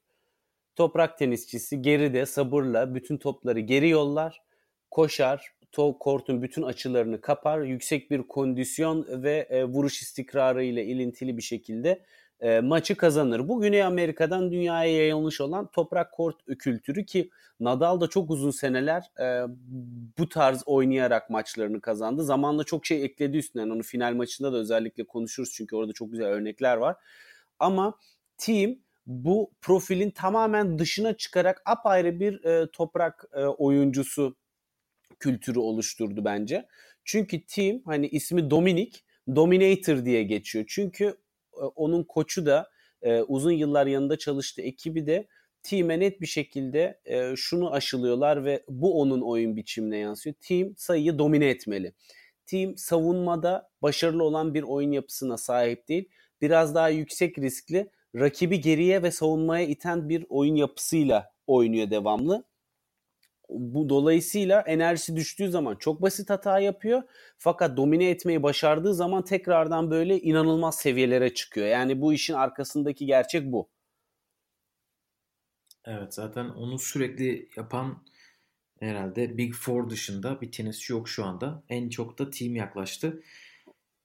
Toprak 0.78 1.18
tenisçisi 1.18 1.82
geride 1.82 2.26
sabırla 2.26 2.94
bütün 2.94 3.16
topları 3.16 3.60
geri 3.60 3.88
yollar, 3.88 4.42
koşar, 4.90 5.52
to 5.72 5.98
kortun 5.98 6.42
bütün 6.42 6.62
açılarını 6.62 7.20
kapar, 7.20 7.60
yüksek 7.60 8.10
bir 8.10 8.22
kondisyon 8.22 9.06
ve 9.22 9.46
e, 9.50 9.64
vuruş 9.64 10.02
istikrarı 10.02 10.64
ile 10.64 10.84
ilintili 10.84 11.36
bir 11.36 11.42
şekilde 11.42 12.04
e, 12.40 12.60
maçı 12.60 12.96
kazanır. 12.96 13.48
Bu 13.48 13.60
Güney 13.60 13.82
Amerika'dan 13.82 14.52
dünyaya 14.52 14.92
yayılmış 14.92 15.40
olan 15.40 15.70
toprak 15.70 16.12
kort 16.12 16.36
kültürü 16.58 17.06
ki 17.06 17.30
Nadal 17.60 18.00
da 18.00 18.06
çok 18.06 18.30
uzun 18.30 18.50
seneler 18.50 19.02
e, 19.20 19.46
bu 20.18 20.28
tarz 20.28 20.62
oynayarak 20.66 21.30
maçlarını 21.30 21.80
kazandı. 21.80 22.24
Zamanla 22.24 22.64
çok 22.64 22.86
şey 22.86 23.04
ekledi 23.04 23.36
üstüne. 23.36 23.72
Onu 23.72 23.82
final 23.82 24.14
maçında 24.14 24.52
da 24.52 24.56
özellikle 24.56 25.04
konuşuruz 25.04 25.52
çünkü 25.52 25.76
orada 25.76 25.92
çok 25.92 26.10
güzel 26.10 26.26
örnekler 26.26 26.76
var. 26.76 26.96
Ama 27.58 27.94
team 28.36 28.76
bu 29.08 29.50
profilin 29.60 30.10
tamamen 30.10 30.78
dışına 30.78 31.16
çıkarak 31.16 31.62
apayrı 31.66 32.20
bir 32.20 32.44
e, 32.44 32.70
toprak 32.70 33.24
e, 33.32 33.40
oyuncusu 33.40 34.36
kültürü 35.20 35.58
oluşturdu 35.58 36.24
bence. 36.24 36.66
Çünkü 37.04 37.46
team 37.46 37.80
hani 37.84 38.08
ismi 38.08 38.50
Dominik, 38.50 39.04
Dominator 39.36 40.04
diye 40.04 40.22
geçiyor. 40.22 40.64
Çünkü 40.68 41.04
e, 41.54 41.60
onun 41.60 42.04
koçu 42.04 42.46
da 42.46 42.70
e, 43.02 43.20
uzun 43.22 43.52
yıllar 43.52 43.86
yanında 43.86 44.18
çalıştı 44.18 44.62
ekibi 44.62 45.06
de 45.06 45.26
team'e 45.62 46.00
net 46.00 46.20
bir 46.20 46.26
şekilde 46.26 47.00
e, 47.04 47.36
şunu 47.36 47.72
aşılıyorlar 47.72 48.44
ve 48.44 48.64
bu 48.68 49.00
onun 49.00 49.20
oyun 49.20 49.56
biçimine 49.56 49.98
yansıyor. 49.98 50.36
Team 50.40 50.76
sayıyı 50.76 51.18
domine 51.18 51.48
etmeli. 51.48 51.92
Team 52.46 52.76
savunmada 52.76 53.70
başarılı 53.82 54.24
olan 54.24 54.54
bir 54.54 54.62
oyun 54.62 54.92
yapısına 54.92 55.36
sahip 55.36 55.88
değil. 55.88 56.08
Biraz 56.40 56.74
daha 56.74 56.88
yüksek 56.88 57.38
riskli, 57.38 57.90
rakibi 58.14 58.60
geriye 58.60 59.02
ve 59.02 59.10
savunmaya 59.10 59.66
iten 59.66 60.08
bir 60.08 60.26
oyun 60.28 60.54
yapısıyla 60.54 61.32
oynuyor 61.46 61.90
devamlı. 61.90 62.44
Bu 63.48 63.88
dolayısıyla 63.88 64.60
enerjisi 64.60 65.16
düştüğü 65.16 65.50
zaman 65.50 65.76
çok 65.76 66.02
basit 66.02 66.30
hata 66.30 66.60
yapıyor. 66.60 67.02
Fakat 67.38 67.76
domine 67.76 68.10
etmeyi 68.10 68.42
başardığı 68.42 68.94
zaman 68.94 69.24
tekrardan 69.24 69.90
böyle 69.90 70.20
inanılmaz 70.20 70.78
seviyelere 70.78 71.34
çıkıyor. 71.34 71.66
Yani 71.66 72.00
bu 72.00 72.12
işin 72.12 72.34
arkasındaki 72.34 73.06
gerçek 73.06 73.52
bu. 73.52 73.68
Evet 75.84 76.14
zaten 76.14 76.48
onu 76.48 76.78
sürekli 76.78 77.48
yapan 77.56 78.04
herhalde 78.80 79.38
Big 79.38 79.54
Four 79.54 79.90
dışında 79.90 80.40
bir 80.40 80.52
tenisçi 80.52 80.92
yok 80.92 81.08
şu 81.08 81.24
anda. 81.24 81.62
En 81.68 81.88
çok 81.88 82.18
da 82.18 82.30
team 82.30 82.56
yaklaştı. 82.56 83.22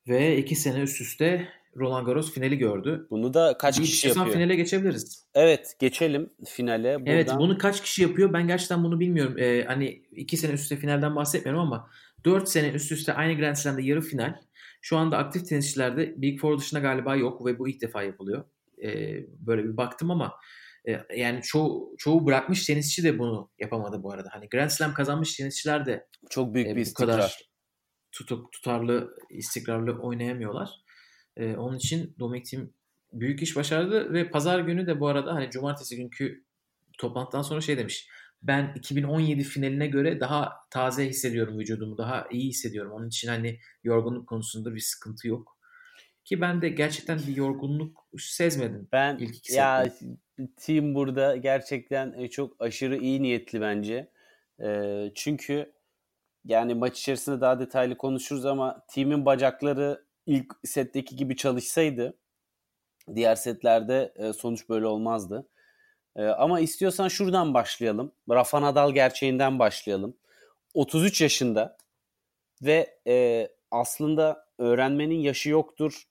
Ve 0.08 0.38
iki 0.38 0.56
sene 0.56 0.80
üst 0.80 1.02
üste 1.02 1.48
Roland 1.78 2.06
Garros 2.06 2.34
finali 2.34 2.58
gördü. 2.58 3.08
Bunu 3.10 3.34
da 3.34 3.58
kaç 3.58 3.80
Bir 3.80 3.86
kişi 3.86 4.08
yapıyor? 4.08 4.32
finale 4.32 4.56
geçebiliriz. 4.56 5.28
Evet 5.36 5.76
geçelim 5.80 6.30
finale. 6.46 7.00
Buradan... 7.00 7.14
Evet 7.14 7.32
bunu 7.38 7.58
kaç 7.58 7.82
kişi 7.82 8.02
yapıyor 8.02 8.34
ben 8.34 8.48
gerçekten 8.48 8.84
bunu 8.84 9.00
bilmiyorum. 9.00 9.38
Ee, 9.38 9.64
hani 9.68 9.90
iki 10.12 10.38
sene 10.38 10.52
üst 10.52 10.64
üste 10.64 10.78
finalden 10.78 11.16
bahsetmiyorum 11.16 11.62
ama 11.62 11.90
dört 12.26 12.50
sene 12.50 12.70
üst 12.70 12.92
üste 12.92 13.14
aynı 13.14 13.40
Grand 13.40 13.56
Slam'da 13.56 13.82
yarı 13.82 14.02
final. 14.02 14.36
Şu 14.82 14.98
anda 14.98 15.18
aktif 15.18 15.48
tenisçilerde 15.48 16.22
Big 16.22 16.40
Four 16.40 16.58
dışında 16.58 16.80
galiba 16.80 17.16
yok 17.16 17.46
ve 17.46 17.60
bu 17.60 17.70
ilk 17.70 17.82
defa 17.82 18.04
yapılıyor. 18.04 18.46
Ee, 18.84 19.26
böyle 19.40 19.64
bir 19.64 19.78
baktım 19.78 20.12
ama 20.12 20.34
e, 20.88 21.00
yani 21.18 21.42
çoğu, 21.42 21.96
çoğu 21.98 22.26
bırakmış 22.26 22.66
tenisçi 22.66 23.04
de 23.04 23.20
bunu 23.20 23.50
yapamadı 23.60 24.04
bu 24.04 24.12
arada. 24.12 24.30
Hani 24.32 24.50
Grand 24.50 24.70
Slam 24.70 24.94
kazanmış 24.94 25.36
tenisçiler 25.36 25.86
de 25.86 26.08
çok 26.30 26.54
büyük 26.54 26.68
e, 26.68 26.76
bir 26.76 26.82
istikrar. 26.82 27.08
kadar 27.08 27.53
tutuk, 28.14 28.52
tutarlı, 28.52 29.18
istikrarlı 29.30 30.00
oynayamıyorlar. 30.00 30.70
E, 31.38 31.56
onun 31.56 31.78
için 31.78 32.16
Dominic 32.20 32.50
Thiem 32.50 32.70
büyük 33.14 33.42
iş 33.42 33.56
başardı 33.56 34.14
ve 34.14 34.30
pazar 34.30 34.60
günü 34.60 34.88
de 34.88 35.00
bu 35.00 35.08
arada 35.08 35.34
hani 35.34 35.50
cumartesi 35.50 35.98
günkü 35.98 36.44
toplantıdan 36.98 37.42
sonra 37.42 37.62
şey 37.62 37.78
demiş. 37.78 38.08
ben 38.42 38.74
2017 38.76 39.44
finaline 39.44 39.88
göre 39.88 40.20
daha 40.20 40.52
taze 40.70 41.10
hissediyorum 41.10 41.60
vücudumu. 41.60 41.98
Daha 41.98 42.28
iyi 42.32 42.50
hissediyorum. 42.50 42.92
Onun 42.92 43.08
için 43.08 43.28
hani 43.28 43.60
yorgunluk 43.84 44.28
konusunda 44.28 44.76
bir 44.76 44.80
sıkıntı 44.80 45.28
yok. 45.28 45.58
Ki 46.26 46.42
ben 46.42 46.62
de 46.62 46.70
gerçekten 46.70 47.20
bir 47.28 47.36
yorgunluk 47.36 48.08
sezmedim. 48.18 48.88
Ben 48.92 49.18
ilk 49.18 49.36
iki 49.36 49.54
ya 49.54 49.86
team 50.58 50.96
burada 50.96 51.36
gerçekten 51.36 52.14
e, 52.14 52.28
çok 52.28 52.56
aşırı 52.60 52.98
iyi 52.98 53.22
niyetli 53.22 53.62
bence. 53.62 54.10
E, 54.64 55.12
çünkü 55.16 55.74
yani 56.46 56.74
maç 56.74 57.00
içerisinde 57.00 57.42
daha 57.42 57.60
detaylı 57.60 57.98
konuşuruz 57.98 58.46
ama 58.46 58.86
team'in 58.88 59.26
bacakları 59.26 60.06
ilk 60.26 60.54
setteki 60.66 61.16
gibi 61.16 61.36
çalışsaydı 61.36 62.18
diğer 63.16 63.36
setlerde 63.36 64.14
e, 64.16 64.34
sonuç 64.34 64.70
böyle 64.70 64.86
olmazdı. 64.86 65.50
E, 66.16 66.24
ama 66.24 66.60
istiyorsan 66.60 67.08
şuradan 67.08 67.54
başlayalım. 67.54 68.12
Rafa 68.30 68.62
Nadal 68.62 68.92
gerçeğinden 68.94 69.60
başlayalım. 69.60 70.18
33 70.74 71.22
yaşında 71.22 71.78
ve 72.62 73.00
e, 73.08 73.48
aslında 73.72 74.46
öğrenmenin 74.58 75.20
yaşı 75.20 75.50
yoktur 75.50 76.04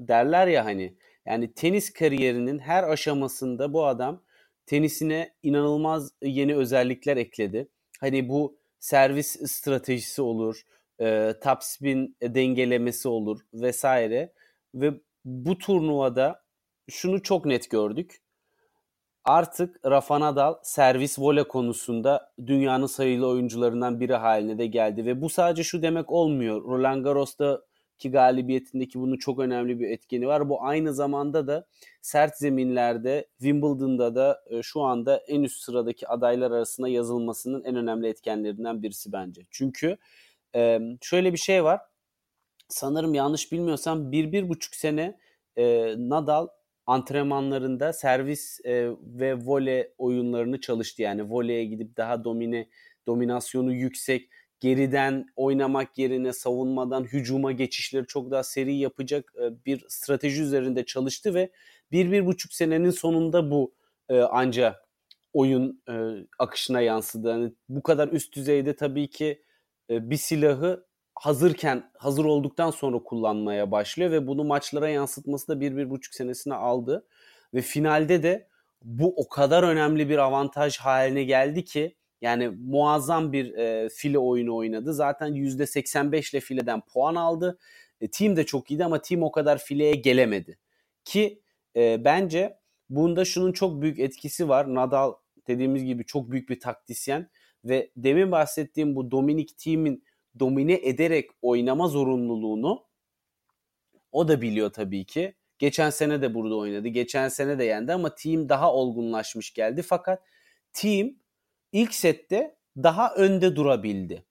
derler 0.00 0.46
ya 0.46 0.64
hani. 0.64 0.96
Yani 1.26 1.54
tenis 1.54 1.92
kariyerinin 1.92 2.58
her 2.58 2.84
aşamasında 2.84 3.72
bu 3.72 3.86
adam 3.86 4.22
tenisine 4.66 5.34
inanılmaz 5.42 6.12
yeni 6.22 6.56
özellikler 6.56 7.16
ekledi. 7.16 7.68
Hani 8.00 8.28
bu 8.28 8.61
servis 8.82 9.36
stratejisi 9.52 10.22
olur, 10.22 10.62
e, 11.00 11.34
top 11.42 11.62
spin 11.62 12.16
dengelemesi 12.22 13.08
olur 13.08 13.40
vesaire. 13.54 14.32
Ve 14.74 14.92
bu 15.24 15.58
turnuvada 15.58 16.42
şunu 16.90 17.22
çok 17.22 17.46
net 17.46 17.70
gördük. 17.70 18.22
Artık 19.24 19.80
Rafa 19.86 20.20
Nadal 20.20 20.54
servis 20.62 21.18
vole 21.18 21.48
konusunda 21.48 22.32
dünyanın 22.46 22.86
sayılı 22.86 23.28
oyuncularından 23.28 24.00
biri 24.00 24.14
haline 24.14 24.58
de 24.58 24.66
geldi. 24.66 25.06
Ve 25.06 25.22
bu 25.22 25.28
sadece 25.28 25.64
şu 25.64 25.82
demek 25.82 26.12
olmuyor. 26.12 26.64
Roland 26.64 27.04
Garros'ta 27.04 27.62
ki 28.02 28.10
galibiyetindeki 28.10 29.00
bunun 29.00 29.16
çok 29.16 29.38
önemli 29.38 29.80
bir 29.80 29.90
etkeni 29.90 30.26
var. 30.26 30.48
Bu 30.48 30.62
aynı 30.64 30.94
zamanda 30.94 31.46
da 31.46 31.66
sert 32.02 32.36
zeminlerde 32.36 33.28
Wimbledon'da 33.38 34.14
da 34.14 34.42
e, 34.50 34.62
şu 34.62 34.80
anda 34.82 35.16
en 35.16 35.42
üst 35.42 35.62
sıradaki 35.62 36.08
adaylar 36.08 36.50
arasında 36.50 36.88
yazılmasının 36.88 37.64
en 37.64 37.76
önemli 37.76 38.08
etkenlerinden 38.08 38.82
birisi 38.82 39.12
bence. 39.12 39.42
Çünkü 39.50 39.96
şöyle 41.00 41.32
bir 41.32 41.38
şey 41.38 41.64
var. 41.64 41.80
Sanırım 42.68 43.14
yanlış 43.14 43.52
bilmiyorsam 43.52 44.12
bir, 44.12 44.32
bir 44.32 44.48
buçuk 44.48 44.74
sene 44.74 45.18
Nadal 45.96 46.48
antrenmanlarında 46.86 47.92
servis 47.92 48.60
ve 49.00 49.34
vole 49.34 49.92
oyunlarını 49.98 50.60
çalıştı. 50.60 51.02
Yani 51.02 51.30
voleye 51.30 51.64
gidip 51.64 51.96
daha 51.96 52.24
domine 52.24 52.68
dominasyonu 53.06 53.72
yüksek 53.72 54.30
geriden 54.62 55.26
oynamak 55.36 55.98
yerine 55.98 56.32
savunmadan 56.32 57.04
hücuma 57.04 57.52
geçişleri 57.52 58.06
çok 58.06 58.30
daha 58.30 58.42
seri 58.42 58.74
yapacak 58.74 59.32
e, 59.40 59.64
bir 59.66 59.84
strateji 59.88 60.42
üzerinde 60.42 60.84
çalıştı 60.84 61.34
ve 61.34 61.50
bir, 61.92 62.12
bir 62.12 62.26
buçuk 62.26 62.52
senenin 62.52 62.90
sonunda 62.90 63.50
bu 63.50 63.74
e, 64.08 64.20
anca 64.20 64.82
oyun 65.32 65.82
e, 65.88 65.94
akışına 66.38 66.80
yansıdı. 66.80 67.28
Yani 67.28 67.52
bu 67.68 67.82
kadar 67.82 68.08
üst 68.08 68.36
düzeyde 68.36 68.76
tabii 68.76 69.10
ki 69.10 69.42
bir 69.90 70.16
silahı 70.16 70.86
hazırken, 71.14 71.90
hazır 71.98 72.24
olduktan 72.24 72.70
sonra 72.70 72.98
kullanmaya 72.98 73.70
başlıyor 73.70 74.10
ve 74.10 74.26
bunu 74.26 74.44
maçlara 74.44 74.88
yansıtması 74.88 75.48
da 75.48 75.60
bir, 75.60 75.76
bir 75.76 75.90
buçuk 75.90 76.14
senesine 76.14 76.54
aldı. 76.54 77.06
Ve 77.54 77.60
finalde 77.60 78.22
de 78.22 78.48
bu 78.82 79.14
o 79.16 79.28
kadar 79.28 79.62
önemli 79.62 80.08
bir 80.08 80.18
avantaj 80.18 80.78
haline 80.78 81.24
geldi 81.24 81.64
ki 81.64 81.96
yani 82.22 82.48
muazzam 82.48 83.32
bir 83.32 83.54
e, 83.54 83.88
file 83.88 84.18
oyunu 84.18 84.56
oynadı. 84.56 84.94
Zaten 84.94 85.34
%85 85.34 86.32
ile 86.32 86.40
fileden 86.40 86.80
puan 86.80 87.14
aldı. 87.14 87.58
E, 88.00 88.08
team 88.10 88.36
de 88.36 88.46
çok 88.46 88.70
iyiydi 88.70 88.84
ama 88.84 89.02
team 89.02 89.22
o 89.22 89.32
kadar 89.32 89.58
fileye 89.58 89.94
gelemedi. 89.94 90.58
Ki 91.04 91.42
e, 91.76 92.04
bence 92.04 92.58
bunda 92.90 93.24
şunun 93.24 93.52
çok 93.52 93.82
büyük 93.82 93.98
etkisi 93.98 94.48
var. 94.48 94.74
Nadal 94.74 95.12
dediğimiz 95.48 95.84
gibi 95.84 96.04
çok 96.04 96.30
büyük 96.30 96.48
bir 96.48 96.60
taktisyen 96.60 97.30
ve 97.64 97.90
demin 97.96 98.32
bahsettiğim 98.32 98.96
bu 98.96 99.10
Dominik 99.10 99.58
Team'in 99.58 100.04
domine 100.40 100.74
ederek 100.74 101.30
oynama 101.42 101.88
zorunluluğunu 101.88 102.84
o 104.12 104.28
da 104.28 104.42
biliyor 104.42 104.70
tabii 104.72 105.04
ki. 105.04 105.34
Geçen 105.58 105.90
sene 105.90 106.22
de 106.22 106.34
burada 106.34 106.56
oynadı. 106.56 106.88
Geçen 106.88 107.28
sene 107.28 107.58
de 107.58 107.64
yendi 107.64 107.92
ama 107.92 108.14
team 108.14 108.48
daha 108.48 108.72
olgunlaşmış 108.74 109.54
geldi. 109.54 109.82
Fakat 109.82 110.22
team 110.72 111.10
ilk 111.72 111.94
sette 111.94 112.56
daha 112.76 113.14
önde 113.14 113.56
durabildi. 113.56 114.24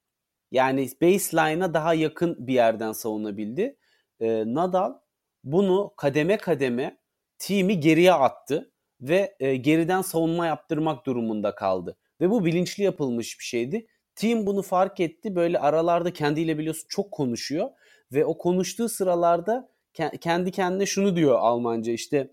Yani 0.52 0.89
baseline'a 1.02 1.74
daha 1.74 1.94
yakın 1.94 2.48
bir 2.48 2.54
yerden 2.54 2.92
savunabildi. 2.92 3.78
Ee, 4.20 4.44
Nadal 4.46 4.94
bunu 5.44 5.94
kademe 5.98 6.38
kademe 6.38 6.98
team'i 7.38 7.80
geriye 7.80 8.14
attı 8.14 8.72
ve 9.02 9.36
e, 9.39 9.56
geriden 9.56 10.02
savunma 10.02 10.46
yaptırmak 10.46 11.06
durumunda 11.06 11.56
kaldı. 11.56 11.98
Ve 12.22 12.30
bu 12.30 12.46
bilinçli 12.46 12.84
yapılmış 12.84 13.39
bir 13.39 13.44
şeydi. 13.44 13.88
Team 14.16 14.46
bunu 14.46 14.62
fark 14.62 15.00
etti. 15.00 15.36
Böyle 15.36 15.60
aralarda 15.60 16.14
kendiyle 16.14 16.58
biliyorsun 16.58 16.86
çok 16.89 17.12
konuşuyor 17.12 17.70
ve 18.12 18.26
o 18.26 18.38
konuştuğu 18.38 18.89
sıralarda 18.89 19.70
kendi 20.22 20.52
kendine 20.52 20.86
şunu 20.86 21.16
diyor 21.16 21.39
Almanca 21.39 21.92
işte 21.92 22.32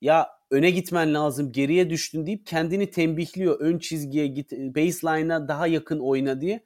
ya 0.00 0.35
öne 0.50 0.70
gitmen 0.70 1.14
lazım 1.14 1.52
geriye 1.52 1.90
düştün 1.90 2.26
deyip 2.26 2.46
kendini 2.46 2.90
tembihliyor. 2.90 3.60
Ön 3.60 3.78
çizgiye 3.78 4.26
git 4.26 4.52
baseline'a 4.52 5.48
daha 5.48 5.66
yakın 5.66 5.98
oyna 5.98 6.40
diye. 6.40 6.64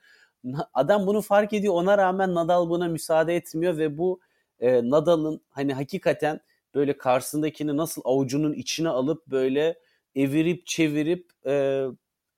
Adam 0.74 1.06
bunu 1.06 1.22
fark 1.22 1.52
ediyor 1.52 1.74
ona 1.74 1.98
rağmen 1.98 2.34
Nadal 2.34 2.70
buna 2.70 2.88
müsaade 2.88 3.36
etmiyor 3.36 3.78
ve 3.78 3.98
bu 3.98 4.20
e, 4.60 4.90
Nadal'ın 4.90 5.40
hani 5.50 5.74
hakikaten 5.74 6.40
böyle 6.74 6.98
karşısındakini 6.98 7.76
nasıl 7.76 8.02
avucunun 8.04 8.52
içine 8.52 8.88
alıp 8.88 9.26
böyle 9.26 9.78
evirip 10.14 10.66
çevirip 10.66 11.30
e, 11.46 11.84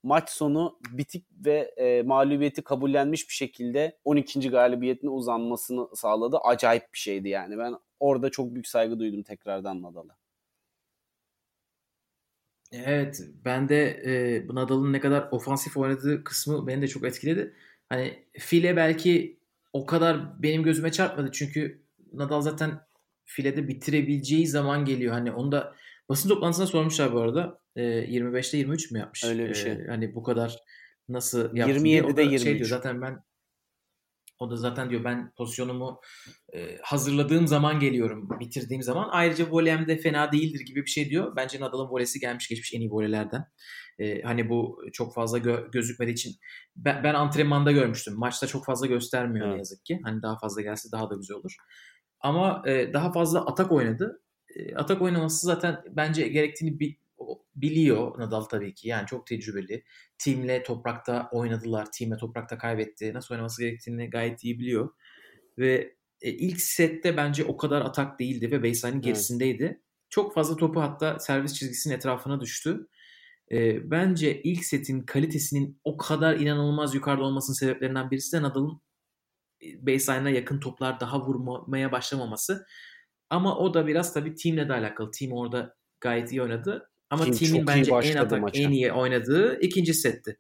maç 0.03 0.31
sonu 0.31 0.79
bitik 0.91 1.27
ve 1.47 1.75
e, 1.77 2.03
mağlubiyeti 2.03 2.63
kabullenmiş 2.63 3.29
bir 3.29 3.35
şekilde 3.35 3.99
12. 4.05 4.51
galibiyetine 4.51 5.11
uzanmasını 5.11 5.97
sağladı. 5.97 6.39
Acayip 6.39 6.93
bir 6.95 6.99
şeydi 6.99 7.29
yani. 7.29 7.59
Ben 7.59 7.75
orada 8.01 8.31
çok 8.31 8.55
büyük 8.55 8.69
saygı 8.69 8.99
duydum 8.99 9.23
tekrardan 9.23 9.83
Nadal'a. 9.83 10.22
Evet, 12.73 13.21
ben 13.45 13.69
de 13.69 13.89
e, 13.89 14.43
Nadal'ın 14.49 14.93
ne 14.93 15.01
kadar 15.01 15.29
ofansif 15.31 15.77
oynadığı 15.77 16.25
kısmı 16.25 16.67
beni 16.67 16.83
de 16.83 16.89
çok 16.89 17.05
etkiledi. 17.05 17.55
Hani 17.89 18.25
file 18.39 18.77
belki 18.77 19.39
o 19.73 19.87
kadar 19.87 20.43
benim 20.43 20.63
gözüme 20.63 20.93
çarpmadı 20.93 21.31
çünkü 21.33 21.83
Nadal 22.13 22.41
zaten 22.41 22.81
filede 23.25 23.69
bitirebileceği 23.69 24.47
zaman 24.47 24.85
geliyor. 24.85 25.13
Hani 25.13 25.33
onu 25.33 25.53
da 25.53 25.75
basın 26.09 26.29
toplantısında 26.29 26.67
sormuşlar 26.67 27.13
bu 27.13 27.21
arada. 27.21 27.61
E, 27.77 27.83
25'te 27.83 28.59
23 28.59 28.91
mü 28.91 28.99
yapmış? 28.99 29.25
Öyle 29.25 29.49
bir 29.49 29.55
şey. 29.55 29.73
E, 29.73 29.87
hani 29.89 30.15
bu 30.15 30.23
kadar 30.23 30.57
nasıl 31.09 31.57
yaptı 31.57 31.75
27'de 31.75 32.23
23. 32.23 32.43
Şey 32.43 32.55
diyor, 32.55 32.69
zaten 32.69 33.03
ben 33.03 33.23
o 34.43 34.51
da 34.51 34.57
zaten 34.57 34.91
diyor 34.91 35.05
ben 35.05 35.33
pozisyonumu 35.37 36.01
e, 36.55 36.79
hazırladığım 36.83 37.47
zaman 37.47 37.81
geliyorum, 37.81 38.29
bitirdiğim 38.41 38.83
zaman. 38.83 39.09
Ayrıca 39.13 39.51
volem 39.51 39.89
de 39.89 39.99
fena 39.99 40.33
değildir 40.33 40.61
gibi 40.61 40.83
bir 40.83 40.91
şey 40.91 41.11
diyor. 41.11 41.37
Bence 41.37 41.61
Nadal'ın 41.61 41.91
volesi 41.91 42.21
gelmiş 42.21 42.49
geçmiş 42.49 42.75
en 42.75 42.81
iyi 42.81 42.91
volelerden. 42.91 43.45
E, 43.99 44.23
hani 44.23 44.49
bu 44.49 44.83
çok 44.93 45.15
fazla 45.15 45.39
gö- 45.39 45.71
gözükmediği 45.71 46.15
için 46.15 46.33
ben, 46.77 47.05
ben 47.05 47.15
antrenmanda 47.15 47.73
görmüştüm. 47.73 48.15
Maçta 48.17 48.47
çok 48.47 48.65
fazla 48.65 48.87
göstermiyor 48.87 49.47
evet. 49.47 49.55
ne 49.55 49.59
yazık 49.59 49.85
ki. 49.85 50.01
Hani 50.05 50.23
daha 50.23 50.39
fazla 50.39 50.63
gelse 50.63 50.89
daha 50.93 51.11
da 51.11 51.15
güzel 51.15 51.37
olur. 51.37 51.57
Ama 52.21 52.63
e, 52.67 52.93
daha 52.93 53.13
fazla 53.13 53.47
atak 53.47 53.73
oynadı. 53.73 54.23
E, 54.57 54.75
atak 54.75 55.03
oynaması 55.03 55.47
zaten 55.47 55.83
bence 55.91 56.29
gerektiğini 56.29 56.81
bi- 56.81 57.02
biliyor 57.63 58.19
Nadal 58.19 58.41
tabii 58.41 58.75
ki. 58.75 58.89
Yani 58.89 59.07
çok 59.07 59.27
tecrübeli. 59.27 59.85
Timle 60.19 60.63
toprakta 60.63 61.29
oynadılar. 61.33 61.93
Timle 61.93 62.17
toprakta 62.17 62.59
kaybetti. 62.59 63.15
Nasıl 63.15 63.35
oynaması 63.35 63.63
gerektiğini 63.63 64.11
gayet 64.11 64.45
iyi 64.45 64.59
biliyor. 64.59 64.91
Ve 65.59 65.97
e, 66.21 66.31
ilk 66.31 66.61
sette 66.61 67.17
bence 67.17 67.45
o 67.45 67.57
kadar 67.57 67.83
atak 67.83 68.21
değildi 68.21 68.51
ve 68.51 68.63
baseline'in 68.63 69.03
gerisindeydi. 69.03 69.65
Evet. 69.65 69.81
Çok 70.11 70.35
fazla 70.35 70.57
topu 70.57 70.81
hatta 70.81 71.19
servis 71.19 71.55
çizgisinin 71.55 71.95
etrafına 71.95 72.41
düştü. 72.41 72.89
E, 73.53 73.91
bence 73.91 74.43
ilk 74.43 74.65
setin 74.65 75.01
kalitesinin 75.01 75.81
o 75.85 75.97
kadar 75.97 76.35
inanılmaz 76.41 76.95
yukarıda 76.95 77.25
olmasının 77.25 77.57
sebeplerinden 77.57 78.11
birisi 78.11 78.37
de 78.37 78.43
Nadal'ın 78.43 78.81
e, 79.63 79.87
baseline'a 79.87 80.31
yakın 80.31 80.61
toplar 80.61 81.01
daha 81.01 81.27
vurmaya 81.27 81.93
başlamaması. 81.93 82.67
Ama 83.31 83.59
o 83.59 83.75
da 83.75 83.87
biraz 83.87 84.15
tabii 84.15 84.35
teamle 84.35 84.69
de 84.69 84.73
alakalı. 84.73 85.11
Team 85.11 85.33
orada 85.33 85.77
gayet 86.01 86.33
iyi 86.33 86.43
oynadı. 86.43 86.92
Ama 87.13 87.25
team'in 87.25 87.67
bence 87.67 87.93
en 88.03 88.17
atak, 88.17 88.41
maça. 88.41 88.63
en 88.63 88.71
iyi 88.71 88.93
oynadığı 88.93 89.61
ikinci 89.61 89.95
setti. 89.95 90.39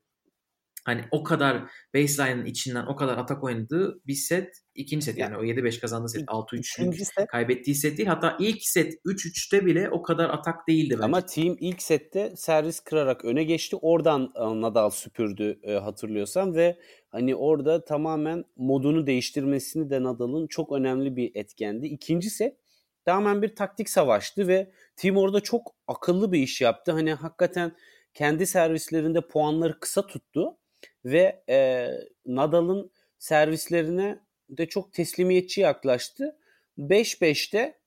hani 0.84 1.04
o 1.10 1.22
kadar 1.22 1.62
baseline'ın 1.94 2.44
içinden 2.44 2.86
o 2.86 2.96
kadar 2.96 3.18
atak 3.18 3.44
oynadığı 3.44 4.00
bir 4.06 4.14
set 4.14 4.48
ikinci 4.74 5.04
set 5.04 5.18
yani 5.18 5.36
o 5.36 5.44
7-5 5.44 5.80
kazandığı 5.80 6.08
set 6.08 6.22
6-3'lük 6.22 7.04
set 7.04 7.26
kaybettiği 7.28 7.76
set 7.76 7.98
değil. 7.98 8.08
Hatta 8.08 8.36
ilk 8.40 8.62
set 8.62 8.94
3-3'te 9.06 9.66
bile 9.66 9.90
o 9.90 10.02
kadar 10.02 10.30
atak 10.30 10.68
değildi 10.68 10.94
bence. 10.94 11.04
Ama 11.04 11.26
team 11.26 11.56
ilk 11.60 11.82
sette 11.82 12.32
servis 12.36 12.80
kırarak 12.80 13.24
öne 13.24 13.44
geçti. 13.44 13.76
Oradan 13.76 14.32
e, 14.36 14.60
Nadal 14.60 14.90
süpürdü 14.90 15.58
e, 15.62 15.72
hatırlıyorsam 15.72 16.54
ve 16.54 16.78
hani 17.08 17.34
orada 17.34 17.84
tamamen 17.84 18.44
modunu 18.56 19.06
değiştirmesini 19.06 19.90
de 19.90 20.02
Nadal'ın 20.02 20.46
çok 20.46 20.72
önemli 20.72 21.16
bir 21.16 21.30
etkendi. 21.34 21.86
İkinci 21.86 22.30
set 22.30 22.61
tamamen 23.04 23.42
bir 23.42 23.56
taktik 23.56 23.90
savaştı 23.90 24.48
ve 24.48 24.72
team 24.96 25.16
orada 25.16 25.40
çok 25.40 25.74
akıllı 25.86 26.32
bir 26.32 26.38
iş 26.38 26.60
yaptı. 26.60 26.92
Hani 26.92 27.14
hakikaten 27.14 27.76
kendi 28.14 28.46
servislerinde 28.46 29.20
puanları 29.20 29.80
kısa 29.80 30.06
tuttu 30.06 30.56
ve 31.04 31.44
e, 31.48 31.88
Nadal'ın 32.26 32.90
servislerine 33.18 34.20
de 34.48 34.66
çok 34.66 34.92
teslimiyetçi 34.92 35.60
yaklaştı. 35.60 36.36
5-5'te 36.78 37.78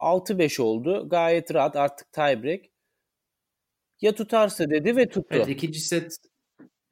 6-5 0.00 0.62
oldu. 0.62 1.08
Gayet 1.08 1.54
rahat 1.54 1.76
artık 1.76 2.12
tiebreak. 2.12 2.64
Ya 4.00 4.14
tutarsa 4.14 4.70
dedi 4.70 4.96
ve 4.96 5.08
tuttu. 5.08 5.26
Evet 5.30 5.48
ikinci 5.48 5.80
set 5.80 6.16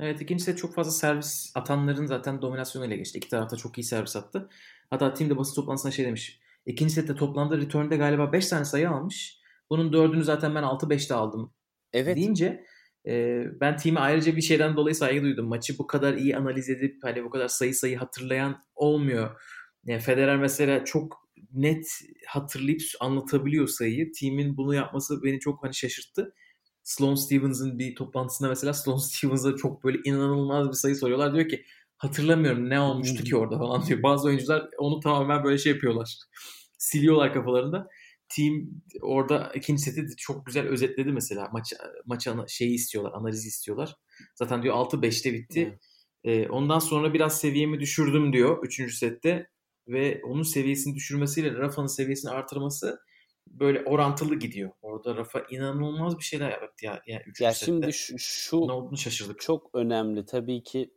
Evet 0.01 0.21
ikinci 0.21 0.45
set 0.45 0.59
çok 0.59 0.75
fazla 0.75 0.93
servis 0.93 1.53
atanların 1.55 2.07
zaten 2.07 2.43
dominasyonuyla 2.43 2.97
geçti. 2.97 3.19
İki 3.19 3.29
tarafta 3.29 3.57
çok 3.57 3.79
iyi 3.79 3.85
servis 3.85 4.17
attı. 4.17 4.49
Hatta 4.91 5.15
team 5.15 5.31
de 5.31 5.37
basın 5.37 5.55
toplantısında 5.55 5.93
şey 5.93 6.07
demiş. 6.07 6.40
İkinci 6.67 6.95
sette 6.95 7.15
toplamda 7.15 7.59
return'de 7.59 7.97
galiba 7.97 8.33
5 8.33 8.49
tane 8.49 8.65
sayı 8.65 8.91
almış. 8.91 9.41
Bunun 9.71 9.93
dördünü 9.93 10.25
zaten 10.25 10.55
ben 10.55 10.63
6-5'te 10.63 11.15
aldım. 11.15 11.55
Evet. 11.93 12.17
Deyince 12.17 12.65
e, 13.07 13.45
ben 13.61 13.77
team'e 13.77 14.01
ayrıca 14.01 14.37
bir 14.37 14.43
şeyden 14.43 14.77
dolayı 14.77 14.95
saygı 14.95 15.23
duydum. 15.23 15.49
Maçı 15.49 15.79
bu 15.79 15.87
kadar 15.87 16.15
iyi 16.15 16.37
analiz 16.37 16.71
edip 16.71 16.99
hani 17.03 17.25
bu 17.25 17.31
kadar 17.31 17.49
sayı 17.49 17.75
sayı 17.75 17.97
hatırlayan 17.97 18.63
olmuyor. 18.75 19.41
Yani 19.85 20.01
Federer 20.01 20.37
mesela 20.37 20.85
çok 20.85 21.31
net 21.53 21.87
hatırlayıp 22.27 22.81
anlatabiliyor 23.01 23.69
sayıyı. 23.69 24.13
Team'in 24.21 24.57
bunu 24.57 24.75
yapması 24.75 25.23
beni 25.23 25.41
çok 25.41 25.65
hani 25.65 25.75
şaşırttı. 25.75 26.35
Sloane 26.83 27.17
Stevens'ın 27.17 27.79
bir 27.79 27.95
toplantısında 27.95 28.49
mesela 28.49 28.75
Sloane 28.75 29.01
Stevens'a 29.01 29.57
çok 29.57 29.85
böyle 29.85 29.99
inanılmaz 30.05 30.69
bir 30.69 30.73
sayı 30.73 30.97
soruyorlar. 30.97 31.35
Diyor 31.35 31.49
ki 31.49 31.65
hatırlamıyorum 32.01 32.71
ne 32.71 32.81
olmuştu 32.81 33.25
ki 33.25 33.37
orada 33.37 33.59
falan 33.59 33.87
diyor. 33.87 34.03
Bazı 34.03 34.29
oyuncular 34.29 34.69
onu 34.79 35.01
tamamen 35.01 35.45
böyle 35.45 35.59
şey 35.59 35.73
yapıyorlar. 35.73 36.17
Siliyorlar 36.79 37.35
kafalarında 37.35 37.89
team 38.29 38.67
orada 39.01 39.53
ikinci 39.55 39.83
seti 39.83 40.17
çok 40.17 40.47
güzel 40.47 40.67
özetledi 40.67 41.13
mesela. 41.13 41.49
Maç 41.53 41.73
maçı 42.07 42.35
şeyi 42.49 42.75
istiyorlar, 42.75 43.13
analizi 43.13 43.49
istiyorlar. 43.49 43.95
Zaten 44.35 44.63
diyor 44.63 44.75
6-5'te 44.75 45.33
bitti. 45.33 45.79
Evet. 46.25 46.47
E, 46.47 46.49
ondan 46.49 46.79
sonra 46.79 47.15
biraz 47.15 47.41
seviyemi 47.41 47.81
düşürdüm 47.81 48.33
diyor 48.33 48.65
3. 48.65 48.95
sette 48.95 49.51
ve 49.89 50.21
onun 50.25 50.43
seviyesini 50.43 50.95
düşürmesiyle 50.95 51.53
Rafa'nın 51.55 51.87
seviyesini 51.87 52.31
artırması 52.31 52.99
böyle 53.47 53.85
orantılı 53.85 54.35
gidiyor. 54.35 54.71
Orada 54.83 55.17
Rafa 55.17 55.43
inanılmaz 55.51 56.19
bir 56.19 56.25
şeyler 56.25 56.51
yaptı 56.51 56.87
ya. 56.87 57.03
Yani 57.07 57.23
ya 57.41 57.53
sette. 57.53 57.65
şimdi 57.65 57.93
şu, 57.93 58.19
şu 58.19 58.57
ne 58.57 58.73
olduğunu 58.73 58.99
şaşırdık. 58.99 59.41
Çok 59.41 59.71
önemli 59.75 60.27
tabii 60.27 60.63
ki 60.63 60.91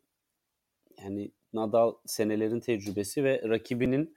yani 1.04 1.32
Nadal 1.54 1.94
senelerin 2.06 2.60
tecrübesi 2.60 3.24
ve 3.24 3.42
rakibinin 3.50 4.16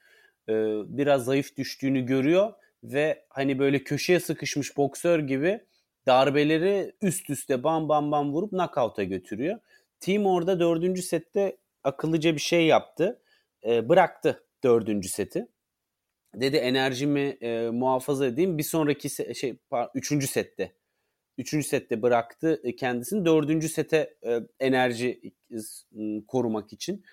e, 0.49 0.53
biraz 0.99 1.25
zayıf 1.25 1.57
düştüğünü 1.57 2.07
görüyor 2.07 2.53
ve 2.83 3.25
hani 3.29 3.59
böyle 3.59 3.85
köşeye 3.85 4.21
sıkışmış 4.21 4.77
boksör 4.77 5.19
gibi 5.19 5.61
darbeleri 6.07 6.93
üst 7.03 7.31
üste 7.31 7.65
bam 7.65 7.89
bam 7.89 8.13
bam 8.13 8.33
vurup 8.33 8.51
knockout'a 8.51 9.03
götürüyor. 9.05 9.59
Team 10.01 10.27
orada 10.27 10.61
dördüncü 10.61 11.03
sette 11.03 11.57
akıllıca 11.85 12.35
bir 12.35 12.41
şey 12.41 12.67
yaptı. 12.67 13.23
E, 13.67 13.89
bıraktı 13.89 14.45
dördüncü 14.65 15.09
seti. 15.09 15.49
Dedi 16.35 16.57
enerjimi 16.57 17.21
e, 17.41 17.71
muhafaza 17.71 18.27
edeyim. 18.27 18.59
Bir 18.59 18.63
sonraki 18.63 19.09
se- 19.09 19.35
şey 19.35 19.59
üçüncü 19.95 20.27
sette. 20.27 20.73
Üçüncü 21.39 21.69
sette 21.69 22.03
bıraktı 22.03 22.63
kendisini. 22.79 23.25
Dördüncü 23.25 23.69
sete 23.69 24.15
e, 24.27 24.41
enerji 24.61 25.21
e, 25.51 25.57
korumak 26.29 26.73
için. 26.73 27.05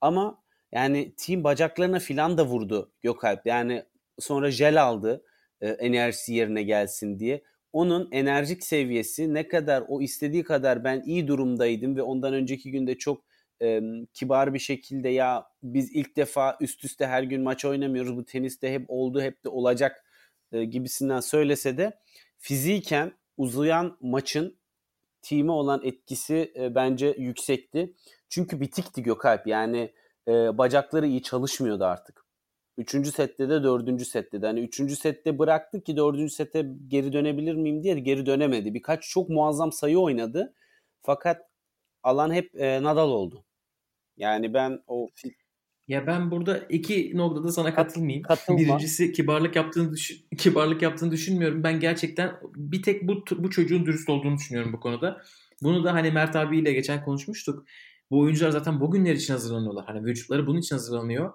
Ama 0.00 0.42
yani 0.72 1.14
team 1.16 1.44
bacaklarına 1.44 1.98
filan 1.98 2.38
da 2.38 2.46
vurdu 2.46 2.92
Gökalp. 3.00 3.46
Yani 3.46 3.84
sonra 4.18 4.50
jel 4.50 4.82
aldı 4.82 5.24
e, 5.60 5.68
enerjisi 5.68 6.34
yerine 6.34 6.62
gelsin 6.62 7.18
diye. 7.18 7.42
Onun 7.72 8.08
enerjik 8.12 8.64
seviyesi 8.64 9.34
ne 9.34 9.48
kadar 9.48 9.84
o 9.88 10.02
istediği 10.02 10.44
kadar 10.44 10.84
ben 10.84 11.02
iyi 11.06 11.28
durumdaydım 11.28 11.96
ve 11.96 12.02
ondan 12.02 12.34
önceki 12.34 12.70
günde 12.70 12.98
çok 12.98 13.24
e, 13.62 13.80
kibar 14.14 14.54
bir 14.54 14.58
şekilde 14.58 15.08
ya 15.08 15.46
biz 15.62 15.90
ilk 15.90 16.16
defa 16.16 16.56
üst 16.60 16.84
üste 16.84 17.06
her 17.06 17.22
gün 17.22 17.42
maç 17.42 17.64
oynamıyoruz 17.64 18.16
bu 18.16 18.24
teniste 18.24 18.72
hep 18.72 18.84
oldu 18.88 19.22
hep 19.22 19.44
de 19.44 19.48
olacak 19.48 20.04
e, 20.52 20.64
gibisinden 20.64 21.20
söylese 21.20 21.76
de 21.78 21.92
fiziken 22.38 23.12
uzayan 23.36 23.96
maçın 24.00 24.56
time 25.22 25.52
olan 25.52 25.80
etkisi 25.84 26.52
e, 26.56 26.74
bence 26.74 27.14
yüksekti. 27.18 27.94
Çünkü 28.28 28.60
bitikti 28.60 29.02
Gökalp 29.02 29.46
yani 29.46 29.92
e, 30.28 30.58
bacakları 30.58 31.06
iyi 31.06 31.22
çalışmıyordu 31.22 31.84
artık. 31.84 32.24
Üçüncü 32.78 33.12
sette 33.12 33.48
de 33.48 33.62
dördüncü 33.62 34.04
sette 34.04 34.42
de. 34.42 34.46
Hani 34.46 34.60
üçüncü 34.60 34.96
sette 34.96 35.38
bıraktı 35.38 35.80
ki 35.84 35.96
dördüncü 35.96 36.34
sette 36.34 36.66
geri 36.88 37.12
dönebilir 37.12 37.54
miyim 37.54 37.82
diye 37.82 37.94
geri 37.94 38.26
dönemedi. 38.26 38.74
Birkaç 38.74 39.08
çok 39.08 39.28
muazzam 39.28 39.72
sayı 39.72 39.98
oynadı. 39.98 40.54
Fakat 41.02 41.50
alan 42.02 42.32
hep 42.32 42.60
e, 42.60 42.82
Nadal 42.82 43.10
oldu. 43.10 43.44
Yani 44.16 44.54
ben 44.54 44.82
o 44.86 45.08
ya 45.88 46.06
ben 46.06 46.30
burada 46.30 46.58
iki 46.58 47.16
noktada 47.16 47.52
sana 47.52 47.74
katılmayayım. 47.74 48.22
Katılma. 48.22 48.58
Birincisi 48.58 49.12
kibarlık 49.12 49.56
yaptığını 49.56 49.92
düşün, 49.92 50.16
kibarlık 50.38 50.82
yaptığını 50.82 51.10
düşünmüyorum. 51.10 51.62
Ben 51.62 51.80
gerçekten 51.80 52.32
bir 52.56 52.82
tek 52.82 53.08
bu 53.08 53.24
bu 53.38 53.50
çocuğun 53.50 53.86
dürüst 53.86 54.08
olduğunu 54.08 54.36
düşünüyorum 54.36 54.72
bu 54.72 54.80
konuda. 54.80 55.22
Bunu 55.62 55.84
da 55.84 55.94
hani 55.94 56.10
Mert 56.10 56.36
abiyle 56.36 56.72
geçen 56.72 57.04
konuşmuştuk. 57.04 57.64
Bu 58.10 58.20
oyuncular 58.20 58.50
zaten 58.50 58.80
bugünler 58.80 59.14
için 59.14 59.32
hazırlanıyorlar. 59.32 59.84
Hani 59.86 60.04
vücutları 60.04 60.46
bunun 60.46 60.58
için 60.58 60.74
hazırlanıyor. 60.74 61.32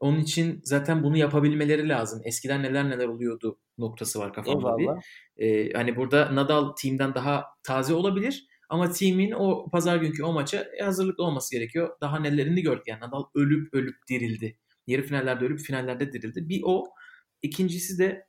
Onun 0.00 0.20
için 0.20 0.60
zaten 0.64 1.02
bunu 1.02 1.16
yapabilmeleri 1.16 1.88
lazım. 1.88 2.20
Eskiden 2.24 2.62
neler 2.62 2.90
neler 2.90 3.06
oluyordu 3.06 3.58
noktası 3.78 4.18
var 4.18 4.32
kafamda 4.32 4.78
bir. 4.78 4.88
Ee, 5.36 5.72
hani 5.72 5.96
burada 5.96 6.34
Nadal 6.34 6.72
team'den 6.72 7.14
daha 7.14 7.44
taze 7.62 7.94
olabilir. 7.94 8.46
Ama 8.70 8.92
team'in 8.92 9.32
o 9.32 9.70
pazar 9.70 9.96
günkü 9.96 10.22
o 10.22 10.32
maça 10.32 10.66
hazırlıklı 10.84 11.24
olması 11.24 11.54
gerekiyor. 11.56 11.96
Daha 12.00 12.18
nelerini 12.20 12.62
gördük. 12.62 12.86
Yani 12.86 13.00
Nadal 13.00 13.24
ölüp 13.34 13.74
ölüp 13.74 13.96
dirildi. 14.08 14.58
Yarı 14.86 15.02
finallerde 15.02 15.44
ölüp 15.44 15.60
finallerde 15.60 16.12
dirildi. 16.12 16.48
Bir 16.48 16.60
o. 16.64 16.84
İkincisi 17.42 17.98
de 17.98 18.26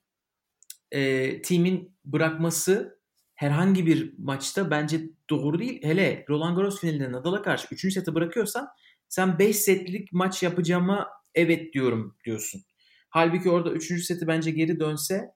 e, 0.92 1.42
team'in 1.42 1.98
bırakması 2.06 3.00
herhangi 3.36 3.86
bir 3.86 4.14
maçta 4.18 4.72
bence 4.72 5.02
doğru 5.30 5.60
değil. 5.60 5.84
Hele 5.84 6.26
Roland 6.30 6.58
Garros 6.58 6.82
finalinde 6.82 7.12
Nadal'a 7.12 7.42
karşı 7.42 7.68
3. 7.72 7.94
seti 7.94 8.16
bırakıyorsan 8.16 8.68
sen 9.10 9.39
5 9.39 9.56
setlik 9.56 10.14
maç 10.14 10.44
yapacağıma 10.44 11.10
evet 11.36 11.74
diyorum 11.74 12.18
diyorsun. 12.26 12.62
Halbuki 13.10 13.50
orada 13.50 13.72
3. 13.72 14.06
seti 14.06 14.28
bence 14.28 14.52
geri 14.52 14.80
dönse 14.80 15.32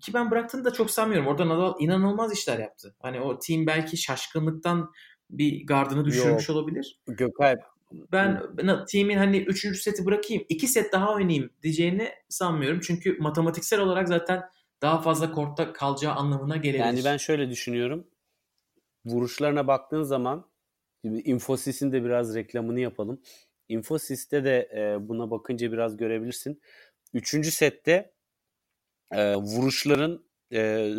ki 0.00 0.14
ben 0.14 0.30
bıraktığını 0.30 0.64
da 0.64 0.72
çok 0.72 0.90
sanmıyorum. 0.90 1.28
Orada 1.28 1.48
Nadal 1.48 1.74
inanılmaz 1.80 2.32
işler 2.32 2.58
yaptı. 2.58 2.94
Hani 2.98 3.20
o 3.20 3.38
team 3.38 3.66
belki 3.66 3.96
şaşkınlıktan 3.96 4.92
bir 5.30 5.66
gardını 5.66 6.04
düşürmüş 6.04 6.48
Yok. 6.48 6.56
olabilir. 6.56 7.00
Gökalp. 7.06 7.60
Ben, 8.12 8.42
team'in 8.92 9.16
hani 9.16 9.38
3. 9.38 9.82
seti 9.82 10.06
bırakayım 10.06 10.44
2 10.48 10.66
set 10.66 10.92
daha 10.92 11.14
oynayayım 11.14 11.50
diyeceğini 11.62 12.10
sanmıyorum. 12.28 12.80
Çünkü 12.80 13.16
matematiksel 13.20 13.80
olarak 13.80 14.08
zaten 14.08 14.42
daha 14.82 15.00
fazla 15.00 15.32
kortta 15.32 15.72
kalacağı 15.72 16.14
anlamına 16.14 16.56
gelebilir. 16.56 16.84
Yani 16.84 17.04
ben 17.04 17.16
şöyle 17.16 17.50
düşünüyorum. 17.50 18.06
Vuruşlarına 19.04 19.66
baktığın 19.66 20.02
zaman 20.02 20.46
Infosys'in 21.04 21.92
de 21.92 22.04
biraz 22.04 22.34
reklamını 22.34 22.80
yapalım. 22.80 23.20
Infosys'te 23.68 24.44
de 24.44 24.68
buna 25.00 25.30
bakınca 25.30 25.72
biraz 25.72 25.96
görebilirsin. 25.96 26.60
Üçüncü 27.14 27.50
sette 27.50 28.12
e, 29.12 29.34
vuruşların 29.34 30.24
e, 30.52 30.92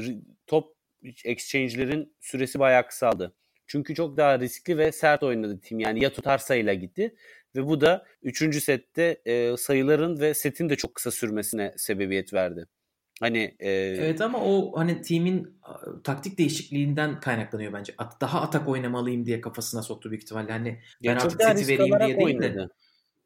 top 0.48 0.78
exchange'lerin 1.26 2.16
süresi 2.20 2.60
bayağı 2.60 2.88
kısaldı. 2.88 3.34
Çünkü 3.68 3.96
çok 3.96 4.18
daha 4.18 4.40
riskli 4.40 4.78
ve 4.78 4.92
sert 4.92 5.24
oynadı 5.24 5.60
tim. 5.62 5.80
Yani 5.80 6.04
ya 6.04 6.14
tutar 6.14 6.38
sayıyla 6.38 6.74
gitti 6.74 7.16
ve 7.56 7.68
bu 7.68 7.82
da 7.82 8.06
üçüncü 8.24 8.62
sette 8.62 9.22
e, 9.26 9.58
sayıların 9.58 10.20
ve 10.20 10.34
setin 10.34 10.70
de 10.70 10.76
çok 10.76 10.96
kısa 10.96 11.12
sürmesine 11.12 11.74
sebebiyet 11.78 12.34
verdi. 12.34 12.68
Hani 13.20 13.56
e... 13.60 13.72
Evet 13.72 14.22
ama 14.22 14.40
o 14.44 14.80
hani 14.80 15.02
timin 15.02 15.60
taktik 16.04 16.38
değişikliğinden 16.38 17.20
kaynaklanıyor 17.20 17.74
bence. 17.74 17.94
At, 17.98 18.22
daha 18.22 18.42
atak 18.42 18.68
oynamalıyım 18.68 19.26
diye 19.26 19.42
kafasına 19.42 19.82
soktu 19.82 20.12
büyük 20.12 20.24
ihtimalle. 20.24 20.52
Hani 20.52 20.80
ben 21.04 21.10
ya 21.10 21.16
artık 21.16 21.42
seti 21.42 21.68
vereyim 21.68 22.00
diye 22.00 22.20
değil 22.20 22.40
de. 22.40 22.68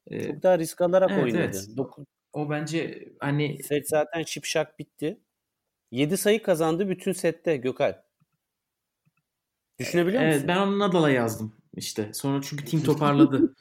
E... 0.07 0.23
Çok 0.23 0.43
daha 0.43 0.59
risk 0.59 0.82
alarak 0.82 1.11
evet, 1.11 1.23
oynadı. 1.23 1.39
Evet. 1.39 1.69
O 2.34 2.49
bence 2.49 3.09
hani 3.19 3.63
set 3.63 3.89
zaten 3.89 4.23
şipşak 4.23 4.79
bitti. 4.79 5.19
7 5.91 6.17
sayı 6.17 6.43
kazandı 6.43 6.89
bütün 6.89 7.11
sette 7.11 7.57
Gökay. 7.57 7.95
Düşünebiliyor 9.79 10.23
evet, 10.23 10.34
musun? 10.34 10.47
Ben 10.47 10.57
onu 10.57 10.79
Nadal'a 10.79 11.09
yazdım. 11.09 11.55
işte. 11.75 12.09
Sonra 12.13 12.41
çünkü 12.41 12.65
tim 12.65 12.84
toparladı. 12.84 13.55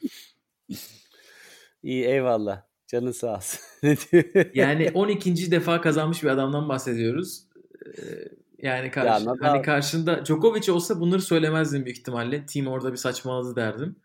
İyi 1.83 2.05
eyvallah. 2.05 2.61
Canın 2.87 3.11
sağ 3.11 3.35
olsun. 3.35 3.59
yani 4.53 4.91
12. 4.93 5.51
defa 5.51 5.81
kazanmış 5.81 6.23
bir 6.23 6.29
adamdan 6.29 6.69
bahsediyoruz. 6.69 7.43
Ee, 7.85 8.01
yani 8.57 8.91
karşı, 8.91 9.25
ya, 9.25 9.35
hani 9.41 9.61
karşında 9.61 10.25
Djokovic 10.25 10.71
olsa 10.71 10.99
bunları 10.99 11.21
söylemezdim 11.21 11.85
büyük 11.85 11.97
ihtimalle. 11.97 12.45
Team 12.45 12.67
orada 12.67 12.91
bir 12.91 12.97
saçmaladı 12.97 13.55
derdim. 13.55 13.95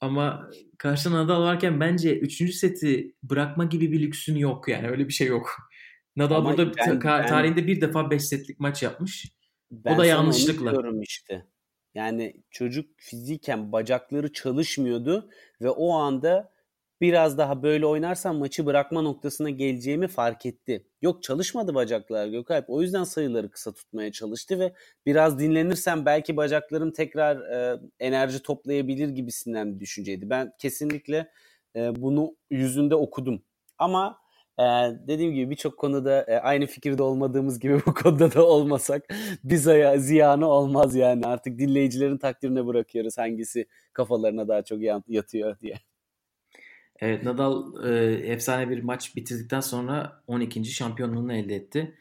Ama 0.00 0.50
karşında 0.78 1.24
Nadal 1.24 1.42
varken 1.42 1.80
bence 1.80 2.18
3. 2.18 2.54
seti 2.54 3.14
bırakma 3.22 3.64
gibi 3.64 3.92
bir 3.92 4.00
lüksün 4.00 4.36
yok 4.36 4.68
yani 4.68 4.88
öyle 4.88 5.08
bir 5.08 5.12
şey 5.12 5.26
yok. 5.26 5.56
Nadal 6.16 6.36
Ama 6.36 6.50
burada 6.50 6.66
ben, 6.66 7.00
ta- 7.00 7.18
ben, 7.18 7.26
tarihinde 7.26 7.66
bir 7.66 7.80
defa 7.80 8.10
5 8.10 8.24
setlik 8.24 8.60
maç 8.60 8.82
yapmış. 8.82 9.32
Ben 9.70 9.94
o 9.94 9.98
da 9.98 10.06
yanlışlıkla. 10.06 10.82
işte. 11.02 11.46
Yani 11.94 12.42
çocuk 12.50 12.90
fiziken 12.96 13.72
bacakları 13.72 14.32
çalışmıyordu 14.32 15.30
ve 15.60 15.70
o 15.70 15.92
anda 15.92 16.52
biraz 17.00 17.38
daha 17.38 17.62
böyle 17.62 17.86
oynarsam 17.86 18.38
maçı 18.38 18.66
bırakma 18.66 19.02
noktasına 19.02 19.50
geleceğimi 19.50 20.08
fark 20.08 20.46
etti. 20.46 20.86
Yok 21.02 21.22
çalışmadı 21.22 21.74
bacaklar 21.74 22.26
Gökalp. 22.26 22.70
O 22.70 22.82
yüzden 22.82 23.04
sayıları 23.04 23.50
kısa 23.50 23.72
tutmaya 23.72 24.12
çalıştı 24.12 24.58
ve 24.58 24.72
biraz 25.06 25.38
dinlenirsem 25.38 26.06
belki 26.06 26.36
bacaklarım 26.36 26.92
tekrar 26.92 27.36
e, 27.36 27.80
enerji 28.00 28.42
toplayabilir 28.42 29.08
gibisinden 29.08 29.74
bir 29.74 29.80
düşünceydi. 29.80 30.30
Ben 30.30 30.52
kesinlikle 30.58 31.30
e, 31.76 32.02
bunu 32.02 32.36
yüzünde 32.50 32.94
okudum. 32.94 33.42
Ama 33.78 34.18
e, 34.58 34.62
dediğim 35.08 35.34
gibi 35.34 35.50
birçok 35.50 35.78
konuda 35.78 36.22
e, 36.22 36.38
aynı 36.38 36.66
fikirde 36.66 37.02
olmadığımız 37.02 37.60
gibi 37.60 37.80
bu 37.86 37.94
konuda 37.94 38.32
da 38.34 38.46
olmasak 38.46 39.04
bize 39.44 39.94
ziyanı 39.98 40.48
olmaz 40.48 40.94
yani. 40.94 41.26
Artık 41.26 41.58
dinleyicilerin 41.58 42.18
takdirine 42.18 42.66
bırakıyoruz 42.66 43.18
hangisi 43.18 43.66
kafalarına 43.92 44.48
daha 44.48 44.62
çok 44.64 44.78
yatıyor 45.08 45.60
diye. 45.60 45.89
Evet 47.00 47.22
Nadal 47.24 47.84
e, 47.84 48.12
efsane 48.32 48.70
bir 48.70 48.82
maç 48.82 49.16
bitirdikten 49.16 49.60
sonra 49.60 50.22
12. 50.26 50.64
şampiyonluğunu 50.64 51.32
elde 51.32 51.54
etti. 51.54 51.94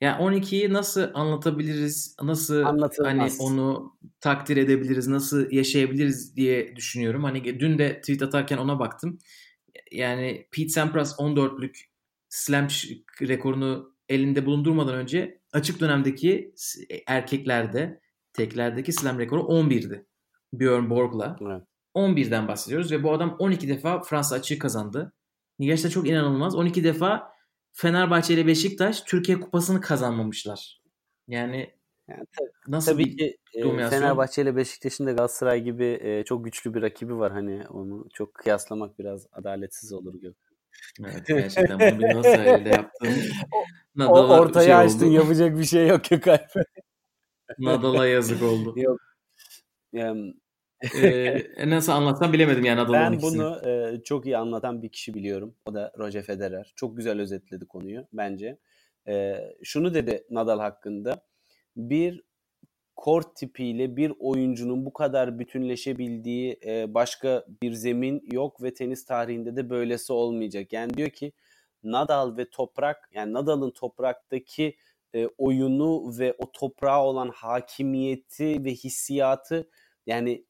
Yani 0.00 0.22
12'yi 0.22 0.72
nasıl 0.72 1.10
anlatabiliriz? 1.14 2.16
Nasıl 2.22 2.62
hani 3.02 3.30
onu 3.40 3.96
takdir 4.20 4.56
edebiliriz? 4.56 5.08
Nasıl 5.08 5.52
yaşayabiliriz 5.52 6.36
diye 6.36 6.76
düşünüyorum. 6.76 7.24
Hani 7.24 7.60
dün 7.60 7.78
de 7.78 8.00
tweet 8.00 8.22
atarken 8.22 8.58
ona 8.58 8.78
baktım. 8.78 9.18
Yani 9.92 10.46
Pete 10.50 10.68
Sampras 10.68 11.18
14'lük 11.18 11.80
slam 12.28 12.68
rekorunu 13.20 13.94
elinde 14.08 14.46
bulundurmadan 14.46 14.94
önce 14.94 15.40
açık 15.52 15.80
dönemdeki 15.80 16.54
erkeklerde 17.06 18.00
teklerdeki 18.32 18.92
slam 18.92 19.18
rekoru 19.18 19.40
11'di. 19.40 20.06
Björn 20.52 20.90
Borg'la. 20.90 21.36
Evet. 21.40 21.62
11'den 21.94 22.48
bahsediyoruz 22.48 22.92
ve 22.92 23.02
bu 23.02 23.12
adam 23.12 23.36
12 23.38 23.68
defa 23.68 24.02
Fransa 24.02 24.34
açığı 24.34 24.58
kazandı. 24.58 25.12
Gerçekten 25.60 25.90
çok 25.90 26.08
inanılmaz. 26.08 26.54
12 26.56 26.84
defa 26.84 27.32
Fenerbahçe 27.72 28.34
ile 28.34 28.46
Beşiktaş 28.46 29.00
Türkiye 29.00 29.40
Kupası'nı 29.40 29.80
kazanmamışlar. 29.80 30.80
Yani, 31.28 31.74
yani 32.08 32.24
tabii, 32.38 32.50
nasıl 32.68 32.92
tabii 32.92 33.16
ki 33.16 33.36
e, 33.54 33.88
Fenerbahçe 33.88 34.42
ile 34.42 34.56
Beşiktaş'ın 34.56 35.06
da 35.06 35.12
Galatasaray 35.12 35.62
gibi 35.62 35.98
e, 36.02 36.24
çok 36.24 36.44
güçlü 36.44 36.74
bir 36.74 36.82
rakibi 36.82 37.18
var. 37.18 37.32
Hani 37.32 37.68
onu 37.68 38.06
çok 38.14 38.34
kıyaslamak 38.34 38.98
biraz 38.98 39.26
adaletsiz 39.32 39.92
olur 39.92 40.14
Gök. 40.14 40.36
Evet 41.00 41.26
gerçekten 41.26 41.80
bunu 41.80 41.98
bir 41.98 42.06
Galatasaray'la 42.08 42.70
yaptığım 42.76 43.14
Nadal'a 43.96 44.40
ortaya 44.40 44.64
şey 44.64 44.74
açtın 44.74 45.06
oldu. 45.06 45.14
yapacak 45.14 45.58
bir 45.58 45.64
şey 45.64 45.88
yok 45.88 46.04
Gökalp. 46.04 46.50
Nadal'a 47.58 48.06
yazık 48.06 48.42
oldu. 48.42 48.74
Yok. 48.76 49.00
Yani 49.92 50.34
ee, 51.02 51.70
nasıl 51.70 51.92
anlatsam 51.92 52.32
bilemedim 52.32 52.64
yani 52.64 52.78
Nadal'ın 52.80 53.12
Ben 53.12 53.22
bunu 53.22 53.68
e, 53.68 54.02
çok 54.02 54.26
iyi 54.26 54.36
anlatan 54.36 54.82
bir 54.82 54.88
kişi 54.88 55.14
biliyorum. 55.14 55.54
O 55.66 55.74
da 55.74 55.92
Roger 55.98 56.22
Federer. 56.22 56.72
Çok 56.76 56.96
güzel 56.96 57.20
özetledi 57.20 57.66
konuyu 57.66 58.06
bence. 58.12 58.58
E, 59.08 59.36
şunu 59.62 59.94
dedi 59.94 60.26
Nadal 60.30 60.58
hakkında. 60.58 61.24
Bir 61.76 62.22
kort 62.96 63.36
tipiyle 63.36 63.96
bir 63.96 64.12
oyuncunun 64.18 64.86
bu 64.86 64.92
kadar 64.92 65.38
bütünleşebildiği 65.38 66.60
e, 66.66 66.94
başka 66.94 67.44
bir 67.62 67.72
zemin 67.72 68.22
yok 68.32 68.62
ve 68.62 68.74
tenis 68.74 69.04
tarihinde 69.04 69.56
de 69.56 69.70
böylesi 69.70 70.12
olmayacak. 70.12 70.72
Yani 70.72 70.94
diyor 70.94 71.10
ki 71.10 71.32
Nadal 71.82 72.36
ve 72.36 72.50
toprak 72.50 73.10
yani 73.14 73.32
Nadal'ın 73.32 73.70
topraktaki 73.70 74.76
e, 75.14 75.26
oyunu 75.38 76.18
ve 76.18 76.34
o 76.38 76.52
toprağa 76.52 77.04
olan 77.04 77.30
hakimiyeti 77.34 78.64
ve 78.64 78.70
hissiyatı 78.70 79.70
yani 80.06 80.44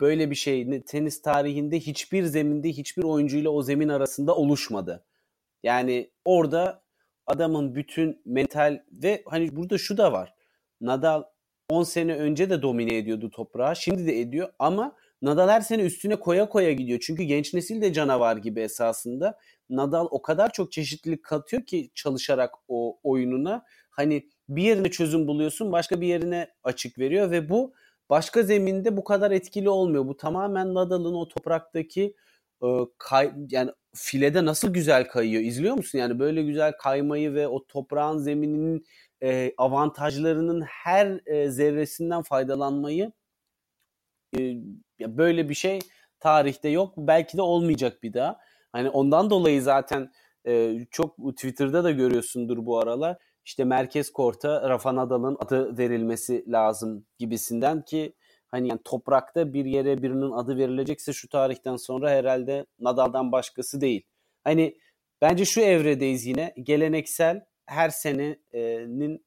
böyle 0.00 0.30
bir 0.30 0.34
şey 0.34 0.82
tenis 0.82 1.22
tarihinde 1.22 1.80
hiçbir 1.80 2.24
zeminde 2.24 2.68
hiçbir 2.68 3.02
oyuncuyla 3.02 3.50
o 3.50 3.62
zemin 3.62 3.88
arasında 3.88 4.36
oluşmadı. 4.36 5.04
Yani 5.62 6.10
orada 6.24 6.82
adamın 7.26 7.74
bütün 7.74 8.22
mental 8.24 8.80
ve 8.92 9.22
hani 9.26 9.56
burada 9.56 9.78
şu 9.78 9.96
da 9.96 10.12
var. 10.12 10.34
Nadal 10.80 11.22
10 11.68 11.82
sene 11.82 12.16
önce 12.16 12.50
de 12.50 12.62
domine 12.62 12.96
ediyordu 12.96 13.30
toprağı. 13.30 13.76
Şimdi 13.76 14.06
de 14.06 14.20
ediyor 14.20 14.48
ama 14.58 14.96
Nadal 15.24 15.48
her 15.48 15.60
sene 15.60 15.82
üstüne 15.82 16.16
koya 16.16 16.48
koya 16.48 16.72
gidiyor. 16.72 17.00
Çünkü 17.02 17.22
genç 17.22 17.54
nesil 17.54 17.82
de 17.82 17.92
canavar 17.92 18.36
gibi 18.36 18.60
esasında. 18.60 19.38
Nadal 19.70 20.08
o 20.10 20.22
kadar 20.22 20.52
çok 20.52 20.72
çeşitlilik 20.72 21.24
katıyor 21.24 21.62
ki 21.62 21.90
çalışarak 21.94 22.54
o 22.68 22.98
oyununa. 23.02 23.64
Hani 23.90 24.28
bir 24.48 24.62
yerine 24.62 24.90
çözüm 24.90 25.26
buluyorsun, 25.26 25.72
başka 25.72 26.00
bir 26.00 26.06
yerine 26.06 26.48
açık 26.64 26.98
veriyor 26.98 27.30
ve 27.30 27.48
bu 27.48 27.74
başka 28.10 28.42
zeminde 28.42 28.96
bu 28.96 29.04
kadar 29.04 29.30
etkili 29.30 29.68
olmuyor. 29.68 30.06
Bu 30.06 30.16
tamamen 30.16 30.74
Nadal'ın 30.74 31.14
o 31.14 31.28
topraktaki 31.28 32.16
e, 32.62 32.66
kay, 32.98 33.32
yani 33.50 33.70
filede 33.94 34.44
nasıl 34.44 34.72
güzel 34.72 35.08
kayıyor. 35.08 35.42
İzliyor 35.42 35.74
musun? 35.74 35.98
Yani 35.98 36.18
böyle 36.18 36.42
güzel 36.42 36.72
kaymayı 36.72 37.34
ve 37.34 37.48
o 37.48 37.66
toprağın 37.66 38.18
zemininin 38.18 38.86
e, 39.22 39.52
avantajlarının 39.58 40.60
her 40.60 41.20
e, 41.26 41.50
zerresinden 41.50 42.22
faydalanmayı 42.22 43.12
e, 44.38 44.56
böyle 45.00 45.48
bir 45.48 45.54
şey 45.54 45.78
tarihte 46.20 46.68
yok. 46.68 46.94
Belki 46.96 47.36
de 47.36 47.42
olmayacak 47.42 48.02
bir 48.02 48.12
daha. 48.12 48.38
Hani 48.72 48.90
ondan 48.90 49.30
dolayı 49.30 49.62
zaten 49.62 50.12
e, 50.46 50.78
çok 50.90 51.16
Twitter'da 51.36 51.84
da 51.84 51.90
görüyorsundur 51.90 52.66
bu 52.66 52.78
aralar 52.78 53.16
işte 53.44 53.64
merkez 53.64 54.12
korta 54.12 54.68
Rafa 54.68 54.94
Nadal'ın 54.94 55.36
adı 55.40 55.78
verilmesi 55.78 56.44
lazım 56.48 57.06
gibisinden 57.18 57.82
ki 57.82 58.14
hani 58.48 58.68
yani 58.68 58.80
toprakta 58.84 59.52
bir 59.52 59.64
yere 59.64 60.02
birinin 60.02 60.30
adı 60.30 60.56
verilecekse 60.56 61.12
şu 61.12 61.28
tarihten 61.28 61.76
sonra 61.76 62.10
herhalde 62.10 62.66
Nadal'dan 62.80 63.32
başkası 63.32 63.80
değil. 63.80 64.02
Hani 64.44 64.78
bence 65.22 65.44
şu 65.44 65.60
evredeyiz 65.60 66.26
yine 66.26 66.54
geleneksel 66.62 67.46
her 67.66 67.90
senenin 67.90 69.24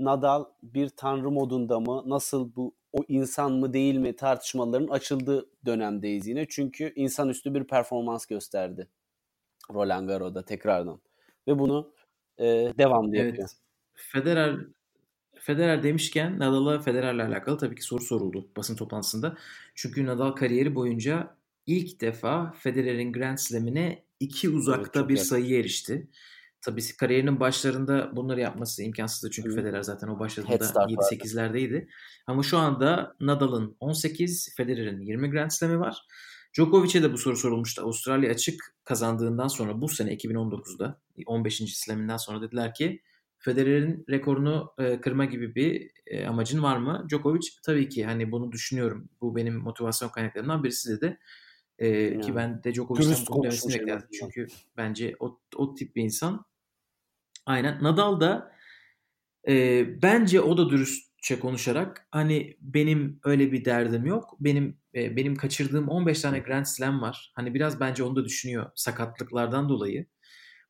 Nadal 0.00 0.44
bir 0.62 0.88
tanrı 0.88 1.30
modunda 1.30 1.80
mı 1.80 2.02
nasıl 2.06 2.54
bu 2.56 2.74
o 2.92 2.98
insan 3.08 3.52
mı 3.52 3.72
değil 3.72 3.94
mi 3.94 4.16
tartışmaların 4.16 4.88
açıldığı 4.88 5.50
dönemdeyiz 5.66 6.26
yine. 6.26 6.46
Çünkü 6.48 6.92
insanüstü 6.96 7.54
bir 7.54 7.64
performans 7.64 8.26
gösterdi 8.26 8.88
Roland 9.74 10.08
Garros'da 10.08 10.44
tekrardan. 10.44 11.00
Ve 11.48 11.58
bunu 11.58 11.92
e, 12.40 12.72
devamlı 12.78 13.16
evet. 13.16 13.26
yapıyor. 13.26 13.48
Federer 13.94 14.56
Federer 15.40 15.82
demişken 15.82 16.38
Nadal'a 16.38 16.80
Federer'le 16.80 17.20
alakalı 17.20 17.58
tabii 17.58 17.74
ki 17.74 17.82
soru 17.82 18.02
soruldu 18.02 18.48
basın 18.56 18.76
toplantısında. 18.76 19.36
Çünkü 19.74 20.06
Nadal 20.06 20.30
kariyeri 20.32 20.74
boyunca 20.74 21.36
ilk 21.66 22.00
defa 22.00 22.52
Federer'in 22.58 23.12
Grand 23.12 23.38
Slam'ine 23.38 24.04
iki 24.20 24.48
uzakta 24.48 25.00
evet, 25.00 25.08
bir 25.08 25.16
sayıya 25.16 25.60
erişti. 25.60 26.08
Tabii 26.62 26.82
kariyerinin 27.00 27.40
başlarında 27.40 28.16
bunları 28.16 28.40
yapması 28.40 28.82
imkansızdı 28.82 29.30
çünkü 29.30 29.54
Federer 29.54 29.82
zaten 29.82 30.08
o 30.08 30.18
başladığında 30.18 30.54
7-8'lerdeydi. 30.54 31.88
Ama 32.26 32.42
şu 32.42 32.58
anda 32.58 33.16
Nadal'ın 33.20 33.76
18, 33.80 34.54
Federer'in 34.56 35.00
20 35.00 35.30
Grand 35.30 35.50
Slam'i 35.50 35.80
var. 35.80 36.06
Djokovic'e 36.56 37.02
de 37.02 37.12
bu 37.12 37.18
soru 37.18 37.36
sorulmuştu. 37.36 37.82
Avustralya 37.82 38.30
açık 38.30 38.74
kazandığından 38.84 39.48
sonra 39.48 39.80
bu 39.80 39.88
sene 39.88 40.14
2019'da 40.14 41.00
15. 41.26 41.76
slaminden 41.76 42.16
sonra 42.16 42.42
dediler 42.42 42.74
ki 42.74 43.02
Federer'in 43.38 44.04
rekorunu 44.10 44.72
e, 44.78 45.00
kırma 45.00 45.24
gibi 45.24 45.54
bir 45.54 45.90
e, 46.06 46.26
amacın 46.26 46.62
var 46.62 46.76
mı? 46.76 47.06
Djokovic 47.08 47.48
tabii 47.62 47.88
ki 47.88 48.04
hani 48.04 48.32
bunu 48.32 48.52
düşünüyorum. 48.52 49.08
Bu 49.20 49.36
benim 49.36 49.54
motivasyon 49.54 50.08
kaynaklarımdan 50.08 50.64
birisi 50.64 50.90
dedi. 50.90 51.18
E, 51.78 51.88
yani. 51.88 52.20
Ki 52.20 52.36
ben 52.36 52.64
de 52.64 52.74
Djokovic'ten 52.74 53.16
bunu 53.28 53.42
demesini 53.42 53.74
beklerdim. 53.74 54.08
Çünkü 54.18 54.46
bence 54.76 55.16
o, 55.20 55.40
o 55.56 55.74
tip 55.74 55.96
bir 55.96 56.02
insan. 56.02 56.44
Aynen. 57.46 57.82
Nadal 57.82 58.20
da 58.20 58.52
e, 59.48 59.86
bence 60.02 60.40
o 60.40 60.58
da 60.58 60.70
dürüstçe 60.70 61.40
konuşarak 61.40 62.08
hani 62.10 62.56
benim 62.60 63.20
öyle 63.24 63.52
bir 63.52 63.64
derdim 63.64 64.06
yok. 64.06 64.36
Benim 64.40 64.79
e, 64.94 65.16
benim 65.16 65.36
kaçırdığım 65.36 65.88
15 65.88 66.20
tane 66.20 66.38
Grand 66.38 66.64
Slam 66.64 67.02
var. 67.02 67.32
Hani 67.36 67.54
biraz 67.54 67.80
bence 67.80 68.02
onu 68.02 68.16
da 68.16 68.24
düşünüyor 68.24 68.70
sakatlıklardan 68.74 69.68
dolayı. 69.68 70.06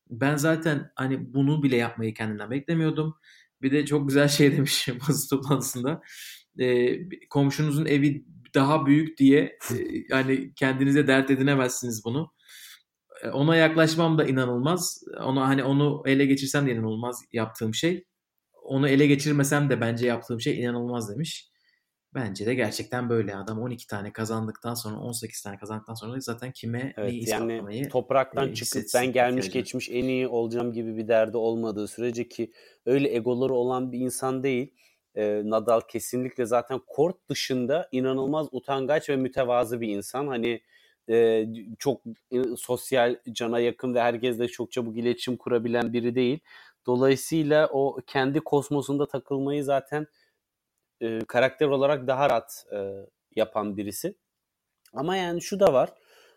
Ben 0.09 0.35
zaten 0.35 0.91
hani 0.95 1.33
bunu 1.33 1.63
bile 1.63 1.75
yapmayı 1.75 2.13
kendinden 2.13 2.51
beklemiyordum. 2.51 3.15
Bir 3.61 3.71
de 3.71 3.85
çok 3.85 4.07
güzel 4.07 4.27
şey 4.27 4.51
demiş 4.57 4.87
basın 5.07 5.37
toplantısında. 5.37 6.01
E, 6.59 6.97
komşunuzun 7.29 7.85
evi 7.85 8.25
daha 8.55 8.85
büyük 8.85 9.17
diye 9.17 9.39
e, 9.71 9.75
yani 10.09 10.53
kendinize 10.55 11.07
dert 11.07 11.31
edinemezsiniz 11.31 12.05
bunu. 12.05 12.31
E, 13.23 13.29
ona 13.29 13.55
yaklaşmam 13.55 14.17
da 14.17 14.25
inanılmaz. 14.25 15.03
Ona 15.19 15.47
hani 15.47 15.63
onu 15.63 16.03
ele 16.05 16.25
geçirsem 16.25 16.67
de 16.67 16.71
inanılmaz 16.71 17.21
yaptığım 17.33 17.73
şey. 17.73 18.05
Onu 18.63 18.89
ele 18.89 19.07
geçirmesem 19.07 19.69
de 19.69 19.81
bence 19.81 20.07
yaptığım 20.07 20.41
şey 20.41 20.59
inanılmaz 20.61 21.09
demiş. 21.09 21.50
Bence 22.15 22.45
de 22.45 22.53
gerçekten 22.53 23.09
böyle 23.09 23.35
adam 23.35 23.61
12 23.61 23.87
tane 23.87 24.13
kazandıktan 24.13 24.73
sonra 24.73 24.99
18 24.99 25.41
tane 25.41 25.57
kazandıktan 25.57 25.93
sonra 25.93 26.19
zaten 26.19 26.51
kime 26.51 26.93
Evet, 26.97 27.11
neyi 27.11 27.29
yani 27.29 27.89
topraktan 27.89 28.49
e, 28.49 28.53
çıkıp 28.53 28.83
ben 28.95 29.11
gelmiş 29.11 29.45
ihtiyacı. 29.45 29.59
geçmiş 29.59 29.89
en 29.89 30.03
iyi 30.03 30.27
olacağım 30.27 30.73
gibi 30.73 30.97
bir 30.97 31.07
derdi 31.07 31.37
olmadığı 31.37 31.87
sürece 31.87 32.27
ki 32.27 32.51
öyle 32.85 33.15
egoları 33.15 33.53
olan 33.53 33.91
bir 33.91 33.99
insan 33.99 34.43
değil. 34.43 34.73
Ee, 35.15 35.41
Nadal 35.45 35.81
kesinlikle 35.81 36.45
zaten 36.45 36.81
kort 36.87 37.29
dışında 37.29 37.89
inanılmaz 37.91 38.47
utangaç 38.51 39.09
ve 39.09 39.15
mütevazı 39.15 39.81
bir 39.81 39.87
insan. 39.87 40.27
Hani 40.27 40.61
e, 41.09 41.47
çok 41.79 42.01
e, 42.31 42.43
sosyal, 42.57 43.15
cana 43.31 43.59
yakın 43.59 43.93
ve 43.93 44.01
herkesle 44.01 44.47
çok 44.47 44.71
çabuk 44.71 44.97
iletişim 44.97 45.37
kurabilen 45.37 45.93
biri 45.93 46.15
değil. 46.15 46.39
Dolayısıyla 46.85 47.67
o 47.71 47.97
kendi 48.07 48.39
kosmosunda 48.39 49.07
takılmayı 49.07 49.63
zaten 49.63 50.07
e, 51.01 51.19
karakter 51.27 51.67
olarak 51.67 52.07
daha 52.07 52.29
rahat 52.29 52.65
e, 52.73 52.77
yapan 53.35 53.77
birisi. 53.77 54.15
Ama 54.93 55.15
yani 55.15 55.41
şu 55.41 55.59
da 55.59 55.73
var. 55.73 55.89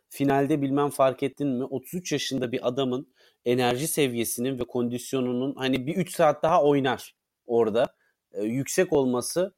Finalde 0.09 0.63
bilmem 0.63 0.91
fark 0.91 1.23
ettin 1.23 1.49
mi? 1.49 1.65
33 1.65 2.13
yaşında 2.13 2.53
bir 2.53 2.69
adamın 2.69 3.15
enerji 3.45 3.89
seviyesinin 3.89 4.59
ve 4.59 4.65
kondisyonunun 4.65 5.55
hani 5.55 5.87
bir 5.87 5.97
3 5.97 6.15
saat 6.15 6.43
daha 6.43 6.63
oynar 6.65 7.15
orada. 7.47 7.95
E, 8.33 8.43
yüksek 8.43 8.93
olması 8.93 9.55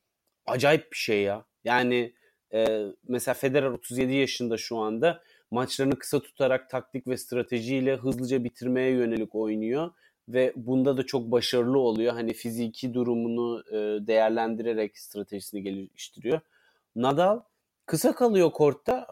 acayip 0.46 0.92
bir 0.92 0.96
şey 0.96 1.22
ya. 1.22 1.44
Yani 1.64 2.14
e, 2.54 2.86
mesela 3.08 3.34
Federer 3.34 3.70
37 3.70 4.12
yaşında 4.14 4.56
şu 4.56 4.76
anda 4.78 5.22
maçlarını 5.50 5.98
kısa 5.98 6.20
tutarak 6.20 6.70
taktik 6.70 7.06
ve 7.08 7.16
stratejiyle 7.16 7.96
hızlıca 7.96 8.44
bitirmeye 8.44 8.90
yönelik 8.90 9.34
oynuyor 9.34 9.90
ve 10.28 10.52
bunda 10.56 10.96
da 10.96 11.06
çok 11.06 11.30
başarılı 11.32 11.78
oluyor. 11.78 12.12
Hani 12.12 12.32
fiziki 12.32 12.94
durumunu 12.94 13.64
e, 13.70 14.06
değerlendirerek 14.06 14.98
stratejisini 14.98 15.62
geliştiriyor. 15.62 16.40
Nadal 16.96 17.40
kısa 17.86 18.14
kalıyor 18.14 18.50
kortta 18.52 19.06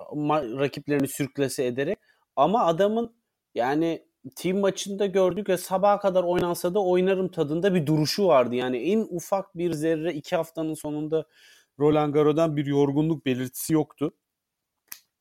rakiplerini 0.58 1.08
sürklese 1.08 1.66
ederek 1.66 1.98
ama 2.36 2.66
adamın 2.66 3.12
yani 3.54 4.02
team 4.36 4.58
maçında 4.58 5.06
gördük 5.06 5.48
ya 5.48 5.58
sabaha 5.58 5.98
kadar 6.00 6.24
oynansa 6.24 6.74
da 6.74 6.84
oynarım 6.84 7.28
tadında 7.28 7.74
bir 7.74 7.86
duruşu 7.86 8.26
vardı. 8.26 8.54
Yani 8.54 8.76
en 8.76 9.06
ufak 9.10 9.56
bir 9.58 9.72
zerre 9.72 10.14
iki 10.14 10.36
haftanın 10.36 10.74
sonunda 10.74 11.24
Roland 11.78 12.14
Garros'dan 12.14 12.56
bir 12.56 12.66
yorgunluk 12.66 13.26
belirtisi 13.26 13.72
yoktu. 13.72 14.14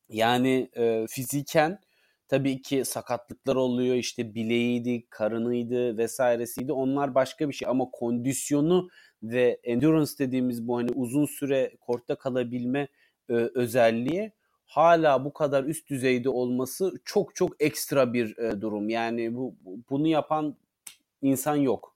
Yani 0.10 0.70
e, 0.76 1.06
fiziken 1.10 1.80
tabii 2.34 2.62
ki 2.62 2.86
sakatlıklar 2.86 3.56
oluyor 3.56 3.96
işte 3.96 4.36
bileğiydi, 4.36 5.06
karınıydı 5.10 5.98
vesairesiydi 5.98 6.72
onlar 6.72 7.16
başka 7.16 7.50
bir 7.50 7.54
şey 7.54 7.68
ama 7.68 7.90
kondisyonu 7.92 8.90
ve 9.24 9.60
endurance 9.64 10.12
dediğimiz 10.20 10.68
bu 10.68 10.78
hani 10.78 10.92
uzun 10.92 11.26
süre 11.26 11.78
kortta 11.82 12.16
kalabilme 12.16 12.88
e, 13.30 13.34
özelliği 13.34 14.32
hala 14.66 15.26
bu 15.26 15.34
kadar 15.34 15.64
üst 15.64 15.90
düzeyde 15.90 16.30
olması 16.30 16.94
çok 17.06 17.36
çok 17.36 17.62
ekstra 17.62 18.14
bir 18.14 18.38
e, 18.38 18.62
durum. 18.62 18.90
Yani 18.90 19.36
bu 19.36 19.56
bunu 19.90 20.08
yapan 20.08 20.56
insan 21.22 21.56
yok. 21.56 21.96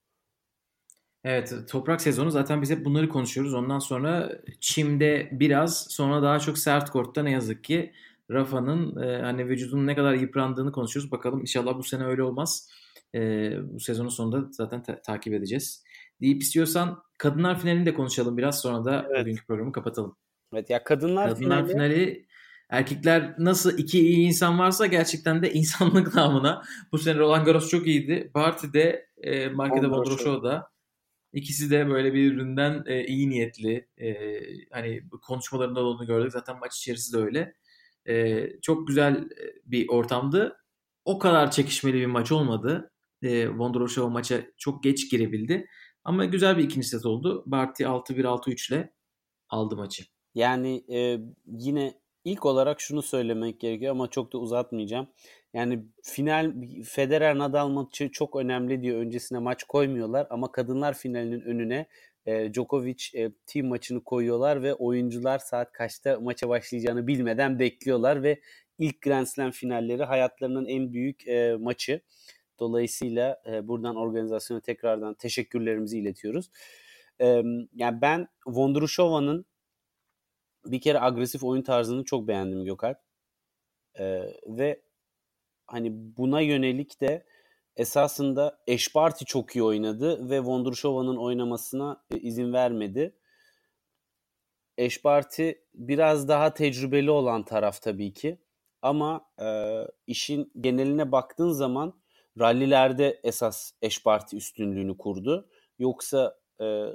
Evet, 1.23 1.53
toprak 1.69 2.01
sezonu 2.01 2.31
zaten 2.31 2.61
biz 2.61 2.69
hep 2.69 2.85
bunları 2.85 3.09
konuşuyoruz. 3.09 3.53
Ondan 3.53 3.79
sonra 3.79 4.31
çimde 4.59 5.29
biraz, 5.31 5.87
sonra 5.89 6.21
daha 6.21 6.39
çok 6.39 6.57
sert 6.57 6.89
kortta 6.89 7.23
ne 7.23 7.31
yazık 7.31 7.63
ki 7.63 7.93
Rafa'nın 8.31 9.01
e, 9.01 9.21
hani 9.21 9.47
vücudunun 9.47 9.87
ne 9.87 9.95
kadar 9.95 10.13
yıprandığını 10.13 10.71
konuşuyoruz. 10.71 11.11
Bakalım 11.11 11.41
inşallah 11.41 11.77
bu 11.77 11.83
sene 11.83 12.03
öyle 12.05 12.23
olmaz. 12.23 12.69
E, 13.15 13.19
bu 13.73 13.79
sezonun 13.79 14.09
sonunda 14.09 14.47
zaten 14.51 14.83
ta- 14.83 15.01
takip 15.01 15.33
edeceğiz. 15.33 15.83
Deyip 16.21 16.41
istiyorsan 16.41 17.03
kadınlar 17.17 17.59
finalini 17.59 17.85
de 17.85 17.93
konuşalım 17.93 18.37
biraz 18.37 18.61
sonra 18.61 18.85
da 18.85 19.07
Evet. 19.09 19.21
bugünkü 19.21 19.45
programı 19.45 19.71
kapatalım. 19.71 20.15
Evet 20.53 20.69
ya 20.69 20.83
kadınlar, 20.83 21.29
Kadınlar 21.29 21.57
finali, 21.67 21.71
finali 21.71 22.25
erkekler 22.69 23.35
nasıl 23.37 23.77
iki 23.77 23.99
iyi 23.99 24.27
insan 24.27 24.59
varsa 24.59 24.85
gerçekten 24.85 25.41
de 25.41 25.53
insanlık 25.53 26.15
namına 26.15 26.63
bu 26.91 26.97
sene 26.97 27.17
Roland 27.19 27.45
Garros 27.45 27.69
çok 27.69 27.87
iyiydi. 27.87 28.31
Barty 28.35 28.67
de 28.73 29.07
e, 29.17 29.53
Vondrousova. 29.53 29.97
Vondrousova 29.97 30.43
da 30.43 30.69
ikisi 31.33 31.71
de 31.71 31.89
böyle 31.89 32.13
birbirinden 32.13 32.83
e, 32.85 33.05
iyi 33.05 33.29
niyetli 33.29 33.87
e, 33.97 34.15
hani 34.71 35.03
konuşmalarında 35.21 35.79
da 35.79 35.85
onu 35.87 36.07
gördük. 36.07 36.31
Zaten 36.31 36.59
maç 36.59 36.77
içerisi 36.77 37.13
de 37.13 37.17
öyle. 37.17 37.53
E, 38.07 38.45
çok 38.61 38.87
güzel 38.87 39.15
e, 39.15 39.53
bir 39.65 39.89
ortamdı. 39.89 40.57
O 41.05 41.19
kadar 41.19 41.51
çekişmeli 41.51 41.93
bir 41.99 42.05
maç 42.05 42.31
olmadı. 42.31 42.91
E, 43.21 43.49
Vondrousova 43.49 44.09
maça 44.09 44.41
çok 44.57 44.83
geç 44.83 45.11
girebildi. 45.11 45.67
Ama 46.03 46.25
güzel 46.25 46.57
bir 46.57 46.63
ikinci 46.63 46.87
set 46.87 47.05
oldu. 47.05 47.43
Barty 47.45 47.83
6-1 47.83 48.23
6-3 48.23 48.73
ile 48.73 48.93
aldı 49.49 49.77
maçı. 49.77 50.03
Yani 50.35 50.83
e, 50.89 51.19
yine 51.45 51.93
ilk 52.25 52.45
olarak 52.45 52.81
şunu 52.81 53.01
söylemek 53.01 53.59
gerekiyor 53.59 53.91
ama 53.91 54.09
çok 54.09 54.33
da 54.33 54.37
uzatmayacağım. 54.37 55.07
Yani 55.53 55.85
final 56.03 56.53
Federer 56.85 57.37
Nadal 57.37 57.69
maçı 57.69 58.11
çok 58.11 58.35
önemli 58.35 58.81
diye 58.81 58.95
öncesine 58.95 59.39
maç 59.39 59.63
koymuyorlar 59.63 60.27
ama 60.29 60.51
kadınlar 60.51 60.93
finalinin 60.93 61.41
önüne 61.41 61.87
e, 62.27 62.53
Djokovic 62.53 63.03
e, 63.13 63.31
team 63.45 63.67
maçını 63.67 64.03
koyuyorlar 64.03 64.63
ve 64.63 64.73
oyuncular 64.73 65.39
saat 65.39 65.71
kaçta 65.71 66.19
maça 66.19 66.49
başlayacağını 66.49 67.07
bilmeden 67.07 67.59
bekliyorlar 67.59 68.23
ve 68.23 68.41
ilk 68.79 69.01
Grand 69.01 69.25
Slam 69.25 69.51
finalleri 69.51 70.03
hayatlarının 70.03 70.65
en 70.65 70.93
büyük 70.93 71.27
e, 71.27 71.55
maçı. 71.59 72.01
Dolayısıyla 72.59 73.41
e, 73.51 73.67
buradan 73.67 73.95
organizasyona 73.95 74.61
tekrardan 74.61 75.13
teşekkürlerimizi 75.13 75.99
iletiyoruz. 75.99 76.49
E, 77.21 77.25
yani 77.73 78.01
ben 78.01 78.27
Vondrushova'nın 78.47 79.45
bir 80.65 80.81
kere 80.81 80.99
agresif 80.99 81.43
oyun 81.43 81.61
tarzını 81.61 82.03
çok 82.03 82.27
beğendim 82.27 82.65
Gökalp. 82.65 82.97
Ee, 83.99 84.33
ve 84.47 84.81
hani 85.67 85.89
buna 86.17 86.41
yönelik 86.41 87.01
de 87.01 87.25
esasında 87.77 88.59
Eşparti 88.67 89.25
çok 89.25 89.55
iyi 89.55 89.63
oynadı 89.63 90.29
ve 90.29 90.39
Vondrushova'nın 90.39 91.17
oynamasına 91.17 92.03
e, 92.11 92.17
izin 92.19 92.53
vermedi. 92.53 93.15
Eşparti 94.77 95.61
biraz 95.73 96.27
daha 96.27 96.53
tecrübeli 96.53 97.11
olan 97.11 97.43
taraf 97.43 97.81
tabii 97.81 98.13
ki. 98.13 98.41
Ama 98.81 99.25
e, 99.41 99.47
işin 100.07 100.51
geneline 100.61 101.11
baktığın 101.11 101.51
zaman 101.51 101.99
rallilerde 102.39 103.19
esas 103.23 103.71
Eşparti 103.81 104.37
üstünlüğünü 104.37 104.97
kurdu. 104.97 105.49
Yoksa 105.79 106.37
e, 106.61 106.85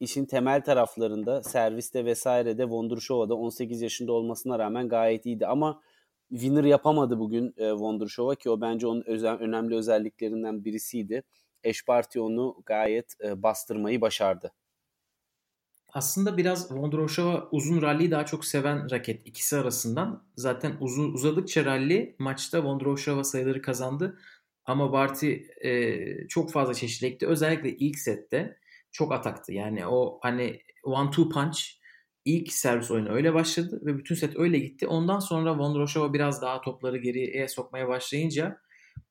işin 0.00 0.24
temel 0.24 0.64
taraflarında 0.64 1.42
serviste 1.42 2.04
vesairede 2.04 2.68
Vondrushova'da 2.68 3.34
18 3.34 3.82
yaşında 3.82 4.12
olmasına 4.12 4.58
rağmen 4.58 4.88
gayet 4.88 5.26
iyiydi 5.26 5.46
ama 5.46 5.82
winner 6.30 6.64
yapamadı 6.64 7.18
bugün 7.18 7.54
e, 7.56 7.72
Vondrushova 7.72 8.34
ki 8.34 8.50
o 8.50 8.60
bence 8.60 8.86
onun 8.86 9.02
özel, 9.06 9.34
önemli 9.34 9.74
özelliklerinden 9.74 10.64
birisiydi. 10.64 11.22
Eşparti 11.64 12.20
onu 12.20 12.62
gayet 12.66 13.14
e, 13.24 13.42
bastırmayı 13.42 14.00
başardı. 14.00 14.52
Aslında 15.92 16.36
biraz 16.36 16.72
Vondrousova 16.72 17.48
uzun 17.50 17.82
ralliyi 17.82 18.10
daha 18.10 18.26
çok 18.26 18.44
seven 18.44 18.90
raket 18.90 19.26
ikisi 19.26 19.56
arasından. 19.56 20.26
Zaten 20.36 20.76
uzun 20.80 21.12
uzadıkça 21.12 21.64
ralli 21.64 22.16
maçta 22.18 22.64
Vondrousova 22.64 23.24
sayıları 23.24 23.62
kazandı. 23.62 24.18
Ama 24.64 24.92
Barty 24.92 25.32
e, 25.64 26.28
çok 26.28 26.52
fazla 26.52 26.74
çeşitlilikti. 26.74 27.26
Özellikle 27.26 27.76
ilk 27.76 27.98
sette 27.98 28.58
çok 28.92 29.12
ataktı. 29.12 29.52
Yani 29.52 29.86
o 29.86 30.18
hani 30.22 30.60
one 30.84 31.10
two 31.10 31.28
punch 31.28 31.58
ilk 32.26 32.52
servis 32.52 32.90
oyunu 32.90 33.08
öyle 33.08 33.34
başladı 33.34 33.80
ve 33.84 33.98
bütün 33.98 34.14
set 34.14 34.38
öyle 34.38 34.58
gitti. 34.58 34.86
Ondan 34.86 35.18
sonra 35.18 35.58
Vondrousova 35.58 36.12
biraz 36.12 36.42
daha 36.42 36.60
topları 36.60 36.98
geriye 36.98 37.48
sokmaya 37.48 37.88
başlayınca 37.88 38.58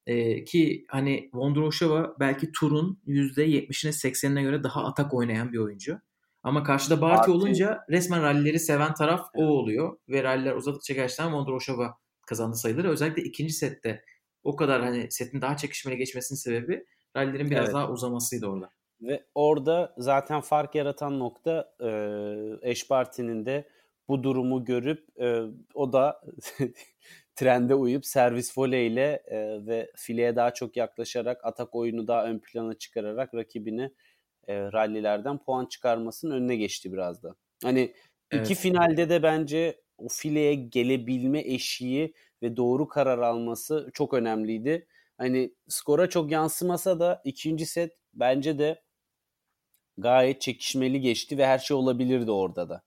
e, 0.07 0.43
ki 0.43 0.85
hani 0.87 1.29
Vondrousova 1.33 2.15
belki 2.19 2.51
turun 2.51 2.99
%70'ine 3.07 3.91
80'ine 3.91 4.41
göre 4.41 4.63
daha 4.63 4.85
atak 4.85 5.13
oynayan 5.13 5.53
bir 5.53 5.57
oyuncu. 5.57 5.99
Ama 6.43 6.63
karşıda 6.63 7.01
Barty 7.01 7.31
Barty- 7.31 7.35
olunca 7.35 7.79
resmen 7.89 8.21
rallileri 8.23 8.59
seven 8.59 8.93
taraf 8.93 9.27
o 9.33 9.43
oluyor. 9.45 9.97
Ve 10.09 10.23
ralliler 10.23 10.55
uzadıkça 10.55 10.93
gerçekten 10.93 11.33
Vondrousova 11.33 11.97
kazandı 12.27 12.55
sayıları. 12.55 12.89
Özellikle 12.89 13.23
ikinci 13.23 13.53
sette 13.53 14.03
o 14.43 14.55
kadar 14.55 14.81
hani 14.83 15.11
setin 15.11 15.41
daha 15.41 15.57
çekişmeli 15.57 15.97
geçmesinin 15.97 16.37
sebebi 16.37 16.85
rallilerin 17.17 17.49
biraz 17.49 17.65
Evet. 17.65 17.73
daha 17.75 17.91
uzamasıydı 17.91 18.45
orada. 18.47 18.69
Ve 19.05 19.25
orada 19.35 19.93
zaten 19.97 20.41
fark 20.41 20.75
yaratan 20.75 21.19
nokta 21.19 21.75
e, 21.81 21.89
Eşparti'nin 22.71 23.45
de 23.45 23.69
bu 24.07 24.23
durumu 24.23 24.65
görüp 24.65 25.19
e, 25.21 25.41
o 25.73 25.93
da 25.93 26.21
trende 27.35 27.75
uyup 27.75 28.05
servis 28.05 28.57
voleyle 28.57 29.23
e, 29.27 29.65
ve 29.67 29.91
fileye 29.95 30.35
daha 30.35 30.53
çok 30.53 30.77
yaklaşarak 30.77 31.45
atak 31.45 31.75
oyunu 31.75 32.07
daha 32.07 32.25
ön 32.25 32.39
plana 32.39 32.73
çıkararak 32.73 33.33
rakibini 33.33 33.91
e, 34.47 34.55
rallilerden 34.59 35.37
puan 35.37 35.65
çıkarmasının 35.65 36.35
önüne 36.35 36.55
geçti 36.55 36.93
biraz 36.93 37.23
da. 37.23 37.35
Hani 37.63 37.93
Evet. 38.31 38.45
İki 38.45 38.55
finalde 38.55 39.09
de 39.09 39.23
bence 39.23 39.81
o 39.97 40.07
fileye 40.09 40.55
gelebilme 40.55 41.39
eşiği 41.39 42.13
ve 42.41 42.57
doğru 42.57 42.87
karar 42.87 43.19
alması 43.19 43.89
çok 43.93 44.13
önemliydi. 44.13 44.87
Hani 45.17 45.55
skora 45.67 46.09
çok 46.09 46.31
yansımasa 46.31 46.99
da 46.99 47.21
ikinci 47.25 47.65
set 47.65 47.91
bence 48.13 48.59
de 48.59 48.84
gayet 49.97 50.41
çekişmeli 50.41 51.01
geçti 51.01 51.37
ve 51.37 51.45
her 51.45 51.59
şey 51.59 51.77
olabilirdi 51.77 52.31
orada 52.31 52.69
da. 52.69 52.81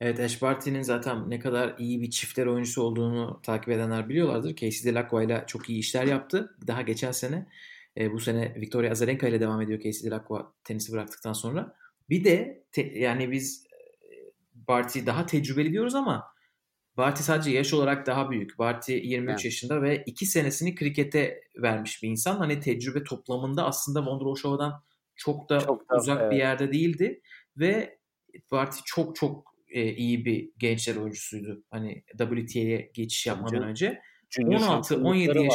Evet 0.00 0.20
Ash 0.20 0.42
Barty'nin 0.42 0.82
zaten 0.82 1.30
ne 1.30 1.38
kadar 1.38 1.74
iyi 1.78 2.02
bir 2.02 2.10
çiftler 2.10 2.46
oyuncusu 2.46 2.82
olduğunu 2.82 3.40
takip 3.42 3.68
edenler 3.68 4.08
biliyorlardır. 4.08 4.56
Casey 4.56 4.94
Delacroix 4.94 5.26
ile 5.26 5.44
çok 5.46 5.70
iyi 5.70 5.78
işler 5.78 6.04
yaptı. 6.04 6.56
Daha 6.66 6.82
geçen 6.82 7.12
sene 7.12 7.46
e, 7.96 8.12
bu 8.12 8.20
sene 8.20 8.54
Victoria 8.60 8.90
Azarenka 8.90 9.28
ile 9.28 9.40
devam 9.40 9.60
ediyor 9.60 9.80
Casey 9.80 10.10
Delacroix 10.10 10.46
tenisi 10.64 10.92
bıraktıktan 10.92 11.32
sonra. 11.32 11.74
Bir 12.10 12.24
de 12.24 12.64
te, 12.72 12.82
yani 12.82 13.30
biz 13.30 13.66
e, 13.66 14.08
Barty 14.54 15.06
daha 15.06 15.26
tecrübeli 15.26 15.72
diyoruz 15.72 15.94
ama 15.94 16.24
Barty 16.96 17.22
sadece 17.22 17.50
yaş 17.50 17.74
olarak 17.74 18.06
daha 18.06 18.30
büyük. 18.30 18.58
Barty 18.58 18.92
23 18.92 19.30
evet. 19.30 19.44
yaşında 19.44 19.82
ve 19.82 20.02
2 20.06 20.26
senesini 20.26 20.74
krikete 20.74 21.40
vermiş 21.62 22.02
bir 22.02 22.08
insan. 22.08 22.36
Hani 22.36 22.60
tecrübe 22.60 23.04
toplamında 23.04 23.64
aslında 23.64 24.06
Vondroushova'dan 24.06 24.82
çok 25.16 25.48
da 25.48 25.60
çok 25.60 25.90
da, 25.90 25.96
uzak 25.96 26.20
evet. 26.20 26.32
bir 26.32 26.36
yerde 26.36 26.72
değildi 26.72 27.20
ve 27.56 27.98
Barty 28.50 28.78
çok 28.84 29.16
çok 29.16 29.54
e, 29.68 29.92
iyi 29.94 30.24
bir 30.24 30.50
gençler 30.58 30.96
oyuncusuydu. 30.96 31.64
Hani 31.70 32.04
WTA'ye 32.18 32.90
geçiş 32.94 33.26
yapmadan 33.26 33.56
Junior, 33.56 33.68
önce. 33.68 34.00
16-17 34.30 35.44
yaş 35.44 35.54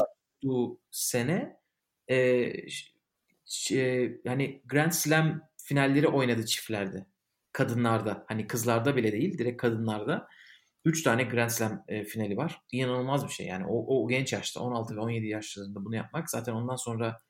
sene 0.91 1.57
e, 2.07 2.16
e, 3.72 4.12
yani 4.26 4.62
Grand 4.66 4.91
Slam 4.91 5.41
finalleri 5.57 6.07
oynadı 6.07 6.45
çiftlerde. 6.45 7.05
Kadınlarda. 7.53 8.26
Hani 8.28 8.47
kızlarda 8.47 8.95
bile 8.95 9.12
değil. 9.12 9.38
Direkt 9.38 9.62
kadınlarda. 9.62 10.28
3 10.86 11.03
tane 11.03 11.24
Grand 11.24 11.49
Slam 11.49 11.84
e, 11.88 12.03
finali 12.03 12.38
var. 12.38 12.62
İnanılmaz 12.72 13.28
bir 13.28 13.32
şey. 13.32 13.47
Yani 13.47 13.66
o, 13.66 14.03
o 14.03 14.07
genç 14.07 14.34
yaşta 14.34 14.62
16 14.62 14.95
ve 14.95 14.99
17 14.99 15.28
yaşlarında 15.28 15.86
bunu 15.86 15.95
yapmak 15.95 16.30
zaten 16.30 16.53
ondan 16.53 16.76
sonra 16.76 17.22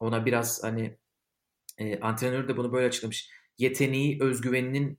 ona 0.00 0.26
biraz 0.26 0.64
hani 0.64 0.98
e, 1.78 2.00
antrenör 2.00 2.48
de 2.48 2.56
bunu 2.56 2.72
böyle 2.72 2.86
açıklamış. 2.86 3.30
Yeteneği, 3.58 4.22
özgüveninin 4.22 4.98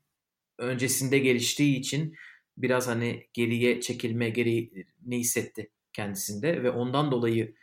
öncesinde 0.57 1.19
geliştiği 1.19 1.79
için 1.79 2.15
biraz 2.57 2.87
hani 2.87 3.27
geriye 3.33 3.81
çekilme 3.81 4.29
gereğini 4.29 5.17
hissetti 5.17 5.71
kendisinde 5.93 6.63
ve 6.63 6.71
ondan 6.71 7.11
dolayı 7.11 7.55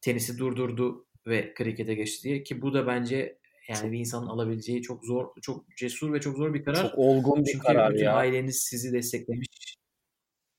tenisi 0.00 0.38
durdurdu 0.38 1.06
ve 1.26 1.54
krikete 1.54 1.94
geçti 1.94 2.28
diye 2.28 2.42
ki 2.42 2.62
bu 2.62 2.74
da 2.74 2.86
bence 2.86 3.38
yani 3.68 3.92
bir 3.92 3.98
insanın 3.98 4.26
alabileceği 4.26 4.82
çok 4.82 5.04
zor, 5.04 5.28
çok 5.42 5.76
cesur 5.76 6.12
ve 6.12 6.20
çok 6.20 6.36
zor 6.36 6.54
bir 6.54 6.64
karar. 6.64 6.82
Çok 6.82 6.98
olgun 6.98 7.44
bir 7.44 7.52
Çünkü 7.52 7.66
karar 7.66 7.92
bütün 7.92 8.04
ya. 8.04 8.14
aileniz 8.14 8.62
sizi 8.62 8.92
desteklemiş. 8.92 9.48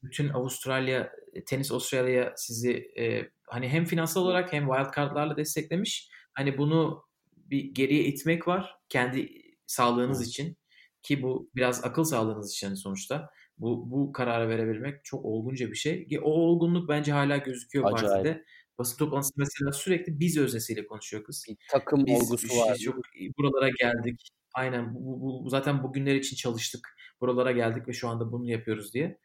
Bütün 0.03 0.29
Avustralya, 0.29 1.11
Tenis 1.45 1.71
Avustralya 1.71 2.33
sizi 2.37 2.91
e, 2.97 3.29
hani 3.47 3.69
hem 3.69 3.85
finansal 3.85 4.21
olarak 4.21 4.53
hem 4.53 4.67
wild 4.67 4.95
card'larla 4.95 5.37
desteklemiş. 5.37 6.09
Hani 6.33 6.57
bunu 6.57 7.04
bir 7.45 7.63
geriye 7.63 8.03
itmek 8.03 8.47
var 8.47 8.79
kendi 8.89 9.29
sağlığınız 9.67 10.27
için 10.27 10.57
ki 11.01 11.21
bu 11.21 11.49
biraz 11.55 11.83
akıl 11.83 12.03
sağlığınız 12.03 12.51
için 12.51 12.73
sonuçta. 12.73 13.29
Bu, 13.57 13.91
bu 13.91 14.11
kararı 14.11 14.49
verebilmek 14.49 15.05
çok 15.05 15.25
olgunca 15.25 15.71
bir 15.71 15.75
şey. 15.75 16.07
O 16.21 16.31
olgunluk 16.31 16.89
bence 16.89 17.11
hala 17.11 17.37
gözüküyor 17.37 17.85
Acayip. 17.85 18.13
partide. 18.13 18.45
Basın 18.77 18.97
toplantısı 18.97 19.33
mesela 19.37 19.71
sürekli 19.71 20.19
biz 20.19 20.37
öznesiyle 20.37 20.87
konuşuyor 20.87 21.23
kız. 21.23 21.45
Bir 21.49 21.57
takım 21.71 22.05
biz, 22.05 22.21
olgusu 22.21 22.47
biz, 22.47 22.57
var. 22.57 22.75
Çok, 22.75 22.95
buralara 23.37 23.69
geldik. 23.69 24.29
Aynen 24.53 24.95
bu, 24.95 25.21
bu, 25.21 25.45
bu, 25.45 25.49
zaten 25.49 25.83
bugünler 25.83 26.15
için 26.15 26.35
çalıştık. 26.35 26.95
Buralara 27.21 27.51
geldik 27.51 27.87
ve 27.87 27.93
şu 27.93 28.07
anda 28.07 28.31
bunu 28.31 28.49
yapıyoruz 28.49 28.93
diye. 28.93 29.19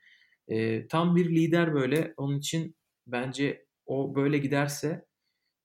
E, 0.48 0.86
tam 0.88 1.16
bir 1.16 1.30
lider 1.30 1.74
böyle. 1.74 2.14
Onun 2.16 2.38
için 2.38 2.76
bence 3.06 3.66
o 3.86 4.14
böyle 4.14 4.38
giderse 4.38 5.06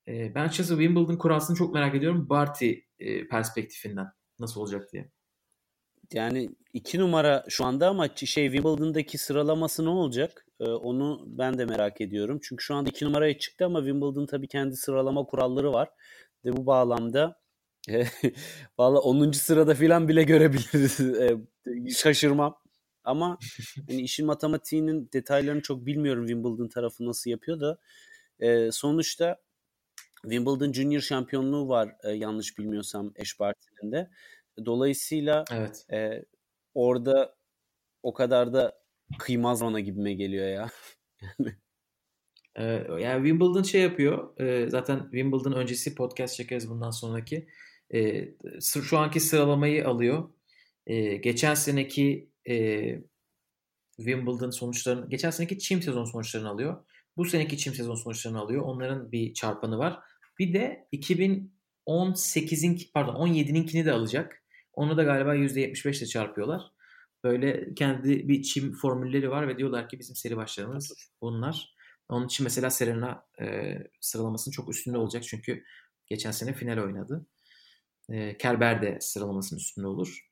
e, 0.07 0.35
ben 0.35 0.43
açıkçası 0.43 0.69
Wimbledon 0.69 1.17
kurasını 1.17 1.57
çok 1.57 1.73
merak 1.73 1.95
ediyorum. 1.95 2.29
Barty 2.29 2.71
e, 2.99 3.27
perspektifinden 3.27 4.07
nasıl 4.39 4.61
olacak 4.61 4.93
diye. 4.93 5.11
Yani 6.13 6.49
iki 6.73 6.99
numara 6.99 7.45
şu 7.49 7.65
anda 7.65 7.89
ama 7.89 8.07
şey 8.15 8.45
Wimbledon'daki 8.51 9.17
sıralaması 9.17 9.85
ne 9.85 9.89
olacak? 9.89 10.45
Ee, 10.59 10.63
onu 10.63 11.23
ben 11.27 11.57
de 11.57 11.65
merak 11.65 12.01
ediyorum. 12.01 12.39
Çünkü 12.43 12.63
şu 12.63 12.75
anda 12.75 12.89
iki 12.89 13.05
numaraya 13.05 13.37
çıktı 13.37 13.65
ama 13.65 13.79
Wimbledon 13.79 14.25
tabii 14.25 14.47
kendi 14.47 14.75
sıralama 14.75 15.25
kuralları 15.25 15.73
var. 15.73 15.89
Ve 16.45 16.57
bu 16.57 16.65
bağlamda 16.65 17.39
valla 18.77 18.99
10. 18.99 19.31
sırada 19.31 19.75
falan 19.75 20.07
bile 20.07 20.23
görebiliriz. 20.23 20.99
Şaşırmam. 21.97 22.55
Ama 23.03 23.37
hani 23.87 24.01
işin 24.01 24.25
matematiğinin 24.25 25.09
detaylarını 25.13 25.61
çok 25.61 25.85
bilmiyorum 25.85 26.27
Wimbledon 26.27 26.67
tarafı 26.67 27.05
nasıl 27.05 27.29
yapıyor 27.29 27.59
da 27.59 27.77
e, 28.39 28.71
sonuçta 28.71 29.37
Wimbledon 30.29 30.73
Junior 30.73 31.01
şampiyonluğu 31.01 31.67
var 31.67 31.95
e, 32.03 32.11
yanlış 32.11 32.57
bilmiyorsam 32.57 33.13
Ash 33.21 33.39
Barty'nin 33.39 33.91
de. 33.91 34.09
Dolayısıyla 34.65 35.45
evet. 35.51 35.85
e, 35.93 36.25
orada 36.73 37.35
o 38.03 38.13
kadar 38.13 38.53
da 38.53 38.85
kıymaz 39.19 39.61
ona 39.61 39.79
gibime 39.79 40.13
geliyor 40.13 40.47
ya. 40.47 40.69
ee, 42.55 42.63
yani 42.99 43.27
Wimbledon 43.27 43.63
şey 43.63 43.81
yapıyor. 43.81 44.39
E, 44.39 44.69
zaten 44.69 44.99
Wimbledon 44.99 45.51
öncesi 45.51 45.95
podcast 45.95 46.35
çekeriz 46.35 46.69
bundan 46.69 46.91
sonraki. 46.91 47.47
E, 47.93 48.29
şu 48.61 48.97
anki 48.97 49.19
sıralamayı 49.19 49.87
alıyor. 49.87 50.29
E, 50.87 51.15
geçen 51.15 51.53
seneki 51.53 52.29
e, 52.49 52.55
Wimbledon 53.97 54.49
sonuçlarını, 54.49 55.09
geçen 55.09 55.29
seneki 55.29 55.59
çim 55.59 55.81
sezon 55.81 56.05
sonuçlarını 56.05 56.49
alıyor. 56.49 56.85
Bu 57.17 57.25
seneki 57.25 57.57
çim 57.57 57.73
sezon 57.73 57.95
sonuçlarını 57.95 58.39
alıyor. 58.39 58.61
Onların 58.61 59.11
bir 59.11 59.33
çarpanı 59.33 59.77
var. 59.77 59.99
Bir 60.39 60.53
de 60.53 60.87
2018'in 60.93 62.79
pardon 62.93 63.27
17'ninkini 63.27 63.85
de 63.85 63.91
alacak. 63.91 64.43
Onu 64.73 64.97
da 64.97 65.03
galiba 65.03 65.35
%75 65.35 65.97
ile 65.97 66.05
çarpıyorlar. 66.05 66.71
Böyle 67.23 67.75
kendi 67.75 68.27
bir 68.27 68.43
çim 68.43 68.73
formülleri 68.73 69.29
var 69.29 69.47
ve 69.47 69.57
diyorlar 69.57 69.89
ki 69.89 69.99
bizim 69.99 70.15
seri 70.15 70.37
başlarımız 70.37 71.11
bunlar. 71.21 71.75
Onun 72.09 72.25
için 72.25 72.43
mesela 72.43 72.69
Serena 72.69 73.25
e, 73.41 73.77
sıralamasının 74.01 74.51
çok 74.51 74.69
üstünde 74.69 74.97
olacak 74.97 75.23
çünkü 75.23 75.63
geçen 76.07 76.31
sene 76.31 76.53
final 76.53 76.83
oynadı. 76.83 77.25
E, 78.09 78.37
Kerber 78.37 78.81
de 78.81 78.97
sıralamasının 79.01 79.59
üstünde 79.59 79.87
olur. 79.87 80.29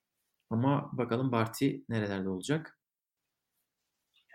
Ama 0.50 0.90
bakalım 0.94 1.32
Barty 1.32 1.76
nerelerde 1.90 2.30
olacak? 2.30 2.80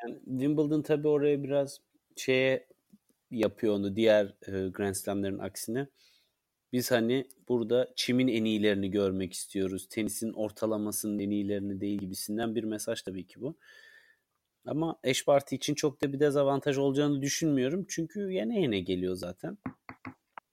Yani 0.02 0.18
Wimbledon 0.24 0.82
tabii 0.82 1.08
oraya 1.08 1.42
biraz 1.42 1.80
şeye 2.16 2.68
yapıyor 3.30 3.74
onu 3.74 3.96
diğer 3.96 4.26
e, 4.26 4.68
Grand 4.68 4.94
Slam'lerin 4.94 5.38
aksine. 5.38 5.88
Biz 6.72 6.90
hani 6.90 7.28
burada 7.48 7.92
çimin 7.96 8.28
en 8.28 8.44
iyilerini 8.44 8.90
görmek 8.90 9.32
istiyoruz. 9.32 9.88
Tenisin 9.90 10.32
ortalamasının 10.32 11.18
en 11.18 11.30
iyilerini 11.30 11.80
değil 11.80 11.98
gibisinden 11.98 12.54
bir 12.54 12.64
mesaj 12.64 13.02
tabii 13.02 13.26
ki 13.26 13.40
bu. 13.40 13.56
Ama 14.66 14.98
eş 15.04 15.24
parti 15.24 15.56
için 15.56 15.74
çok 15.74 16.02
da 16.02 16.12
bir 16.12 16.20
dezavantaj 16.20 16.78
olacağını 16.78 17.22
düşünmüyorum. 17.22 17.86
Çünkü 17.88 18.20
yine 18.20 18.60
yine 18.60 18.80
geliyor 18.80 19.14
zaten. 19.14 19.58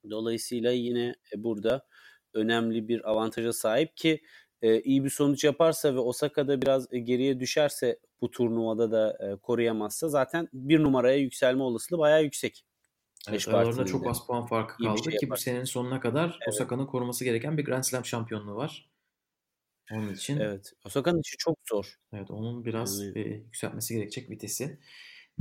Dolayısıyla 0.10 0.72
yine 0.72 1.16
e, 1.36 1.44
burada 1.44 1.88
önemli 2.34 2.88
bir 2.88 3.10
avantaja 3.10 3.54
sahip 3.54 3.98
ki 3.98 4.22
e, 4.62 4.82
iyi 4.82 5.04
bir 5.04 5.10
sonuç 5.10 5.44
yaparsa 5.44 5.96
ve 5.96 6.00
Osaka'da 6.00 6.62
biraz 6.62 6.94
e, 6.94 7.00
geriye 7.00 7.40
düşerse 7.40 8.00
bu 8.22 8.32
turnuvada 8.32 8.92
da 8.92 9.18
e, 9.20 9.36
koruyamazsa 9.36 10.10
zaten 10.10 10.50
bir 10.54 10.84
numaraya 10.84 11.18
yükselme 11.18 11.64
olasılığı 11.64 12.00
bayağı 12.00 12.24
yüksek. 12.24 12.66
Evet, 13.30 13.48
aralarında 13.48 13.86
çok 13.86 14.08
az 14.08 14.28
puan 14.28 14.46
farkı 14.46 14.84
kaldı 14.84 15.04
şey 15.04 15.18
ki 15.18 15.30
bu 15.30 15.38
senenin 15.38 15.64
sonuna 15.64 16.00
kadar 16.00 16.28
evet. 16.28 16.54
Osaka'nın 16.54 16.86
koruması 16.86 17.24
gereken 17.24 17.58
bir 17.58 17.66
Grand 17.66 17.84
Slam 17.84 18.06
şampiyonluğu 18.06 18.56
var. 18.56 18.90
Onun 19.92 20.14
için. 20.14 20.40
Evet. 20.40 20.74
Osaka'nın 20.86 21.22
işi 21.26 21.38
çok 21.38 21.58
zor. 21.70 22.00
Evet 22.14 22.32
onun 22.32 22.66
biraz 22.66 23.02
yani... 23.02 23.20
e, 23.20 23.22
yükseltmesi 23.22 23.94
gerekecek 23.94 24.30
vitesi. 24.30 24.80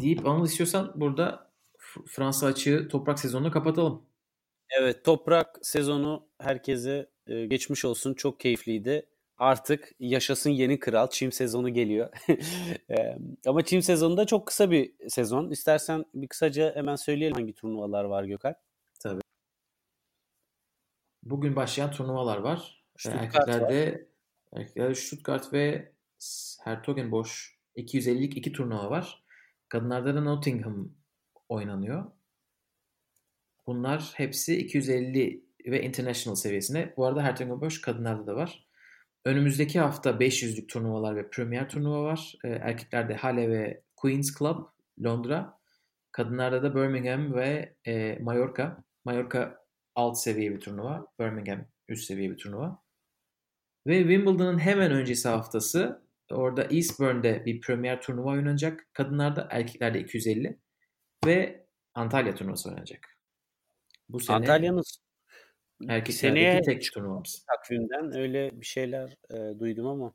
Deyip 0.01 0.27
Anıl 0.27 0.47
istiyorsan 0.47 0.93
burada 0.95 1.53
Fransa 2.07 2.47
açığı 2.47 2.89
toprak 2.91 3.19
sezonunu 3.19 3.51
kapatalım. 3.51 4.03
Evet 4.71 5.05
toprak 5.05 5.59
sezonu 5.63 6.29
herkese 6.39 7.11
e, 7.27 7.47
geçmiş 7.47 7.85
olsun. 7.85 8.15
Çok 8.15 8.41
keyifliydi 8.41 9.07
artık 9.39 9.93
yaşasın 10.01 10.51
yeni 10.51 10.79
kral. 10.79 11.11
Çim 11.11 11.33
sezonu 11.33 11.69
geliyor. 11.69 12.09
ama 13.47 13.65
çim 13.65 13.83
sezonu 13.83 14.17
da 14.17 14.27
çok 14.27 14.47
kısa 14.47 14.71
bir 14.71 15.09
sezon. 15.09 15.51
İstersen 15.51 16.05
bir 16.15 16.29
kısaca 16.29 16.75
hemen 16.75 16.97
söyleyelim 16.97 17.37
hangi 17.37 17.55
turnuvalar 17.55 18.05
var 18.05 18.25
Gökhan. 18.25 18.55
Tabii. 19.01 19.21
Bugün 21.23 21.57
başlayan 21.57 21.91
turnuvalar 21.91 22.39
var. 22.39 22.85
Stuttgart 22.99 23.25
erkeklerde, 23.25 24.07
var. 24.53 24.61
erkeklerde 24.61 24.95
Stuttgart 24.95 25.53
ve 25.53 25.93
Hertogenbosch 26.65 27.33
250'lik 27.77 28.37
iki 28.37 28.53
turnuva 28.53 28.91
var. 28.91 29.25
Kadınlarda 29.69 30.15
da 30.15 30.21
Nottingham 30.21 30.91
oynanıyor. 31.49 32.11
Bunlar 33.67 34.13
hepsi 34.17 34.57
250 34.57 35.45
ve 35.67 35.83
international 35.83 36.35
seviyesine. 36.35 36.95
Bu 36.97 37.07
arada 37.07 37.23
Hertogenbosch 37.23 37.81
kadınlarda 37.81 38.27
da 38.27 38.37
var. 38.37 38.69
Önümüzdeki 39.25 39.81
hafta 39.81 40.11
500'lük 40.11 40.67
turnuvalar 40.67 41.17
ve 41.17 41.31
Premier 41.31 41.69
turnuva 41.69 42.05
var. 42.05 42.35
E, 42.45 42.49
erkeklerde 42.49 43.15
Halle 43.15 43.51
ve 43.51 43.83
Queen's 43.97 44.39
Club 44.39 44.67
Londra. 45.05 45.59
Kadınlarda 46.13 46.63
da 46.63 46.75
Birmingham 46.75 47.35
ve 47.35 47.77
e, 47.87 48.19
Mallorca. 48.19 48.85
Mallorca 49.05 49.59
alt 49.95 50.19
seviye 50.19 50.51
bir 50.53 50.61
turnuva. 50.61 51.07
Birmingham 51.21 51.65
üst 51.89 52.05
seviye 52.05 52.31
bir 52.31 52.37
turnuva. 52.37 52.83
Ve 53.87 53.99
Wimbledon'ın 53.99 54.59
hemen 54.59 54.93
öncesi 54.93 55.29
haftası 55.29 56.05
orada 56.31 56.65
Eastbourne'de 56.65 57.43
bir 57.47 57.61
Premier 57.61 58.03
turnuva 58.03 58.31
oynanacak. 58.31 58.89
Kadınlarda 58.93 59.49
erkeklerde 59.51 60.01
250 60.01 60.59
ve 61.27 61.67
Antalya 61.95 62.35
turnuvası 62.35 62.69
oynanacak. 62.69 63.14
Bu 64.09 64.21
sene 64.21 64.37
Antalya'nın 64.37 64.83
erkeklerdeki 65.81 66.13
seneye 66.13 66.63
tek 66.63 66.93
turnuvamız. 66.93 67.45
Takvimden 67.47 68.17
öyle 68.17 68.61
bir 68.61 68.67
şeyler 68.67 69.17
e, 69.31 69.59
duydum 69.59 69.87
ama. 69.87 70.13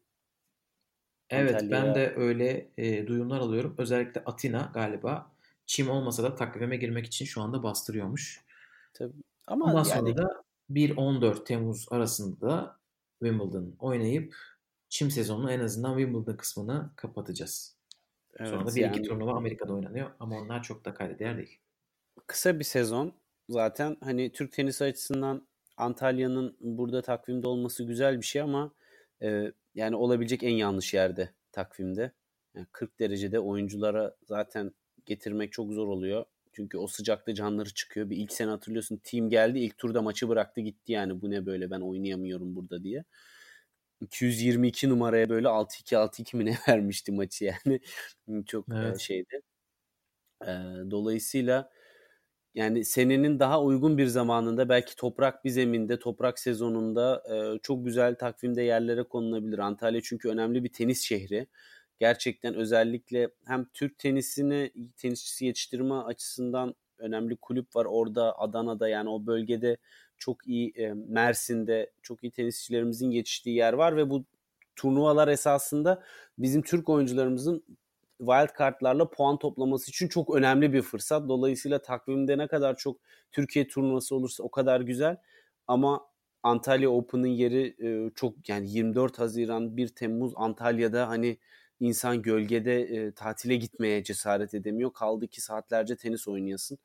Evet 1.30 1.56
Antalya... 1.56 1.72
ben 1.72 1.96
de 1.96 2.14
öyle 2.16 2.72
e, 2.78 3.08
duyumlar 3.08 3.40
alıyorum. 3.40 3.76
Özellikle 3.78 4.24
Atina 4.26 4.72
galiba 4.74 5.32
çim 5.66 5.90
olmasa 5.90 6.24
da 6.24 6.36
takvime 6.36 6.78
girmek 6.78 7.06
için 7.06 7.26
şu 7.26 7.42
anda 7.42 7.64
bastırıyormuş. 7.64 8.42
Tabii. 8.94 9.14
Ama 9.48 9.66
Ondan 9.66 9.76
yani... 9.76 9.88
sonra 9.88 10.18
da 10.18 10.44
1-14 10.72 11.46
Temmuz 11.46 11.88
arasında 11.92 12.42
da 12.42 12.80
Wimbledon 13.24 13.76
oynayıp 13.80 14.36
çim 14.90 15.12
sezonunu 15.12 15.52
en 15.52 15.60
azından 15.60 15.98
Wimbledon 15.98 16.38
kısmını 16.38 16.90
kapatacağız. 16.96 17.76
Evet, 18.38 18.50
sonra 18.50 18.68
da 18.68 18.76
bir 18.76 18.82
yani... 18.82 18.98
iki 18.98 19.10
turnuva 19.10 19.34
Amerika'da 19.34 19.74
oynanıyor 19.74 20.12
ama 20.20 20.40
onlar 20.40 20.64
çok 20.64 20.86
da 20.86 20.94
kayda 20.94 21.20
değer 21.20 21.38
değil. 21.38 21.60
Kısa 22.28 22.60
bir 22.60 22.64
sezon 22.64 23.14
zaten 23.50 23.98
hani 24.04 24.32
Türk 24.32 24.52
tenisi 24.52 24.84
açısından 24.84 25.48
Antalya'nın 25.78 26.58
burada 26.60 27.02
takvimde 27.02 27.48
olması 27.48 27.84
güzel 27.84 28.18
bir 28.18 28.26
şey 28.26 28.42
ama 28.42 28.72
e, 29.22 29.52
yani 29.76 29.96
olabilecek 29.96 30.44
en 30.44 30.56
yanlış 30.56 30.94
yerde 30.94 31.34
takvimde. 31.52 32.12
Yani 32.56 32.68
40 32.72 33.00
derecede 33.00 33.40
oyunculara 33.40 34.16
zaten 34.24 34.72
getirmek 35.06 35.52
çok 35.52 35.74
zor 35.74 35.88
oluyor. 35.88 36.26
Çünkü 36.54 36.78
o 36.78 36.88
sıcakta 36.88 37.34
canları 37.34 37.74
çıkıyor. 37.74 38.10
Bir 38.10 38.18
ilk 38.18 38.34
sene 38.34 38.50
hatırlıyorsun 38.50 38.98
team 39.04 39.30
geldi 39.30 39.60
ilk 39.60 39.78
turda 39.78 40.02
maçı 40.02 40.30
bıraktı 40.30 40.62
gitti 40.62 40.92
yani 40.92 41.22
bu 41.22 41.32
ne 41.32 41.46
böyle 41.46 41.72
ben 41.72 41.82
oynayamıyorum 41.82 42.56
burada 42.56 42.84
diye. 42.84 43.04
222 44.02 44.90
numaraya 44.90 45.30
böyle 45.30 45.48
6-2 45.48 45.96
6-2 45.96 46.38
mi 46.38 46.46
ne 46.46 46.58
vermişti 46.68 47.12
maçı 47.12 47.46
yani. 47.46 47.80
Çok 48.46 48.66
evet. 48.74 49.00
şeydi. 49.00 49.42
Dolayısıyla 50.92 51.70
yani 52.56 52.86
senenin 52.86 53.40
daha 53.40 53.64
uygun 53.64 53.98
bir 53.98 54.06
zamanında 54.06 54.70
belki 54.70 54.96
toprak 54.96 55.46
bir 55.46 55.50
zeminde, 55.50 56.00
toprak 56.00 56.40
sezonunda 56.40 57.24
çok 57.64 57.86
güzel 57.86 58.16
takvimde 58.16 58.62
yerlere 58.62 59.04
konulabilir. 59.04 59.60
Antalya 59.60 60.02
çünkü 60.04 60.30
önemli 60.30 60.64
bir 60.64 60.70
tenis 60.74 61.02
şehri 61.02 61.48
gerçekten 62.00 62.56
özellikle 62.56 63.30
hem 63.46 63.66
Türk 63.74 63.98
tenisini 63.98 64.72
tenisçisi 64.98 65.46
yetiştirme 65.46 65.96
açısından 65.96 66.76
önemli 66.98 67.38
kulüp 67.38 67.76
var 67.76 67.86
orada 67.86 68.40
Adana'da 68.40 68.90
yani 68.90 69.10
o 69.10 69.26
bölgede 69.26 69.78
çok 70.18 70.48
iyi 70.48 70.72
e, 70.76 70.94
Mersin'de 70.94 71.92
çok 72.02 72.24
iyi 72.24 72.32
tenisçilerimizin 72.32 73.12
yetiştiği 73.12 73.56
yer 73.56 73.74
var 73.74 73.98
ve 73.98 74.10
bu 74.10 74.26
turnuvalar 74.76 75.28
esasında 75.28 76.04
bizim 76.38 76.62
Türk 76.62 76.90
oyuncularımızın 76.90 77.64
wild 78.20 78.54
kartlarla 78.54 79.10
puan 79.10 79.40
toplaması 79.40 79.92
için 79.92 80.08
çok 80.08 80.36
önemli 80.36 80.74
bir 80.74 80.82
fırsat. 80.82 81.30
Dolayısıyla 81.30 81.82
takvimde 81.82 82.38
ne 82.38 82.48
kadar 82.48 82.78
çok 82.78 82.98
Türkiye 83.32 83.68
turnuvası 83.68 84.16
olursa 84.16 84.44
o 84.44 84.52
kadar 84.52 84.82
güzel. 84.82 85.18
Ama 85.68 86.10
Antalya 86.44 86.90
Open'ın 86.90 87.28
yeri 87.28 87.76
e, 87.86 88.12
çok 88.16 88.50
yani 88.50 88.72
24 88.72 89.20
Haziran 89.20 89.78
1 89.78 89.88
Temmuz 89.88 90.34
Antalya'da 90.36 91.08
hani 91.08 91.38
insan 91.80 92.22
gölgede 92.22 92.82
e, 92.82 93.12
tatile 93.12 93.56
gitmeye 93.56 94.04
cesaret 94.04 94.54
edemiyor. 94.54 94.94
Kaldı 94.94 95.28
ki 95.28 95.42
saatlerce 95.42 95.96
tenis 95.96 96.28
oynayasın. 96.28 96.78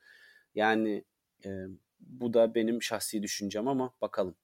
Yani 0.54 1.04
e, 1.44 1.50
bu 2.00 2.34
da 2.34 2.54
benim 2.54 2.82
şahsi 2.82 3.22
düşüncem 3.22 3.68
ama 3.68 3.94
bakalım. 4.00 4.34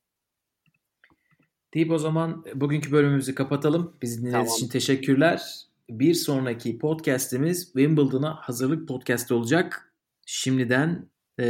Deyip 1.74 1.90
o 1.90 1.98
zaman 1.98 2.44
bugünkü 2.54 2.92
bölümümüzü 2.92 3.34
kapatalım. 3.34 3.96
Bizi 4.02 4.18
dinlediğiniz 4.18 4.48
tamam. 4.48 4.56
için 4.56 4.68
teşekkürler. 4.68 5.69
Bir 5.90 6.14
sonraki 6.14 6.78
podcast'imiz 6.78 7.64
Wimbledon'a 7.64 8.34
hazırlık 8.34 8.88
podcast 8.88 9.32
olacak. 9.32 9.94
Şimdiden 10.26 11.10
e, 11.40 11.44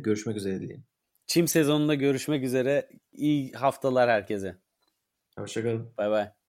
görüşmek 0.00 0.36
üzere 0.36 0.60
dilerim. 0.60 0.84
Çim 1.26 1.48
sezonunda 1.48 1.94
görüşmek 1.94 2.44
üzere. 2.44 2.88
İyi 3.12 3.52
haftalar 3.52 4.10
herkese. 4.10 4.58
Hoşçakalın. 5.38 5.92
Bay 5.98 6.10
bay. 6.10 6.36